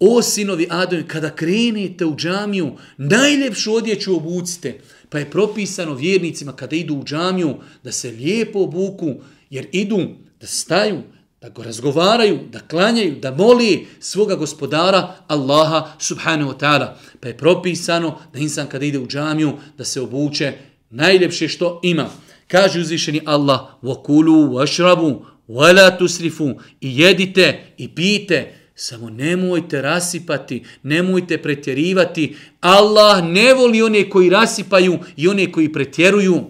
O 0.00 0.22
sinovi 0.22 0.66
Adomi, 0.70 1.08
kada 1.08 1.30
krenete 1.30 2.06
u 2.06 2.16
džamiju, 2.16 2.72
najljepšu 2.96 3.74
odjeću 3.74 4.16
obucite. 4.16 4.80
Pa 5.08 5.18
je 5.18 5.30
propisano 5.30 5.94
vjernicima 5.94 6.52
kada 6.52 6.76
idu 6.76 6.94
u 6.94 7.04
džamiju 7.04 7.54
da 7.84 7.92
se 7.92 8.10
lijepo 8.10 8.58
obuku, 8.58 9.14
jer 9.50 9.66
idu 9.72 10.08
da 10.40 10.46
staju, 10.46 11.02
da 11.40 11.48
go 11.48 11.62
razgovaraju, 11.62 12.38
da 12.52 12.60
klanjaju, 12.60 13.16
da 13.20 13.34
moli 13.34 13.86
svoga 14.00 14.34
gospodara 14.34 15.16
Allaha 15.28 15.92
subhanahu 15.98 16.50
wa 16.50 16.58
ta'ala. 16.58 16.96
Pa 17.20 17.28
je 17.28 17.38
propisano 17.38 18.18
da 18.32 18.38
insan 18.38 18.66
kada 18.66 18.84
ide 18.84 18.98
u 18.98 19.06
džamiju 19.06 19.52
da 19.78 19.84
se 19.84 20.00
obuče 20.00 20.52
najljepše 20.90 21.48
što 21.48 21.80
ima. 21.82 22.10
Kaže 22.48 22.80
uzvišeni 22.80 23.20
Allah, 23.24 23.60
وَكُلُوا 23.82 24.48
وَشْرَبُوا 24.48 25.18
وَلَا 25.48 25.98
تُسْرِفُوا 25.98 26.54
I 26.80 26.98
jedite 26.98 27.74
i 27.78 27.94
pite, 27.94 28.55
Samo 28.79 29.09
nemojte 29.09 29.81
rasipati, 29.81 30.63
nemojte 30.83 31.37
pretjerivati. 31.41 32.35
Allah 32.59 33.23
ne 33.23 33.53
voli 33.53 33.81
one 33.81 34.09
koji 34.09 34.29
rasipaju 34.29 34.99
i 35.15 35.27
one 35.27 35.51
koji 35.51 35.73
pretjeruju. 35.73 36.43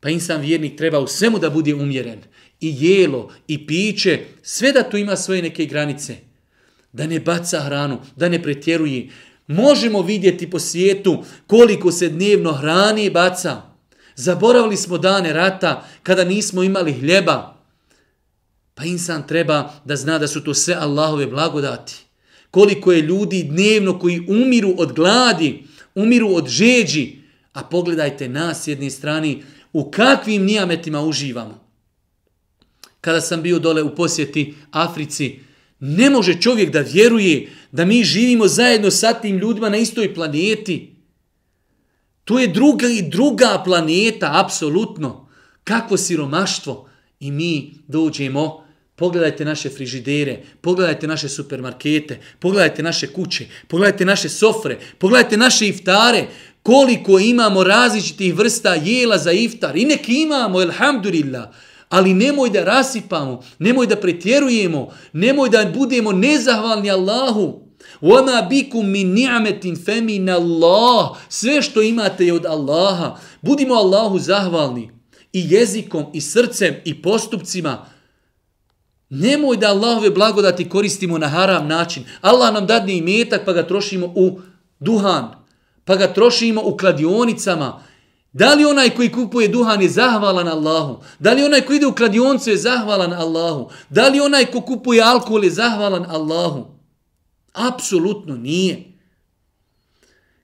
Pa 0.00 0.10
insan 0.10 0.40
vjernik 0.40 0.76
treba 0.76 0.98
u 0.98 1.06
svemu 1.06 1.38
da 1.38 1.50
bude 1.50 1.74
umjeren. 1.74 2.18
I 2.60 2.74
jelo, 2.78 3.32
i 3.48 3.66
piće, 3.66 4.20
sve 4.42 4.72
da 4.72 4.90
tu 4.90 4.96
ima 4.96 5.16
svoje 5.16 5.42
neke 5.42 5.64
granice. 5.64 6.16
Da 6.92 7.06
ne 7.06 7.20
baca 7.20 7.60
hranu, 7.60 7.98
da 8.16 8.28
ne 8.28 8.42
pretjeruje. 8.42 9.08
Možemo 9.46 10.02
vidjeti 10.02 10.50
po 10.50 10.58
svijetu 10.58 11.24
koliko 11.46 11.92
se 11.92 12.08
dnevno 12.08 12.52
hrani 12.52 13.04
i 13.04 13.10
baca. 13.10 13.62
Zaboravili 14.14 14.76
smo 14.76 14.98
dane 14.98 15.32
rata 15.32 15.88
kada 16.02 16.24
nismo 16.24 16.62
imali 16.62 16.92
hljeba. 16.92 17.59
Pa 18.74 18.84
insan 18.84 19.26
treba 19.26 19.72
da 19.84 19.96
zna 19.96 20.18
da 20.18 20.28
su 20.28 20.44
to 20.44 20.54
sve 20.54 20.74
Allahove 20.74 21.26
blagodati. 21.26 21.94
Koliko 22.50 22.92
je 22.92 23.02
ljudi 23.02 23.42
dnevno 23.42 23.98
koji 23.98 24.26
umiru 24.28 24.74
od 24.78 24.92
gladi, 24.92 25.64
umiru 25.94 26.34
od 26.34 26.48
žeđi, 26.48 27.20
a 27.52 27.64
pogledajte 27.64 28.28
nas 28.28 28.64
s 28.64 28.68
jedne 28.68 28.90
strane 28.90 29.36
u 29.72 29.90
kakvim 29.90 30.44
nijametima 30.44 31.00
uživamo. 31.00 31.64
Kada 33.00 33.20
sam 33.20 33.42
bio 33.42 33.58
dole 33.58 33.82
u 33.82 33.94
posjeti 33.94 34.54
Africi, 34.70 35.38
ne 35.80 36.10
može 36.10 36.40
čovjek 36.40 36.70
da 36.70 36.80
vjeruje 36.80 37.48
da 37.72 37.84
mi 37.84 38.04
živimo 38.04 38.48
zajedno 38.48 38.90
sa 38.90 39.12
tim 39.12 39.38
ljudima 39.38 39.68
na 39.68 39.76
istoj 39.76 40.14
planeti. 40.14 40.96
To 42.24 42.38
je 42.38 42.48
druga 42.48 42.88
i 42.88 43.02
druga 43.10 43.62
planeta, 43.64 44.40
apsolutno. 44.44 45.28
Kakvo 45.64 45.96
siromaštvo. 45.96 46.89
I 47.19 47.31
mi 47.31 47.73
dođemo 47.87 48.65
Pogledajte 48.95 49.45
naše 49.45 49.69
frižidere, 49.69 50.39
pogledajte 50.61 51.07
naše 51.07 51.29
supermarkete, 51.29 52.19
pogledajte 52.39 52.83
naše 52.83 53.07
kuće, 53.07 53.45
pogledajte 53.67 54.05
naše 54.05 54.29
sofre, 54.29 54.77
pogledajte 54.97 55.37
naše 55.37 55.67
iftare, 55.67 56.27
koliko 56.63 57.19
imamo 57.19 57.63
različitih 57.63 58.35
vrsta 58.35 58.75
jela 58.75 59.17
za 59.17 59.31
iftar. 59.31 59.75
I 59.77 59.85
neki 59.85 60.21
imamo, 60.21 60.61
elhamdulillah, 60.61 61.47
ali 61.89 62.13
nemoj 62.13 62.49
da 62.49 62.63
rasipamo, 62.63 63.43
nemoj 63.59 63.87
da 63.87 63.95
pretjerujemo, 63.95 64.93
nemoj 65.13 65.49
da 65.49 65.71
budemo 65.75 66.11
nezahvalni 66.11 66.91
Allahu. 66.91 67.65
وَمَا 68.01 68.49
بِكُمْ 68.49 68.85
مِنْ 68.85 69.15
نِعْمَةٍ 69.15 69.75
فَمِنَ 69.85 70.29
اللَّهِ 70.29 71.15
Sve 71.29 71.61
što 71.61 71.81
imate 71.81 72.25
je 72.25 72.33
od 72.33 72.45
Allaha. 72.45 73.19
Budimo 73.41 73.73
Allahu 73.73 74.19
zahvalni 74.19 74.89
i 75.32 75.46
jezikom, 75.54 76.06
i 76.12 76.20
srcem, 76.20 76.74
i 76.84 77.02
postupcima. 77.02 77.86
Nemoj 79.10 79.56
da 79.56 79.68
Allahove 79.68 80.10
blagodati 80.10 80.68
koristimo 80.68 81.18
na 81.18 81.28
haram 81.28 81.68
način. 81.68 82.04
Allah 82.20 82.54
nam 82.54 82.66
dadne 82.66 82.96
i 82.96 83.02
metak 83.02 83.44
pa 83.44 83.52
ga 83.52 83.66
trošimo 83.66 84.06
u 84.16 84.40
duhan, 84.80 85.34
pa 85.84 85.96
ga 85.96 86.12
trošimo 86.12 86.62
u 86.64 86.76
kladionicama. 86.76 87.82
Da 88.32 88.54
li 88.54 88.64
onaj 88.64 88.90
koji 88.90 89.12
kupuje 89.12 89.48
duhan 89.48 89.82
je 89.82 89.88
zahvalan 89.88 90.48
Allahu? 90.48 91.02
Da 91.18 91.32
li 91.32 91.44
onaj 91.44 91.60
koji 91.60 91.76
ide 91.76 91.86
u 91.86 91.94
kladioncu 91.94 92.50
je 92.50 92.56
zahvalan 92.56 93.12
Allahu? 93.12 93.70
Da 93.88 94.08
li 94.08 94.20
onaj 94.20 94.46
ko 94.46 94.60
kupuje 94.60 95.02
alkohol 95.02 95.44
je 95.44 95.50
zahvalan 95.50 96.06
Allahu? 96.08 96.66
Apsolutno 97.52 98.36
nije. 98.36 98.89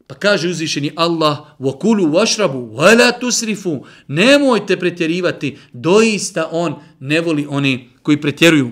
Pa 0.07 0.15
kaže 0.15 0.49
uzvišeni 0.49 0.91
Allah, 0.95 1.55
وَكُلُوا 1.59 2.21
وَشْرَبُوا 2.21 2.67
وَلَا 2.77 3.09
تُسْرِفُوا 3.11 3.79
Nemojte 4.07 4.79
pretjerivati, 4.79 5.57
doista 5.73 6.49
on 6.51 6.75
ne 6.99 7.21
voli 7.21 7.47
oni 7.49 7.89
koji 8.03 8.21
pretjeruju. 8.21 8.71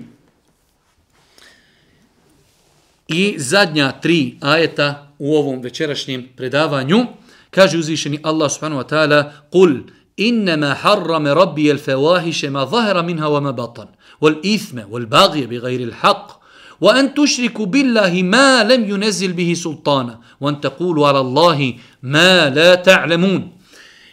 I 3.08 3.36
zadnja 3.38 3.92
tri 3.92 4.38
ajeta 4.42 5.14
u 5.20 5.36
ovom 5.36 5.62
večerašnjem 5.62 6.28
predavanju, 6.36 7.06
kaže 7.50 7.78
uzvišeni 7.78 8.20
Allah 8.24 8.52
subhanahu 8.52 8.82
wa 8.82 8.90
ta'ala, 8.90 9.32
قُلْ 9.52 9.84
إنما 10.20 10.74
حرم 10.74 11.28
ربي 11.28 11.72
الفواحش 11.72 12.46
ما 12.46 12.64
ظهر 12.64 13.04
منها 13.04 13.28
وما 13.28 13.52
بطن 13.52 13.88
والإثم 14.22 14.80
والباغي 14.90 15.46
بغير 15.46 15.80
الحق 15.80 16.40
وأن 16.82 17.14
تشركوا 17.14 17.66
بالله 17.66 18.24
ما 18.24 18.64
لم 18.64 18.90
ينزل 18.90 19.34
به 19.34 19.54
سلطانا 19.54 20.20
وأن 20.42 20.62
تقولوا 20.62 21.08
على 21.08 21.20
الله 21.20 21.74
ما 22.04 22.50
لا 22.50 22.76
تعلمون 22.76 23.52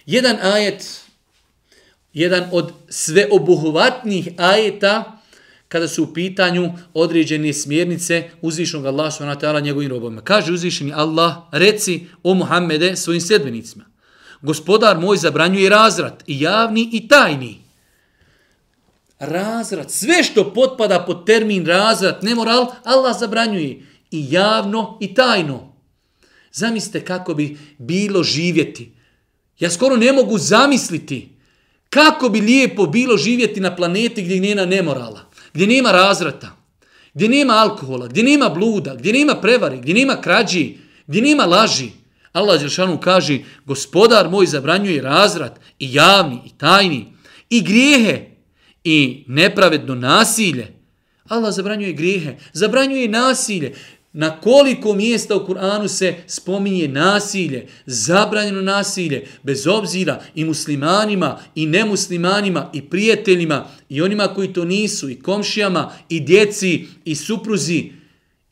jedan 0.06 0.36
ajet 0.42 1.06
jedan 2.14 2.48
od 2.52 2.72
sveobuhvatnih 2.88 4.28
ajeta 4.36 5.20
kada 5.68 5.88
su 5.88 6.02
u 6.02 6.14
pitanju 6.14 6.72
određene 6.94 7.52
smjernice 7.52 8.30
uzvišnog 8.40 8.86
Allah 8.86 9.12
subhanahu 9.12 9.40
wa 9.40 9.42
ta'ala 9.42 9.60
njegovim 9.60 9.90
robovima. 9.90 10.20
Kaže 10.20 10.52
uzvišeni 10.52 10.92
Allah, 10.92 11.36
reci 11.52 12.06
o 12.22 12.34
Muhammede 12.34 12.96
svojim 12.96 13.20
sedbenicima. 13.20 13.84
Gospodar 14.42 14.98
moj 14.98 15.16
zabranjuje 15.16 15.70
razrat 15.70 16.24
i 16.26 16.40
javni 16.40 16.90
i 16.92 17.08
tajni. 17.08 17.59
Razrat, 19.21 19.91
sve 19.91 20.23
što 20.23 20.53
potpada 20.53 21.05
pod 21.05 21.25
termin 21.25 21.65
razrat, 21.65 22.23
nemoral, 22.23 22.65
Allah 22.83 23.19
zabranjuje 23.19 23.85
i 24.11 24.25
javno 24.29 24.97
i 25.01 25.13
tajno. 25.13 25.73
Zamislite 26.51 27.05
kako 27.05 27.33
bi 27.33 27.57
bilo 27.77 28.23
živjeti. 28.23 28.91
Ja 29.59 29.69
skoro 29.69 29.95
ne 29.95 30.11
mogu 30.11 30.37
zamisliti 30.37 31.29
kako 31.89 32.29
bi 32.29 32.41
lijepo 32.41 32.85
bilo 32.85 33.17
živjeti 33.17 33.59
na 33.59 33.75
planeti 33.75 34.21
gdje 34.21 34.41
nema 34.41 34.65
nemorala, 34.65 35.29
gdje 35.53 35.67
nema 35.67 35.91
razrata, 35.91 36.57
gdje 37.13 37.29
nema 37.29 37.53
alkohola, 37.53 38.07
gdje 38.07 38.23
nema 38.23 38.49
bluda, 38.49 38.95
gdje 38.95 39.13
nema 39.13 39.35
prevari, 39.35 39.77
gdje 39.77 39.93
nema 39.93 40.21
krađi, 40.21 40.77
gdje 41.07 41.21
nema 41.21 41.45
laži. 41.45 41.89
Allah 42.33 42.59
Đelšanu 42.59 42.99
kaže, 42.99 43.39
gospodar 43.65 44.29
moj 44.29 44.45
zabranjuje 44.45 45.01
razrat 45.01 45.59
i 45.79 45.93
javni 45.93 46.39
i 46.45 46.49
tajni 46.57 47.13
i 47.49 47.61
grijehe 47.61 48.30
i 48.83 49.23
nepravedno 49.27 49.95
nasilje. 49.95 50.67
Allah 51.27 51.53
zabranjuje 51.53 51.93
grijehe, 51.93 52.37
zabranjuje 52.53 53.07
nasilje. 53.07 53.73
Na 54.13 54.41
koliko 54.41 54.93
mjesta 54.93 55.35
u 55.35 55.47
Kur'anu 55.47 55.87
se 55.87 56.15
spominje 56.27 56.87
nasilje, 56.87 57.67
zabranjeno 57.85 58.61
nasilje, 58.61 59.27
bez 59.43 59.67
obzira 59.67 60.21
i 60.35 60.45
muslimanima, 60.45 61.39
i 61.55 61.65
nemuslimanima, 61.65 62.69
i 62.73 62.81
prijateljima, 62.81 63.67
i 63.89 64.01
onima 64.01 64.27
koji 64.27 64.53
to 64.53 64.65
nisu, 64.65 65.09
i 65.09 65.19
komšijama, 65.19 65.91
i 66.09 66.19
djeci, 66.19 66.87
i 67.05 67.15
supruzi. 67.15 67.91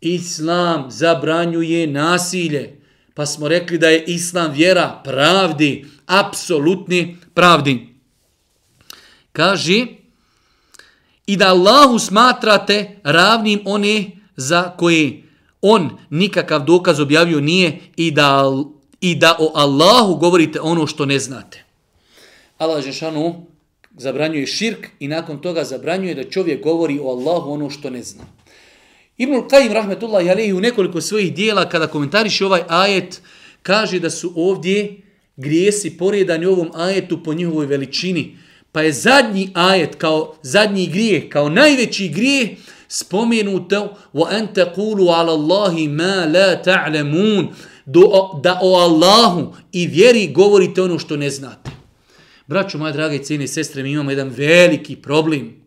Islam 0.01 0.91
zabranjuje 0.91 1.87
nasilje. 1.87 2.79
Pa 3.13 3.25
smo 3.25 3.47
rekli 3.47 3.77
da 3.77 3.89
je 3.89 4.03
Islam 4.07 4.51
vjera 4.51 5.01
pravdi, 5.03 5.85
apsolutni 6.05 7.17
pravdi. 7.33 7.87
Kaži, 9.31 9.87
i 11.29 11.37
da 11.37 11.47
Allahu 11.47 11.99
smatrate 11.99 12.99
ravnim 13.03 13.59
one 13.65 14.11
za 14.35 14.63
koje 14.77 15.21
on 15.61 15.89
nikakav 16.09 16.65
dokaz 16.65 16.99
objavio 16.99 17.39
nije 17.39 17.79
i 17.95 18.11
da, 18.11 18.43
i 19.01 19.15
da 19.15 19.35
o 19.39 19.51
Allahu 19.55 20.15
govorite 20.15 20.61
ono 20.61 20.87
što 20.87 21.05
ne 21.05 21.19
znate. 21.19 21.63
Allah 22.57 22.83
Žešanu 22.83 23.45
zabranjuje 23.97 24.47
širk 24.47 24.87
i 24.99 25.07
nakon 25.07 25.41
toga 25.41 25.63
zabranjuje 25.63 26.15
da 26.15 26.29
čovjek 26.29 26.63
govori 26.63 26.99
o 26.99 27.09
Allahu 27.09 27.51
ono 27.51 27.69
što 27.69 27.89
ne 27.89 28.03
zna. 28.03 28.23
Ibnul 29.17 29.47
Qajim 29.47 29.73
rahmetullahi 29.73 30.29
alejhi 30.29 30.53
u 30.53 30.59
nekoliko 30.59 31.01
svojih 31.01 31.33
dijela 31.33 31.69
kada 31.69 31.87
komentariše 31.87 32.45
ovaj 32.45 32.61
ajet 32.67 33.21
kaže 33.61 33.99
da 33.99 34.09
su 34.09 34.33
ovdje 34.35 35.01
grijesi 35.37 35.97
poredani 35.97 36.45
u 36.45 36.51
ovom 36.51 36.71
ajetu 36.73 37.23
po 37.23 37.33
njihovoj 37.33 37.65
veličini. 37.65 38.37
Pa 38.71 38.81
je 38.81 38.93
zadnji 38.93 39.51
ajet 39.53 39.95
kao 39.95 40.35
zadnji 40.41 40.87
grijeh, 40.87 41.29
kao 41.29 41.49
najveći 41.49 42.09
grijeh 42.09 42.49
spomenuto 42.87 43.97
wa 44.13 44.27
an 44.29 44.47
taqulu 44.53 45.09
ala 45.09 45.33
Allahi 45.33 45.87
ma 45.87 46.25
la 46.25 46.61
ta'lamun 46.63 47.47
da 48.43 48.59
o 48.61 48.75
Allahu 48.75 49.53
i 49.71 49.87
vjeri 49.87 50.31
govorite 50.33 50.81
ono 50.81 50.99
što 50.99 51.17
ne 51.17 51.29
znate. 51.29 51.71
Braćo, 52.47 52.77
moje 52.77 52.93
drage 52.93 53.23
cijene 53.23 53.43
i 53.43 53.47
sestre, 53.47 53.83
mi 53.83 53.91
imamo 53.91 54.11
jedan 54.11 54.29
veliki 54.29 54.95
problem. 54.95 55.59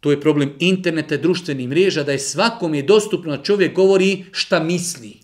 To 0.00 0.10
je 0.10 0.20
problem 0.20 0.52
interneta 0.58 1.14
i 1.14 1.18
društvenih 1.18 1.68
mreža, 1.68 2.02
da 2.02 2.12
je 2.12 2.18
svakom 2.18 2.74
je 2.74 2.82
dostupno 2.82 3.36
da 3.36 3.42
čovjek 3.42 3.74
govori 3.74 4.24
šta 4.32 4.60
misli. 4.60 5.16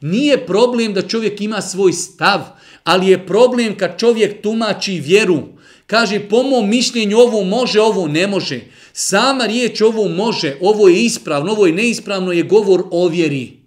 Nije 0.00 0.46
problem 0.46 0.94
da 0.94 1.08
čovjek 1.08 1.40
ima 1.40 1.60
svoj 1.60 1.92
stav, 1.92 2.40
ali 2.84 3.08
je 3.08 3.26
problem 3.26 3.76
kad 3.76 3.98
čovjek 3.98 4.42
tumači 4.42 4.92
vjeru. 4.92 5.42
Kaže, 5.86 6.28
po 6.28 6.42
mom 6.42 6.68
mišljenju 6.68 7.18
ovo 7.18 7.44
može, 7.44 7.80
ovo 7.80 8.08
ne 8.08 8.26
može. 8.26 8.60
Sama 8.92 9.46
riječ 9.46 9.80
ovo 9.80 10.08
može, 10.08 10.56
ovo 10.60 10.88
je 10.88 11.02
ispravno, 11.02 11.52
ovo 11.52 11.66
je 11.66 11.72
neispravno, 11.72 12.32
je 12.32 12.42
govor 12.42 12.84
o 12.90 13.08
vjeri. 13.08 13.60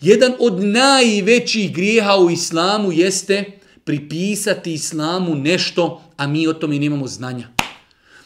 Jedan 0.00 0.32
od 0.38 0.64
najvećih 0.64 1.72
grijeha 1.72 2.16
u 2.16 2.30
islamu 2.30 2.92
jeste 2.92 3.44
pripisati 3.84 4.72
islamu 4.72 5.34
nešto, 5.34 6.02
a 6.16 6.26
mi 6.26 6.48
o 6.48 6.52
tome 6.52 6.78
nemamo 6.78 7.06
znanja. 7.06 7.48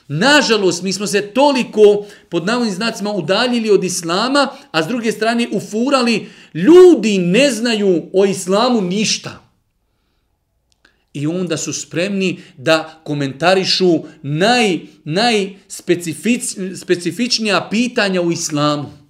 Nažalost, 0.08 0.82
mi 0.82 0.92
smo 0.92 1.06
se 1.06 1.20
toliko 1.20 2.04
pod 2.28 2.46
navodnim 2.46 2.74
znacima 2.74 3.12
udaljili 3.12 3.70
od 3.70 3.84
islama, 3.84 4.48
a 4.70 4.82
s 4.82 4.86
druge 4.86 5.12
strane 5.12 5.48
ufurali, 5.52 6.26
ljudi 6.54 7.18
ne 7.18 7.50
znaju 7.50 8.02
o 8.12 8.24
islamu 8.24 8.80
ništa. 8.80 9.51
I 11.14 11.26
onda 11.26 11.56
su 11.56 11.72
spremni 11.72 12.40
da 12.56 13.00
komentarišu 13.04 14.04
naj, 14.22 14.80
najspecifičnija 15.04 17.68
pitanja 17.70 18.22
u 18.22 18.32
islamu. 18.32 19.02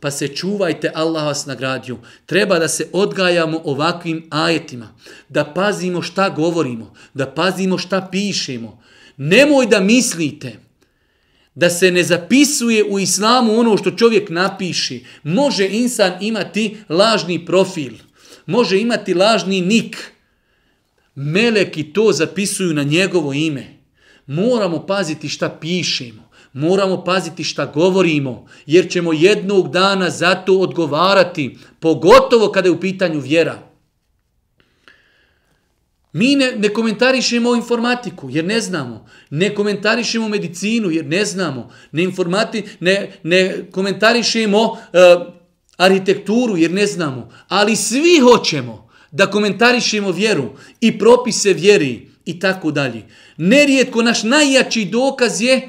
Pa 0.00 0.10
se 0.10 0.28
čuvajte, 0.28 0.90
Allah 0.94 1.24
vas 1.24 1.46
nagradio. 1.46 1.98
Treba 2.26 2.58
da 2.58 2.68
se 2.68 2.88
odgajamo 2.92 3.60
ovakvim 3.64 4.26
ajetima. 4.30 4.94
Da 5.28 5.44
pazimo 5.44 6.02
šta 6.02 6.28
govorimo. 6.28 6.94
Da 7.14 7.26
pazimo 7.26 7.78
šta 7.78 8.08
pišemo. 8.12 8.82
Nemoj 9.16 9.66
da 9.66 9.80
mislite 9.80 10.56
da 11.54 11.70
se 11.70 11.90
ne 11.90 12.04
zapisuje 12.04 12.84
u 12.84 12.98
islamu 12.98 13.58
ono 13.58 13.76
što 13.76 13.90
čovjek 13.90 14.30
napiši. 14.30 15.04
Može 15.22 15.68
insan 15.68 16.12
imati 16.20 16.76
lažni 16.88 17.46
profil. 17.46 17.92
Može 18.46 18.78
imati 18.78 19.14
lažni 19.14 19.60
nik. 19.60 20.12
Meleki 21.22 21.92
to 21.92 22.12
zapisuju 22.12 22.74
na 22.74 22.82
njegovo 22.82 23.32
ime. 23.32 23.66
Moramo 24.26 24.86
paziti 24.86 25.28
šta 25.28 25.58
pišemo. 25.60 26.30
Moramo 26.52 27.04
paziti 27.04 27.44
šta 27.44 27.66
govorimo, 27.66 28.46
jer 28.66 28.90
ćemo 28.90 29.12
jednog 29.12 29.70
dana 29.70 30.10
za 30.10 30.34
to 30.34 30.58
odgovarati, 30.58 31.58
pogotovo 31.80 32.52
kada 32.52 32.68
je 32.68 32.72
u 32.72 32.80
pitanju 32.80 33.20
vjera. 33.20 33.58
Mi 36.12 36.36
ne, 36.36 36.52
ne 36.56 36.68
komentarišemo 36.68 37.54
informatiku 37.54 38.30
jer 38.30 38.44
ne 38.44 38.60
znamo. 38.60 39.06
Ne 39.30 39.54
komentarišemo 39.54 40.28
medicinu 40.28 40.90
jer 40.90 41.06
ne 41.06 41.24
znamo. 41.24 41.70
Ne, 41.92 42.02
informati, 42.02 42.64
ne, 42.80 43.12
ne 43.22 43.66
komentarišemo 43.70 44.62
uh, 44.62 44.78
arhitekturu 45.76 46.56
jer 46.56 46.70
ne 46.70 46.86
znamo. 46.86 47.30
Ali 47.48 47.76
svi 47.76 48.18
hoćemo 48.18 48.89
da 49.10 49.26
komentarišemo 49.26 50.12
vjeru 50.12 50.50
i 50.80 50.98
propise 50.98 51.52
vjeri 51.52 52.08
i 52.24 52.40
tako 52.40 52.70
dalje. 52.70 53.02
Nerijetko 53.36 54.02
naš 54.02 54.22
najjači 54.22 54.84
dokaz 54.84 55.40
je 55.40 55.68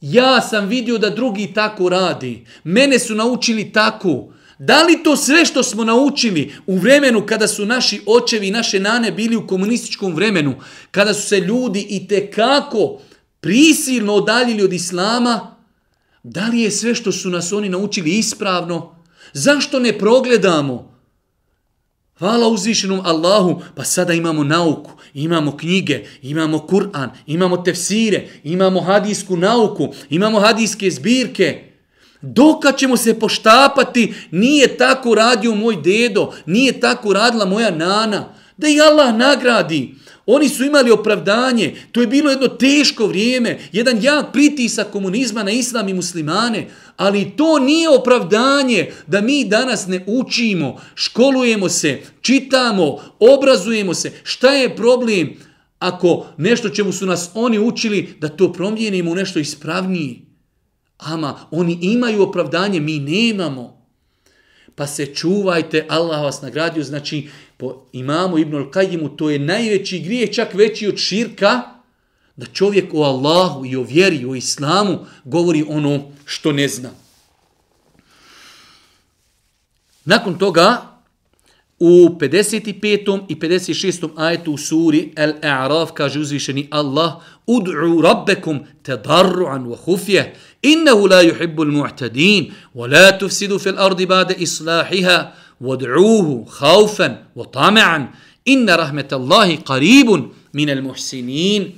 ja 0.00 0.40
sam 0.40 0.68
vidio 0.68 0.98
da 0.98 1.10
drugi 1.10 1.52
tako 1.54 1.88
radi. 1.88 2.46
Mene 2.64 2.98
su 2.98 3.14
naučili 3.14 3.72
tako. 3.72 4.32
Da 4.58 4.82
li 4.82 5.02
to 5.02 5.16
sve 5.16 5.44
što 5.44 5.62
smo 5.62 5.84
naučili 5.84 6.52
u 6.66 6.76
vremenu 6.78 7.26
kada 7.26 7.48
su 7.48 7.66
naši 7.66 8.00
očevi 8.06 8.48
i 8.48 8.50
naše 8.50 8.80
nane 8.80 9.12
bili 9.12 9.36
u 9.36 9.46
komunističkom 9.46 10.14
vremenu, 10.14 10.54
kada 10.90 11.14
su 11.14 11.28
se 11.28 11.40
ljudi 11.40 11.86
i 11.88 12.08
te 12.08 12.30
kako 12.30 13.00
prisilno 13.40 14.14
odaljili 14.14 14.62
od 14.62 14.72
islama, 14.72 15.56
da 16.22 16.48
li 16.48 16.60
je 16.60 16.70
sve 16.70 16.94
što 16.94 17.12
su 17.12 17.30
nas 17.30 17.52
oni 17.52 17.68
naučili 17.68 18.10
ispravno? 18.10 18.96
Zašto 19.32 19.78
ne 19.78 19.98
progledamo? 19.98 20.97
Hvala 22.18 22.48
uzvišenom 22.48 23.00
Allahu, 23.04 23.62
pa 23.74 23.84
sada 23.84 24.12
imamo 24.12 24.44
nauku, 24.44 24.90
imamo 25.14 25.56
knjige, 25.56 26.04
imamo 26.22 26.58
Kur'an, 26.58 27.10
imamo 27.26 27.56
tefsire, 27.56 28.28
imamo 28.44 28.80
hadijsku 28.80 29.36
nauku, 29.36 29.94
imamo 30.10 30.40
hadijske 30.40 30.90
zbirke. 30.90 31.64
Dokad 32.22 32.78
ćemo 32.78 32.96
se 32.96 33.18
poštapati, 33.18 34.14
nije 34.30 34.76
tako 34.76 35.14
radio 35.14 35.54
moj 35.54 35.76
dedo, 35.76 36.32
nije 36.46 36.80
tako 36.80 37.12
radila 37.12 37.44
moja 37.44 37.70
nana. 37.70 38.34
Da 38.56 38.68
i 38.68 38.80
Allah 38.80 39.14
nagradi. 39.14 39.94
Oni 40.30 40.48
su 40.48 40.64
imali 40.64 40.90
opravdanje, 40.90 41.74
to 41.92 42.00
je 42.00 42.06
bilo 42.06 42.30
jedno 42.30 42.48
teško 42.48 43.06
vrijeme, 43.06 43.58
jedan 43.72 44.02
jak 44.02 44.32
pritisak 44.32 44.90
komunizma 44.90 45.42
na 45.42 45.50
islam 45.50 45.88
i 45.88 45.94
muslimane, 45.94 46.66
ali 46.96 47.32
to 47.36 47.58
nije 47.58 47.88
opravdanje 47.88 48.92
da 49.06 49.20
mi 49.20 49.44
danas 49.44 49.86
ne 49.86 50.04
učimo, 50.06 50.80
školujemo 50.94 51.68
se, 51.68 52.00
čitamo, 52.20 52.98
obrazujemo 53.18 53.94
se. 53.94 54.12
Šta 54.22 54.50
je 54.50 54.76
problem 54.76 55.36
ako 55.78 56.26
nešto 56.36 56.68
čemu 56.68 56.92
su 56.92 57.06
nas 57.06 57.30
oni 57.34 57.58
učili 57.58 58.14
da 58.20 58.28
to 58.28 58.52
promijenimo 58.52 59.10
u 59.10 59.14
nešto 59.14 59.38
ispravnije? 59.38 60.16
Ama, 60.98 61.38
oni 61.50 61.78
imaju 61.82 62.22
opravdanje, 62.22 62.80
mi 62.80 62.98
nemamo. 62.98 63.78
Pa 64.74 64.86
se 64.86 65.06
čuvajte, 65.06 65.86
Allah 65.88 66.22
vas 66.22 66.42
nagradio, 66.42 66.84
znači 66.84 67.28
po 67.58 67.86
imamu 67.92 68.38
Ibnul 68.38 68.70
Qajimu 68.70 69.16
to 69.16 69.30
je 69.30 69.38
najveći 69.38 69.98
grije, 69.98 70.32
čak 70.32 70.54
veći 70.54 70.88
od 70.88 70.96
širka, 70.96 71.62
da 72.36 72.46
čovjek 72.46 72.94
o 72.94 73.02
Allahu 73.02 73.66
i 73.66 73.76
o 73.76 73.82
vjeri, 73.82 74.24
o 74.24 74.34
Islamu 74.34 74.98
govori 75.24 75.64
ono 75.68 76.02
što 76.24 76.52
ne 76.52 76.68
zna. 76.68 76.90
Nakon 80.04 80.38
toga, 80.38 80.98
u 81.78 82.18
55. 82.20 83.20
i 83.28 83.34
56. 83.34 84.08
ajetu 84.16 84.52
u 84.52 84.58
suri 84.58 85.12
Al-A'raf 85.16 85.92
kaže 85.94 86.20
uzvišeni 86.20 86.68
Allah 86.70 87.12
Ud'u 87.46 88.02
rabbekum 88.02 88.60
tadarru'an 88.82 89.66
wa 89.66 89.76
hufje 89.76 90.34
innehu 90.62 91.06
la 91.06 91.22
yuhibbu 91.22 91.62
al-mu'tadin 91.62 92.52
wa 92.74 92.90
la 92.92 93.18
tufsidu 93.18 93.58
fil 93.58 93.78
ardi 93.78 94.06
bade 94.06 94.34
islahiha 94.38 95.32
وادعوه 95.60 96.44
خوفا 96.44 97.24
wa 97.36 97.46
إن 98.48 98.68
inna 98.68 99.12
الله 99.12 99.56
qaribun 99.64 100.32
من 100.54 100.70
المحسنين 100.70 101.72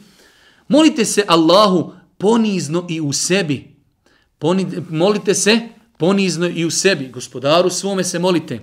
Molite 0.68 1.04
se 1.04 1.24
Allahu 1.26 1.92
ponizno 2.18 2.86
i 2.88 3.00
u 3.00 3.12
sebi. 3.12 3.76
Molite 4.90 5.34
se 5.34 5.60
ponizno 5.98 6.48
i 6.48 6.64
u 6.64 6.70
sebi. 6.70 7.08
Gospodaru 7.08 7.70
svome 7.70 8.04
se 8.04 8.18
molite. 8.18 8.60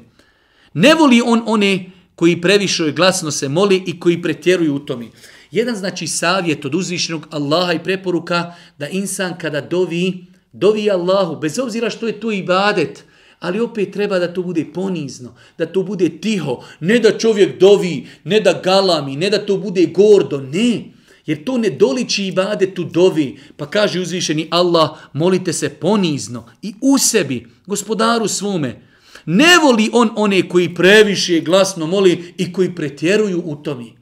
Ne 0.73 0.93
voli 0.93 1.21
on 1.25 1.43
one 1.45 1.91
koji 2.15 2.41
previše 2.41 2.91
glasno 2.91 3.31
se 3.31 3.49
moli 3.49 3.83
i 3.87 3.99
koji 3.99 4.21
pretjeruju 4.21 4.75
u 4.75 4.79
tomi. 4.79 5.11
Jedan 5.51 5.75
znači 5.75 6.07
savjet 6.07 6.65
od 6.65 6.75
uzvišenog 6.75 7.27
Allaha 7.31 7.73
i 7.73 7.83
preporuka 7.83 8.53
da 8.77 8.87
insan 8.87 9.37
kada 9.37 9.61
dovi, 9.61 10.25
dovi 10.51 10.91
Allahu, 10.91 11.35
bez 11.35 11.59
obzira 11.59 11.89
što 11.89 12.07
je 12.07 12.19
to 12.19 12.31
ibadet, 12.31 13.03
ali 13.39 13.59
opet 13.59 13.93
treba 13.93 14.19
da 14.19 14.33
to 14.33 14.41
bude 14.41 14.65
ponizno, 14.73 15.35
da 15.57 15.65
to 15.65 15.83
bude 15.83 16.09
tiho, 16.09 16.63
ne 16.79 16.99
da 16.99 17.17
čovjek 17.17 17.59
dovi, 17.59 18.07
ne 18.23 18.39
da 18.39 18.61
galami, 18.63 19.15
ne 19.15 19.29
da 19.29 19.45
to 19.45 19.57
bude 19.57 19.85
gordo, 19.85 20.41
ne. 20.41 20.97
Jer 21.25 21.43
to 21.43 21.57
ne 21.57 21.69
doliči 21.69 22.27
ibadetu 22.27 22.83
dovi. 22.83 23.37
Pa 23.57 23.65
kaže 23.69 23.99
uzvišeni 23.99 24.47
Allah, 24.51 24.89
molite 25.13 25.53
se 25.53 25.69
ponizno 25.69 26.45
i 26.61 26.73
u 26.81 26.97
sebi, 26.97 27.47
gospodaru 27.65 28.27
svome. 28.27 28.81
Ne 29.25 29.57
voli 29.63 29.89
on 29.93 30.09
one 30.15 30.49
koji 30.49 30.75
previše 30.75 31.39
glasno 31.39 31.87
moli 31.87 32.33
i 32.37 32.53
koji 32.53 32.75
pretjeruju 32.75 33.41
u 33.45 33.55
tomi. 33.55 33.93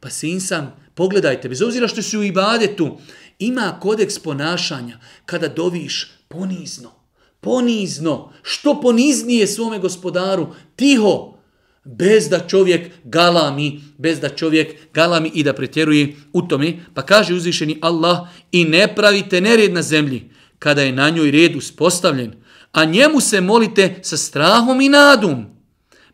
Pa 0.00 0.10
se 0.10 0.28
insan, 0.28 0.70
pogledajte, 0.94 1.48
bez 1.48 1.62
obzira 1.62 1.88
što 1.88 2.02
su 2.02 2.20
u 2.20 2.24
ibadetu, 2.24 2.98
ima 3.38 3.78
kodeks 3.80 4.18
ponašanja 4.18 4.98
kada 5.26 5.48
doviš 5.48 6.10
ponizno. 6.28 6.97
Ponizno. 7.40 8.32
Što 8.42 8.80
poniznije 8.80 9.46
svome 9.46 9.78
gospodaru? 9.78 10.46
Tiho 10.76 11.38
bez 11.84 12.28
da 12.28 12.40
čovjek 12.48 12.90
galami, 13.04 13.80
bez 13.98 14.20
da 14.20 14.28
čovjek 14.28 14.74
galami 14.94 15.30
i 15.34 15.42
da 15.42 15.52
pretjeruje 15.52 16.14
u 16.32 16.42
tome. 16.42 16.72
Pa 16.94 17.02
kaže 17.02 17.34
uzvišeni 17.34 17.78
Allah 17.80 18.28
i 18.52 18.64
ne 18.64 18.94
pravite 18.94 19.40
nered 19.40 19.72
na 19.72 19.82
zemlji 19.82 20.30
kada 20.58 20.82
je 20.82 20.92
na 20.92 21.10
njoj 21.10 21.30
red 21.30 21.56
uspostavljen, 21.56 22.32
a 22.72 22.84
njemu 22.84 23.20
se 23.20 23.40
molite 23.40 23.94
sa 24.02 24.16
strahom 24.16 24.80
i 24.80 24.88
nadom. 24.88 25.46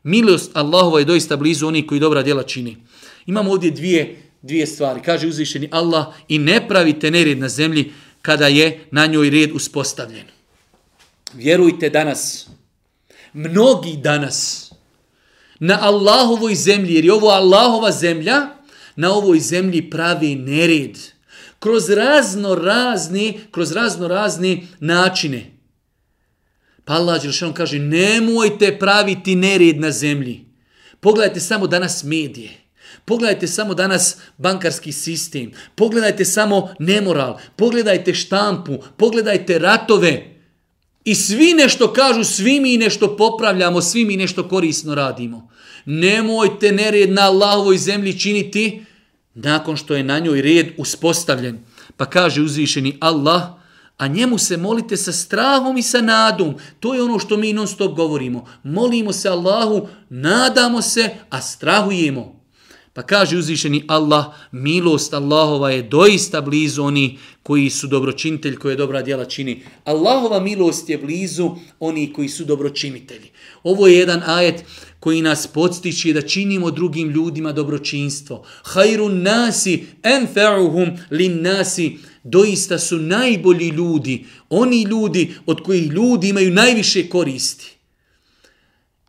Milost 0.02 0.50
Allahova 0.54 0.98
je 0.98 1.04
doista 1.04 1.36
blizu 1.36 1.66
onih 1.66 1.86
koji 1.86 2.00
dobra 2.00 2.22
djela 2.22 2.42
čini. 2.42 2.76
Imamo 3.26 3.50
ovdje 3.50 3.70
dvije, 3.70 4.22
dvije 4.42 4.66
stvari. 4.66 5.00
Kaže 5.04 5.28
uzvišeni 5.28 5.68
Allah 5.72 6.06
i 6.28 6.38
ne 6.38 6.68
pravite 6.68 7.10
nered 7.10 7.38
na 7.38 7.48
zemlji 7.48 7.92
kada 8.22 8.46
je 8.46 8.86
na 8.90 9.06
njoj 9.06 9.30
red 9.30 9.50
uspostavljen. 9.52 10.26
Vjerujte 11.36 11.90
danas, 11.90 12.48
mnogi 13.32 13.96
danas, 13.96 14.70
na 15.58 15.78
Allahovoj 15.82 16.54
zemlji, 16.54 16.94
jer 16.94 17.04
je 17.04 17.12
ovo 17.12 17.28
Allahova 17.28 17.92
zemlja, 17.92 18.48
na 18.96 19.12
ovoj 19.12 19.40
zemlji 19.40 19.90
pravi 19.90 20.34
nered. 20.34 20.98
Kroz 21.58 21.90
razno 21.90 22.54
razni, 22.54 23.40
kroz 23.50 23.72
razno 23.72 24.08
razni 24.08 24.68
načine. 24.80 25.50
Pa 26.84 26.94
Allah 26.94 27.22
Đelšan 27.22 27.52
kaže, 27.52 27.78
nemojte 27.78 28.78
praviti 28.78 29.34
nered 29.34 29.80
na 29.80 29.90
zemlji. 29.90 30.44
Pogledajte 31.00 31.40
samo 31.40 31.66
danas 31.66 32.04
medije. 32.04 32.50
Pogledajte 33.04 33.46
samo 33.46 33.74
danas 33.74 34.16
bankarski 34.38 34.92
sistem. 34.92 35.52
Pogledajte 35.74 36.24
samo 36.24 36.74
nemoral. 36.78 37.38
Pogledajte 37.56 38.14
štampu. 38.14 38.78
Pogledajte 38.96 39.58
ratove. 39.58 40.33
I 41.04 41.14
svi 41.14 41.54
nešto 41.54 41.92
kažu, 41.92 42.24
svi 42.24 42.60
mi 42.60 42.76
nešto 42.76 43.16
popravljamo, 43.16 43.80
svi 43.80 44.04
mi 44.04 44.16
nešto 44.16 44.48
korisno 44.48 44.94
radimo. 44.94 45.48
Nemojte 45.84 46.72
nered 46.72 47.10
na 47.10 47.22
Allahovoj 47.22 47.78
zemlji 47.78 48.18
činiti 48.18 48.84
nakon 49.34 49.76
što 49.76 49.94
je 49.94 50.04
na 50.04 50.18
njoj 50.18 50.42
red 50.42 50.66
uspostavljen. 50.78 51.58
Pa 51.96 52.06
kaže 52.06 52.42
uzvišeni 52.42 52.96
Allah, 53.00 53.42
a 53.96 54.06
njemu 54.06 54.38
se 54.38 54.56
molite 54.56 54.96
sa 54.96 55.12
strahom 55.12 55.76
i 55.76 55.82
sa 55.82 56.00
nadom. 56.00 56.54
To 56.80 56.94
je 56.94 57.02
ono 57.02 57.18
što 57.18 57.36
mi 57.36 57.52
non 57.52 57.68
stop 57.68 57.96
govorimo. 57.96 58.46
Molimo 58.62 59.12
se 59.12 59.28
Allahu, 59.28 59.88
nadamo 60.08 60.82
se, 60.82 61.10
a 61.30 61.40
strahujemo. 61.40 62.33
Pa 62.94 63.02
kaže 63.02 63.36
uzvišeni 63.36 63.84
Allah, 63.88 64.24
milost 64.52 65.14
Allahova 65.14 65.70
je 65.70 65.82
doista 65.82 66.40
blizu 66.40 66.82
oni 66.82 67.18
koji 67.42 67.70
su 67.70 67.86
dobročinitelji, 67.86 68.56
koje 68.56 68.76
dobra 68.76 69.02
djela 69.02 69.24
čini. 69.24 69.62
Allahova 69.84 70.40
milost 70.40 70.88
je 70.90 70.98
blizu 70.98 71.50
oni 71.80 72.12
koji 72.12 72.28
su 72.28 72.44
dobročinitelji. 72.44 73.30
Ovo 73.62 73.86
je 73.86 73.98
jedan 73.98 74.22
ajet 74.26 74.64
koji 75.00 75.22
nas 75.22 75.46
podstiče 75.46 76.12
da 76.12 76.22
činimo 76.22 76.70
drugim 76.70 77.10
ljudima 77.10 77.52
dobročinstvo. 77.52 78.44
Hajru 78.62 79.08
nasi 79.08 79.84
enfe'uhum 80.02 80.98
lin 81.10 81.42
nasi 81.42 81.98
doista 82.24 82.78
su 82.78 82.98
najbolji 82.98 83.68
ljudi, 83.68 84.24
oni 84.50 84.82
ljudi 84.82 85.34
od 85.46 85.62
kojih 85.62 85.90
ljudi 85.90 86.28
imaju 86.28 86.50
najviše 86.50 87.08
koristi. 87.08 87.74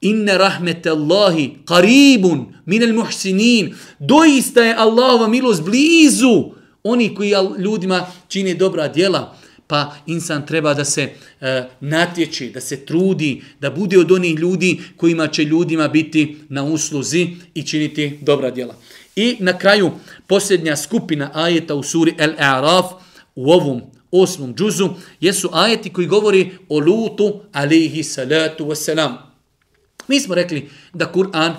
Inne 0.06 0.38
rahmete 0.38 0.90
Allahi 0.90 1.66
qaribun 1.66 2.46
minel 2.66 2.94
muhsinin. 2.94 3.74
Doista 4.00 4.64
je 4.64 4.76
Allahova 4.78 5.28
milost 5.28 5.64
blizu 5.64 6.52
oni 6.84 7.16
koji 7.16 7.34
ljudima 7.58 8.06
čine 8.28 8.54
dobra 8.54 8.88
djela. 8.88 9.38
Pa 9.68 9.96
insan 10.06 10.46
treba 10.46 10.74
da 10.74 10.86
se 10.86 11.10
e, 11.42 11.64
natječe, 11.80 12.50
da 12.50 12.62
se 12.62 12.86
trudi, 12.86 13.42
da 13.60 13.70
bude 13.72 14.00
od 14.00 14.12
onih 14.12 14.40
ljudi 14.40 14.80
kojima 14.98 15.28
će 15.28 15.44
ljudima 15.44 15.88
biti 15.88 16.38
na 16.50 16.64
usluzi 16.64 17.28
i 17.54 17.64
činiti 17.64 18.20
dobra 18.22 18.52
djela. 18.52 18.76
I 19.16 19.36
na 19.40 19.58
kraju 19.58 19.92
posljednja 20.28 20.76
skupina 20.76 21.32
ajeta 21.34 21.76
u 21.76 21.84
suri 21.84 22.14
El-A'raf 22.18 22.86
u 23.36 23.52
ovom 23.52 23.82
osmom 24.12 24.56
džuzu 24.56 24.90
jesu 25.20 25.50
ajeti 25.54 25.94
koji 25.94 26.08
govori 26.08 26.52
o 26.70 26.80
lutu 26.80 27.42
alihi 27.52 28.04
salatu 28.04 28.66
wasalam. 28.66 29.25
Mi 30.08 30.20
smo 30.20 30.36
rekli 30.36 30.70
da 30.94 31.12
Kur'an 31.12 31.54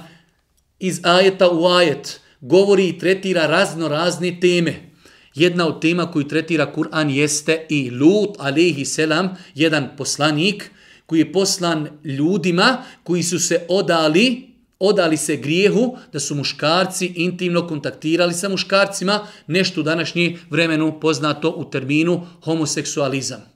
iz 0.79 1.01
ajeta 1.03 1.51
u 1.51 1.67
ajet 1.67 2.21
govori 2.41 2.89
i 2.89 2.99
tretira 2.99 3.47
razno 3.47 3.89
razne 3.89 4.41
teme. 4.41 4.91
Jedna 5.35 5.67
od 5.67 5.81
tema 5.81 6.11
koju 6.11 6.29
tretira 6.29 6.73
Kur'an 6.73 7.11
jeste 7.11 7.67
i 7.69 7.91
Lut 7.91 8.37
alaihi 8.39 8.85
selam, 8.85 9.37
jedan 9.55 9.89
poslanik 9.97 10.71
koji 11.07 11.19
je 11.19 11.33
poslan 11.33 11.89
ljudima 12.05 12.83
koji 13.03 13.23
su 13.23 13.39
se 13.39 13.67
odali 13.69 14.57
odali 14.79 15.17
se 15.17 15.37
grijehu 15.37 15.97
da 16.13 16.21
su 16.21 16.35
muškarci 16.35 17.07
intimno 17.07 17.67
kontaktirali 17.67 18.35
sa 18.35 18.49
muškarcima, 18.49 19.27
nešto 19.47 19.81
u 19.81 19.85
današnji 19.85 20.39
vremenu 20.51 21.01
poznato 21.01 21.51
u 21.51 21.71
terminu 21.71 22.27
homoseksualizam. 22.45 23.56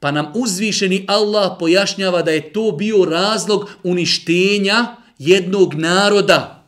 Pa 0.00 0.10
nam 0.10 0.32
uzvišeni 0.34 1.04
Allah 1.08 1.56
pojašnjava 1.58 2.22
da 2.22 2.30
je 2.30 2.52
to 2.52 2.72
bio 2.72 3.04
razlog 3.04 3.70
uništenja 3.82 4.96
jednog 5.18 5.74
naroda. 5.74 6.64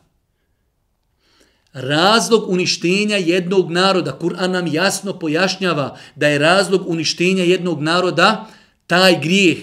Razlog 1.73 2.49
uništenja 2.49 3.17
jednog 3.17 3.71
naroda. 3.71 4.19
Kur'an 4.19 4.51
nam 4.51 4.67
jasno 4.67 5.19
pojašnjava 5.19 5.97
da 6.15 6.27
je 6.27 6.39
razlog 6.39 6.87
uništenja 6.87 7.43
jednog 7.43 7.81
naroda 7.81 8.45
taj 8.87 9.19
grijeh. 9.21 9.57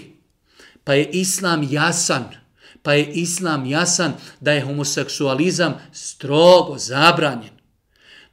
Pa 0.84 0.94
je 0.94 1.10
Islam 1.12 1.68
jasan 1.70 2.40
pa 2.82 2.92
je 2.92 3.06
islam 3.12 3.66
jasan 3.66 4.12
da 4.40 4.52
je 4.52 4.64
homoseksualizam 4.64 5.74
strogo 5.92 6.78
zabranjen. 6.78 7.59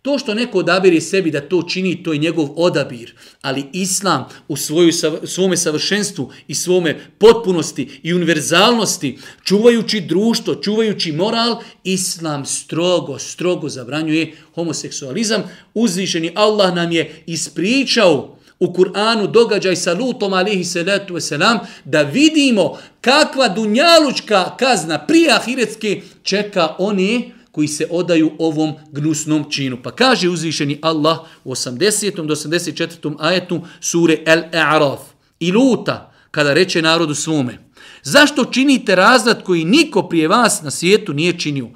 To 0.01 0.19
što 0.19 0.33
neko 0.33 0.57
odabiri 0.57 1.01
sebi 1.01 1.31
da 1.31 1.41
to 1.41 1.63
čini, 1.63 2.03
to 2.03 2.13
je 2.13 2.19
njegov 2.19 2.49
odabir. 2.55 3.13
Ali 3.41 3.65
islam 3.73 4.25
u 4.47 4.55
svoju, 4.55 4.91
svome 5.23 5.57
savršenstvu 5.57 6.31
i 6.47 6.55
svome 6.55 6.99
potpunosti 7.17 7.99
i 8.03 8.13
univerzalnosti, 8.13 9.17
čuvajući 9.43 10.01
društvo, 10.01 10.55
čuvajući 10.55 11.11
moral, 11.11 11.61
islam 11.83 12.45
strogo, 12.45 13.19
strogo 13.19 13.69
zabranjuje 13.69 14.37
homoseksualizam. 14.55 15.43
Uzvišeni 15.73 16.31
Allah 16.35 16.75
nam 16.75 16.91
je 16.91 17.23
ispričao 17.25 18.37
u 18.59 18.73
Kur'anu 18.73 19.31
događaj 19.31 19.75
sa 19.75 19.93
Lutom 19.93 20.33
alihi 20.33 20.63
salatu 20.63 21.13
wasalam, 21.13 21.59
da 21.85 22.01
vidimo 22.01 22.77
kakva 23.01 23.47
dunjalučka 23.47 24.55
kazna 24.59 25.05
prije 25.05 25.31
ahiretske 25.31 26.01
čeka 26.23 26.75
oni 26.79 27.36
koji 27.57 27.67
se 27.67 27.87
odaju 27.89 28.31
ovom 28.37 28.73
gnusnom 28.91 29.45
činu. 29.51 29.77
Pa 29.83 29.91
kaže 29.91 30.29
uzvišeni 30.29 30.77
Allah 30.81 31.17
u 31.43 31.51
80. 31.51 32.25
do 32.25 32.35
84. 32.35 33.15
ajetu 33.19 33.61
sure 33.81 34.17
El-A'raf 34.25 34.99
i 35.39 35.51
Luta 35.51 36.13
kada 36.31 36.53
reče 36.53 36.81
narodu 36.81 37.15
svome 37.15 37.57
zašto 38.03 38.45
činite 38.45 38.95
razrad 38.95 39.43
koji 39.43 39.65
niko 39.65 40.03
prije 40.03 40.27
vas 40.27 40.61
na 40.61 40.71
svijetu 40.71 41.13
nije 41.13 41.39
činio? 41.39 41.69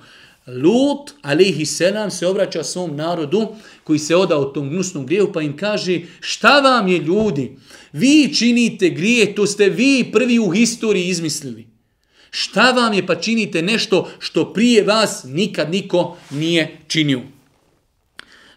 Lut, 0.48 1.12
alihi 1.22 1.66
selam, 1.66 2.12
se 2.12 2.28
obraća 2.28 2.64
svom 2.64 2.96
narodu 2.96 3.48
koji 3.84 4.00
se 4.00 4.16
odao 4.16 4.46
tom 4.46 4.70
gnusnom 4.70 5.06
grijehu, 5.06 5.32
pa 5.34 5.42
im 5.42 5.58
kaže, 5.58 6.00
šta 6.20 6.60
vam 6.60 6.88
je 6.88 7.00
ljudi? 7.00 7.58
Vi 7.94 8.34
činite 8.36 8.90
grije, 8.90 9.36
to 9.36 9.48
ste 9.48 9.70
vi 9.70 10.10
prvi 10.14 10.40
u 10.40 10.50
historiji 10.50 11.08
izmislili. 11.08 11.71
Šta 12.32 12.72
vam 12.72 12.94
je 12.94 13.08
pa 13.08 13.16
činite 13.16 13.62
nešto 13.62 14.10
što 14.20 14.54
prije 14.54 14.84
vas 14.84 15.24
nikad 15.24 15.72
niko 15.72 16.18
nije 16.30 16.78
činio? 16.88 17.22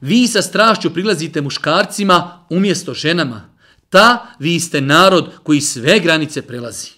Vi 0.01 0.27
sa 0.27 0.43
strašću 0.43 0.95
prilazite 0.95 1.41
muškarcima 1.41 2.47
umjesto 2.51 2.95
ženama. 2.95 3.51
Ta 3.91 4.27
vi 4.39 4.61
ste 4.61 4.81
narod 4.81 5.31
koji 5.43 5.61
sve 5.61 6.01
granice 6.01 6.43
prelazi. 6.43 6.91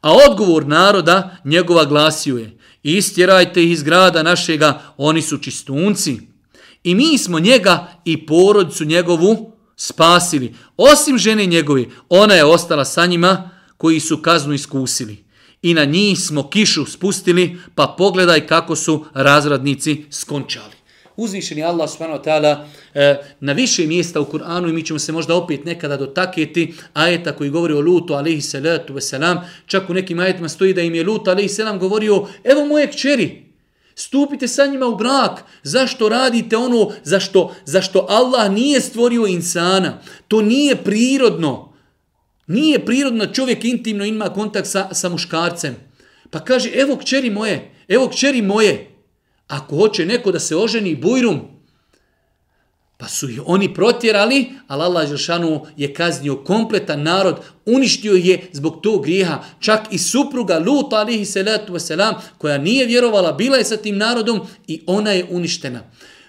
A 0.00 0.12
odgovor 0.30 0.66
naroda 0.66 1.36
njegova 1.44 1.84
glasio 1.84 2.36
je, 2.36 2.58
istjerajte 2.82 3.64
ih 3.64 3.70
iz 3.70 3.82
grada 3.82 4.22
našega, 4.22 4.82
oni 4.96 5.22
su 5.22 5.38
čistunci. 5.38 6.20
I 6.84 6.94
mi 6.94 7.18
smo 7.18 7.38
njega 7.38 7.92
i 8.04 8.26
porodicu 8.26 8.84
njegovu 8.84 9.52
spasili. 9.76 10.54
Osim 10.76 11.18
žene 11.18 11.46
njegove, 11.46 11.84
ona 12.08 12.34
je 12.34 12.44
ostala 12.44 12.84
sa 12.84 13.06
njima 13.06 13.50
koji 13.76 14.00
su 14.00 14.22
kaznu 14.22 14.54
iskusili. 14.54 15.27
I 15.62 15.74
na 15.74 15.84
njih 15.84 16.18
smo 16.18 16.50
kišu 16.50 16.86
spustili, 16.86 17.56
pa 17.74 17.94
pogledaj 17.98 18.46
kako 18.46 18.76
su 18.76 19.04
razradnici 19.14 20.04
skončali 20.10 20.78
uzvišeni 21.18 21.64
Allah 21.64 21.90
subhanahu 21.90 22.18
wa 22.18 22.24
ta'ala 22.24 22.66
e, 22.94 23.16
na 23.40 23.52
više 23.52 23.86
mjesta 23.86 24.20
u 24.20 24.24
Kur'anu 24.24 24.68
i 24.68 24.72
mi 24.72 24.84
ćemo 24.84 24.98
se 24.98 25.12
možda 25.12 25.34
opet 25.34 25.64
nekada 25.64 25.96
dotaketi 25.96 26.74
ajeta 26.94 27.32
koji 27.32 27.50
govori 27.50 27.74
o 27.74 27.80
Lutu 27.80 28.14
alaihi 28.14 28.40
salatu 28.40 28.94
wasalam. 28.94 29.40
Čak 29.66 29.90
u 29.90 29.94
nekim 29.94 30.18
ajetima 30.18 30.48
stoji 30.48 30.74
da 30.74 30.82
im 30.82 30.94
je 30.94 31.04
Lut 31.04 31.28
alaihi 31.28 31.48
salam 31.48 31.78
govorio 31.78 32.26
evo 32.44 32.66
moje 32.66 32.90
kćeri, 32.90 33.48
Stupite 33.94 34.48
sa 34.48 34.66
njima 34.66 34.86
u 34.86 34.96
brak. 34.96 35.44
Zašto 35.62 36.08
radite 36.08 36.56
ono 36.56 36.90
zašto, 37.04 37.54
zašto 37.64 38.06
Allah 38.08 38.52
nije 38.52 38.80
stvorio 38.80 39.26
insana? 39.26 39.98
To 40.28 40.42
nije 40.42 40.76
prirodno. 40.76 41.67
Nije 42.48 42.86
prirodno 42.86 43.26
čovjek 43.26 43.64
intimno 43.64 44.04
ima 44.04 44.24
kontakt 44.24 44.68
sa, 44.68 44.88
sa 44.94 45.08
muškarcem. 45.08 45.76
Pa 46.30 46.44
kaže, 46.44 46.70
evo 46.74 46.96
kćeri 46.96 47.30
moje, 47.30 47.74
evo 47.88 48.08
kćeri 48.08 48.42
moje. 48.42 48.90
Ako 49.46 49.76
hoće 49.76 50.06
neko 50.06 50.32
da 50.32 50.40
se 50.40 50.56
oženi 50.56 50.96
bujrum, 50.96 51.58
Pa 52.98 53.08
su 53.08 53.30
ih 53.30 53.40
oni 53.46 53.74
protjerali, 53.74 54.50
ali 54.68 54.82
Allah 54.82 55.08
Žešanu 55.08 55.66
je 55.76 55.94
kaznio 55.94 56.36
kompletan 56.36 57.02
narod, 57.02 57.36
uništio 57.66 58.12
je 58.12 58.50
zbog 58.52 58.80
tog 58.82 59.02
grijeha. 59.02 59.44
Čak 59.60 59.80
i 59.90 59.98
supruga 59.98 60.58
Lut 60.58 60.92
alihi 60.92 61.24
salatu 61.24 61.72
wasalam, 61.72 62.14
koja 62.38 62.58
nije 62.58 62.86
vjerovala, 62.86 63.32
bila 63.32 63.56
je 63.56 63.64
sa 63.64 63.76
tim 63.76 63.98
narodom 63.98 64.40
i 64.66 64.80
ona 64.86 65.12
je 65.12 65.26
uništena. 65.30 65.80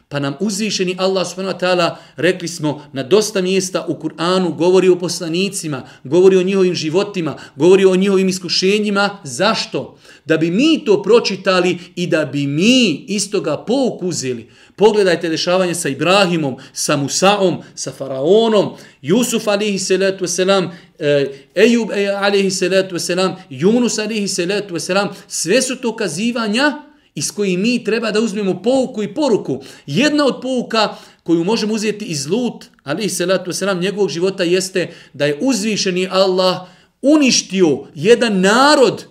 Pa 0.10 0.20
nam 0.20 0.34
uzvišeni 0.39 0.95
Allah 0.97 1.28
subhanahu 1.28 1.53
wa 1.53 1.60
ta'ala, 1.60 1.97
rekli 2.16 2.47
smo, 2.47 2.86
na 2.93 3.03
dosta 3.03 3.41
mjesta 3.41 3.86
u 3.88 3.93
Kur'anu 3.93 4.55
govori 4.57 4.89
o 4.89 4.99
poslanicima, 4.99 5.84
govori 6.03 6.38
o 6.38 6.43
njihovim 6.43 6.76
životima, 6.76 7.38
govori 7.55 7.86
o 7.86 7.95
njihovim 7.95 8.30
iskušenjima. 8.30 9.18
Zašto? 9.24 9.97
Da 10.26 10.38
bi 10.38 10.51
mi 10.51 10.86
to 10.86 11.03
pročitali 11.03 11.78
i 11.95 12.07
da 12.07 12.26
bi 12.26 12.47
mi 12.47 13.05
istoga 13.07 13.57
pouk 13.57 14.01
uzeli. 14.01 14.49
Pogledajte 14.76 15.30
dešavanje 15.30 15.76
sa 15.76 15.89
Ibrahimom, 15.89 16.57
sa 16.74 16.97
Musaom, 16.97 17.57
sa 17.76 17.91
Faraonom, 17.91 18.70
Jusuf 19.01 19.47
alihi 19.47 19.80
salatu 19.80 20.26
wasalam, 20.26 20.70
eh, 20.99 21.28
Ejub 21.55 21.91
eh, 21.91 22.10
alihi 22.22 22.51
salatu 22.51 22.95
wasalam, 22.95 23.36
Yunus 23.49 23.99
alihi 23.99 24.28
salatu 24.28 24.74
wasalam. 24.74 25.07
Sve 25.28 25.62
su 25.62 25.76
to 25.76 25.95
kazivanja 25.95 26.89
iz 27.20 27.32
koji 27.32 27.57
mi 27.57 27.84
treba 27.84 28.11
da 28.11 28.20
uzmemo 28.20 28.61
pouku 28.63 29.03
i 29.03 29.13
poruku. 29.13 29.61
Jedna 29.86 30.26
od 30.26 30.39
pouka 30.41 30.95
koju 31.24 31.43
možemo 31.43 31.74
uzeti 31.74 32.05
iz 32.05 32.28
Lut, 32.28 32.65
ali 32.84 33.09
salatu 33.09 33.51
wasalam, 33.51 33.82
njegovog 33.82 34.09
života 34.09 34.43
jeste 34.43 34.93
da 35.13 35.26
je 35.26 35.38
uzvišeni 35.41 36.07
Allah 36.11 36.67
uništio 37.01 37.88
jedan 37.95 38.39
narod 38.41 39.05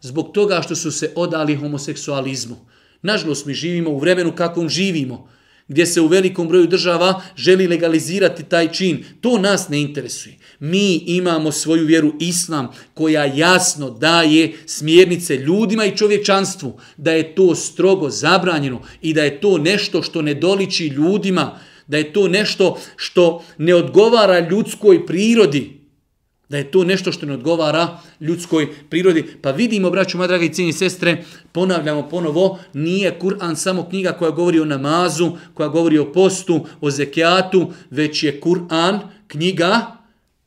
zbog 0.00 0.32
toga 0.32 0.62
što 0.62 0.76
su 0.76 0.90
se 0.90 1.12
odali 1.16 1.56
homoseksualizmu. 1.56 2.56
Nažalost, 3.02 3.46
mi 3.46 3.54
živimo 3.54 3.90
u 3.90 3.98
vremenu 3.98 4.32
kakvom 4.34 4.68
živimo, 4.68 5.28
gdje 5.68 5.86
se 5.86 6.00
u 6.00 6.06
velikom 6.06 6.48
broju 6.48 6.66
država 6.66 7.22
želi 7.36 7.66
legalizirati 7.66 8.42
taj 8.42 8.72
čin. 8.72 9.04
To 9.20 9.38
nas 9.38 9.68
ne 9.68 9.80
interesuje. 9.80 10.36
Mi 10.60 10.94
imamo 10.94 11.52
svoju 11.52 11.86
vjeru 11.86 12.12
islam 12.20 12.68
koja 12.94 13.24
jasno 13.24 13.90
daje 13.90 14.52
smjernice 14.66 15.36
ljudima 15.36 15.84
i 15.84 15.96
čovječanstvu 15.96 16.80
da 16.96 17.12
je 17.12 17.34
to 17.34 17.54
strogo 17.54 18.10
zabranjeno 18.10 18.82
i 19.02 19.14
da 19.14 19.22
je 19.22 19.40
to 19.40 19.58
nešto 19.58 20.02
što 20.02 20.22
ne 20.22 20.34
doliči 20.34 20.86
ljudima, 20.86 21.58
da 21.86 21.96
je 21.96 22.12
to 22.12 22.28
nešto 22.28 22.80
što 22.96 23.44
ne 23.58 23.74
odgovara 23.74 24.48
ljudskoj 24.48 25.06
prirodi 25.06 25.77
da 26.48 26.56
je 26.56 26.70
to 26.70 26.84
nešto 26.84 27.12
što 27.12 27.26
ne 27.26 27.34
odgovara 27.34 27.98
ljudskoj 28.20 28.68
prirodi. 28.90 29.24
Pa 29.42 29.50
vidimo, 29.50 29.90
braću, 29.90 30.16
moja 30.16 30.28
draga 30.28 30.44
i 30.44 30.52
cijeni 30.52 30.72
sestre, 30.72 31.24
ponavljamo 31.52 32.08
ponovo, 32.08 32.58
nije 32.74 33.18
Kur'an 33.20 33.54
samo 33.54 33.88
knjiga 33.88 34.12
koja 34.12 34.30
govori 34.30 34.60
o 34.60 34.64
namazu, 34.64 35.32
koja 35.54 35.68
govori 35.68 35.98
o 35.98 36.12
postu, 36.12 36.66
o 36.80 36.90
zekijatu, 36.90 37.72
već 37.90 38.22
je 38.22 38.40
Kur'an 38.40 38.98
knjiga, 39.26 39.86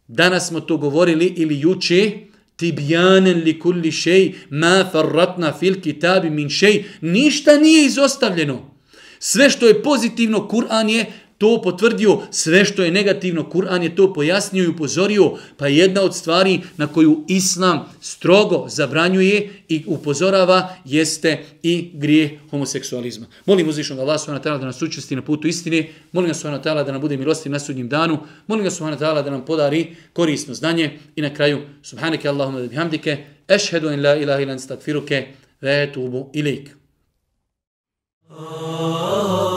danas 0.08 0.48
smo 0.48 0.60
to 0.60 0.78
govorili 0.78 1.26
ili 1.26 1.60
juče, 1.60 2.12
tibjanen 2.56 3.44
li 3.44 3.60
kulli 3.60 3.92
šej, 3.92 4.34
ma 4.50 4.90
farratna 4.92 5.54
fil 5.60 5.82
kitabi 5.82 6.30
min 6.30 6.50
šej, 6.50 6.84
ništa 7.02 7.58
nije 7.58 7.86
izostavljeno. 7.86 8.72
Sve 9.20 9.50
što 9.50 9.68
je 9.68 9.84
pozitivno, 9.84 10.48
Kur'an 10.52 10.90
je 10.90 11.06
to 11.42 11.62
potvrdio, 11.62 12.20
sve 12.32 12.66
što 12.66 12.84
je 12.84 12.92
negativno, 12.92 13.50
Kur'an 13.50 13.84
je 13.84 13.96
to 13.96 14.14
pojasnio 14.14 14.64
i 14.64 14.68
upozorio, 14.68 15.32
pa 15.58 15.68
jedna 15.68 16.02
od 16.02 16.16
stvari 16.16 16.60
na 16.78 16.88
koju 16.88 17.26
Islam 17.28 17.86
strogo 18.02 18.66
zabranjuje 18.70 19.50
i 19.70 19.84
upozorava 19.88 20.76
jeste 20.86 21.44
i 21.64 21.90
grije 21.94 22.40
homoseksualizma. 22.50 23.26
Molim 23.46 23.70
uzvišnog 23.70 24.00
Allah 24.00 24.20
subhanahu 24.20 24.60
da 24.60 24.66
nas 24.66 24.82
učesti 24.82 25.16
na 25.16 25.22
putu 25.22 25.48
istine, 25.48 25.88
molim 26.12 26.28
ga 26.28 26.34
subhanahu 26.34 26.64
da 26.64 26.92
nam 26.92 27.02
bude 27.02 27.18
milosti 27.18 27.50
na 27.50 27.60
sudnjem 27.60 27.90
danu, 27.90 28.20
molim 28.48 28.64
ga 28.64 28.72
subhanahu 28.72 29.24
da 29.24 29.32
nam 29.32 29.46
podari 29.46 29.96
korisno 30.14 30.54
znanje 30.54 31.00
i 31.16 31.22
na 31.22 31.34
kraju 31.34 31.62
subhaneke 31.84 32.30
Allahumma 32.30 32.62
da 32.62 32.68
bihamdike, 32.68 33.18
ešhedu 33.48 33.90
in 33.90 34.04
la 34.04 34.16
ilaha 34.16 34.42
ilan 34.42 34.60
stakfiruke, 34.60 35.28
ve 35.62 35.92
tubu 35.94 36.30
ilik. 36.34 36.70
Oh 38.30 39.51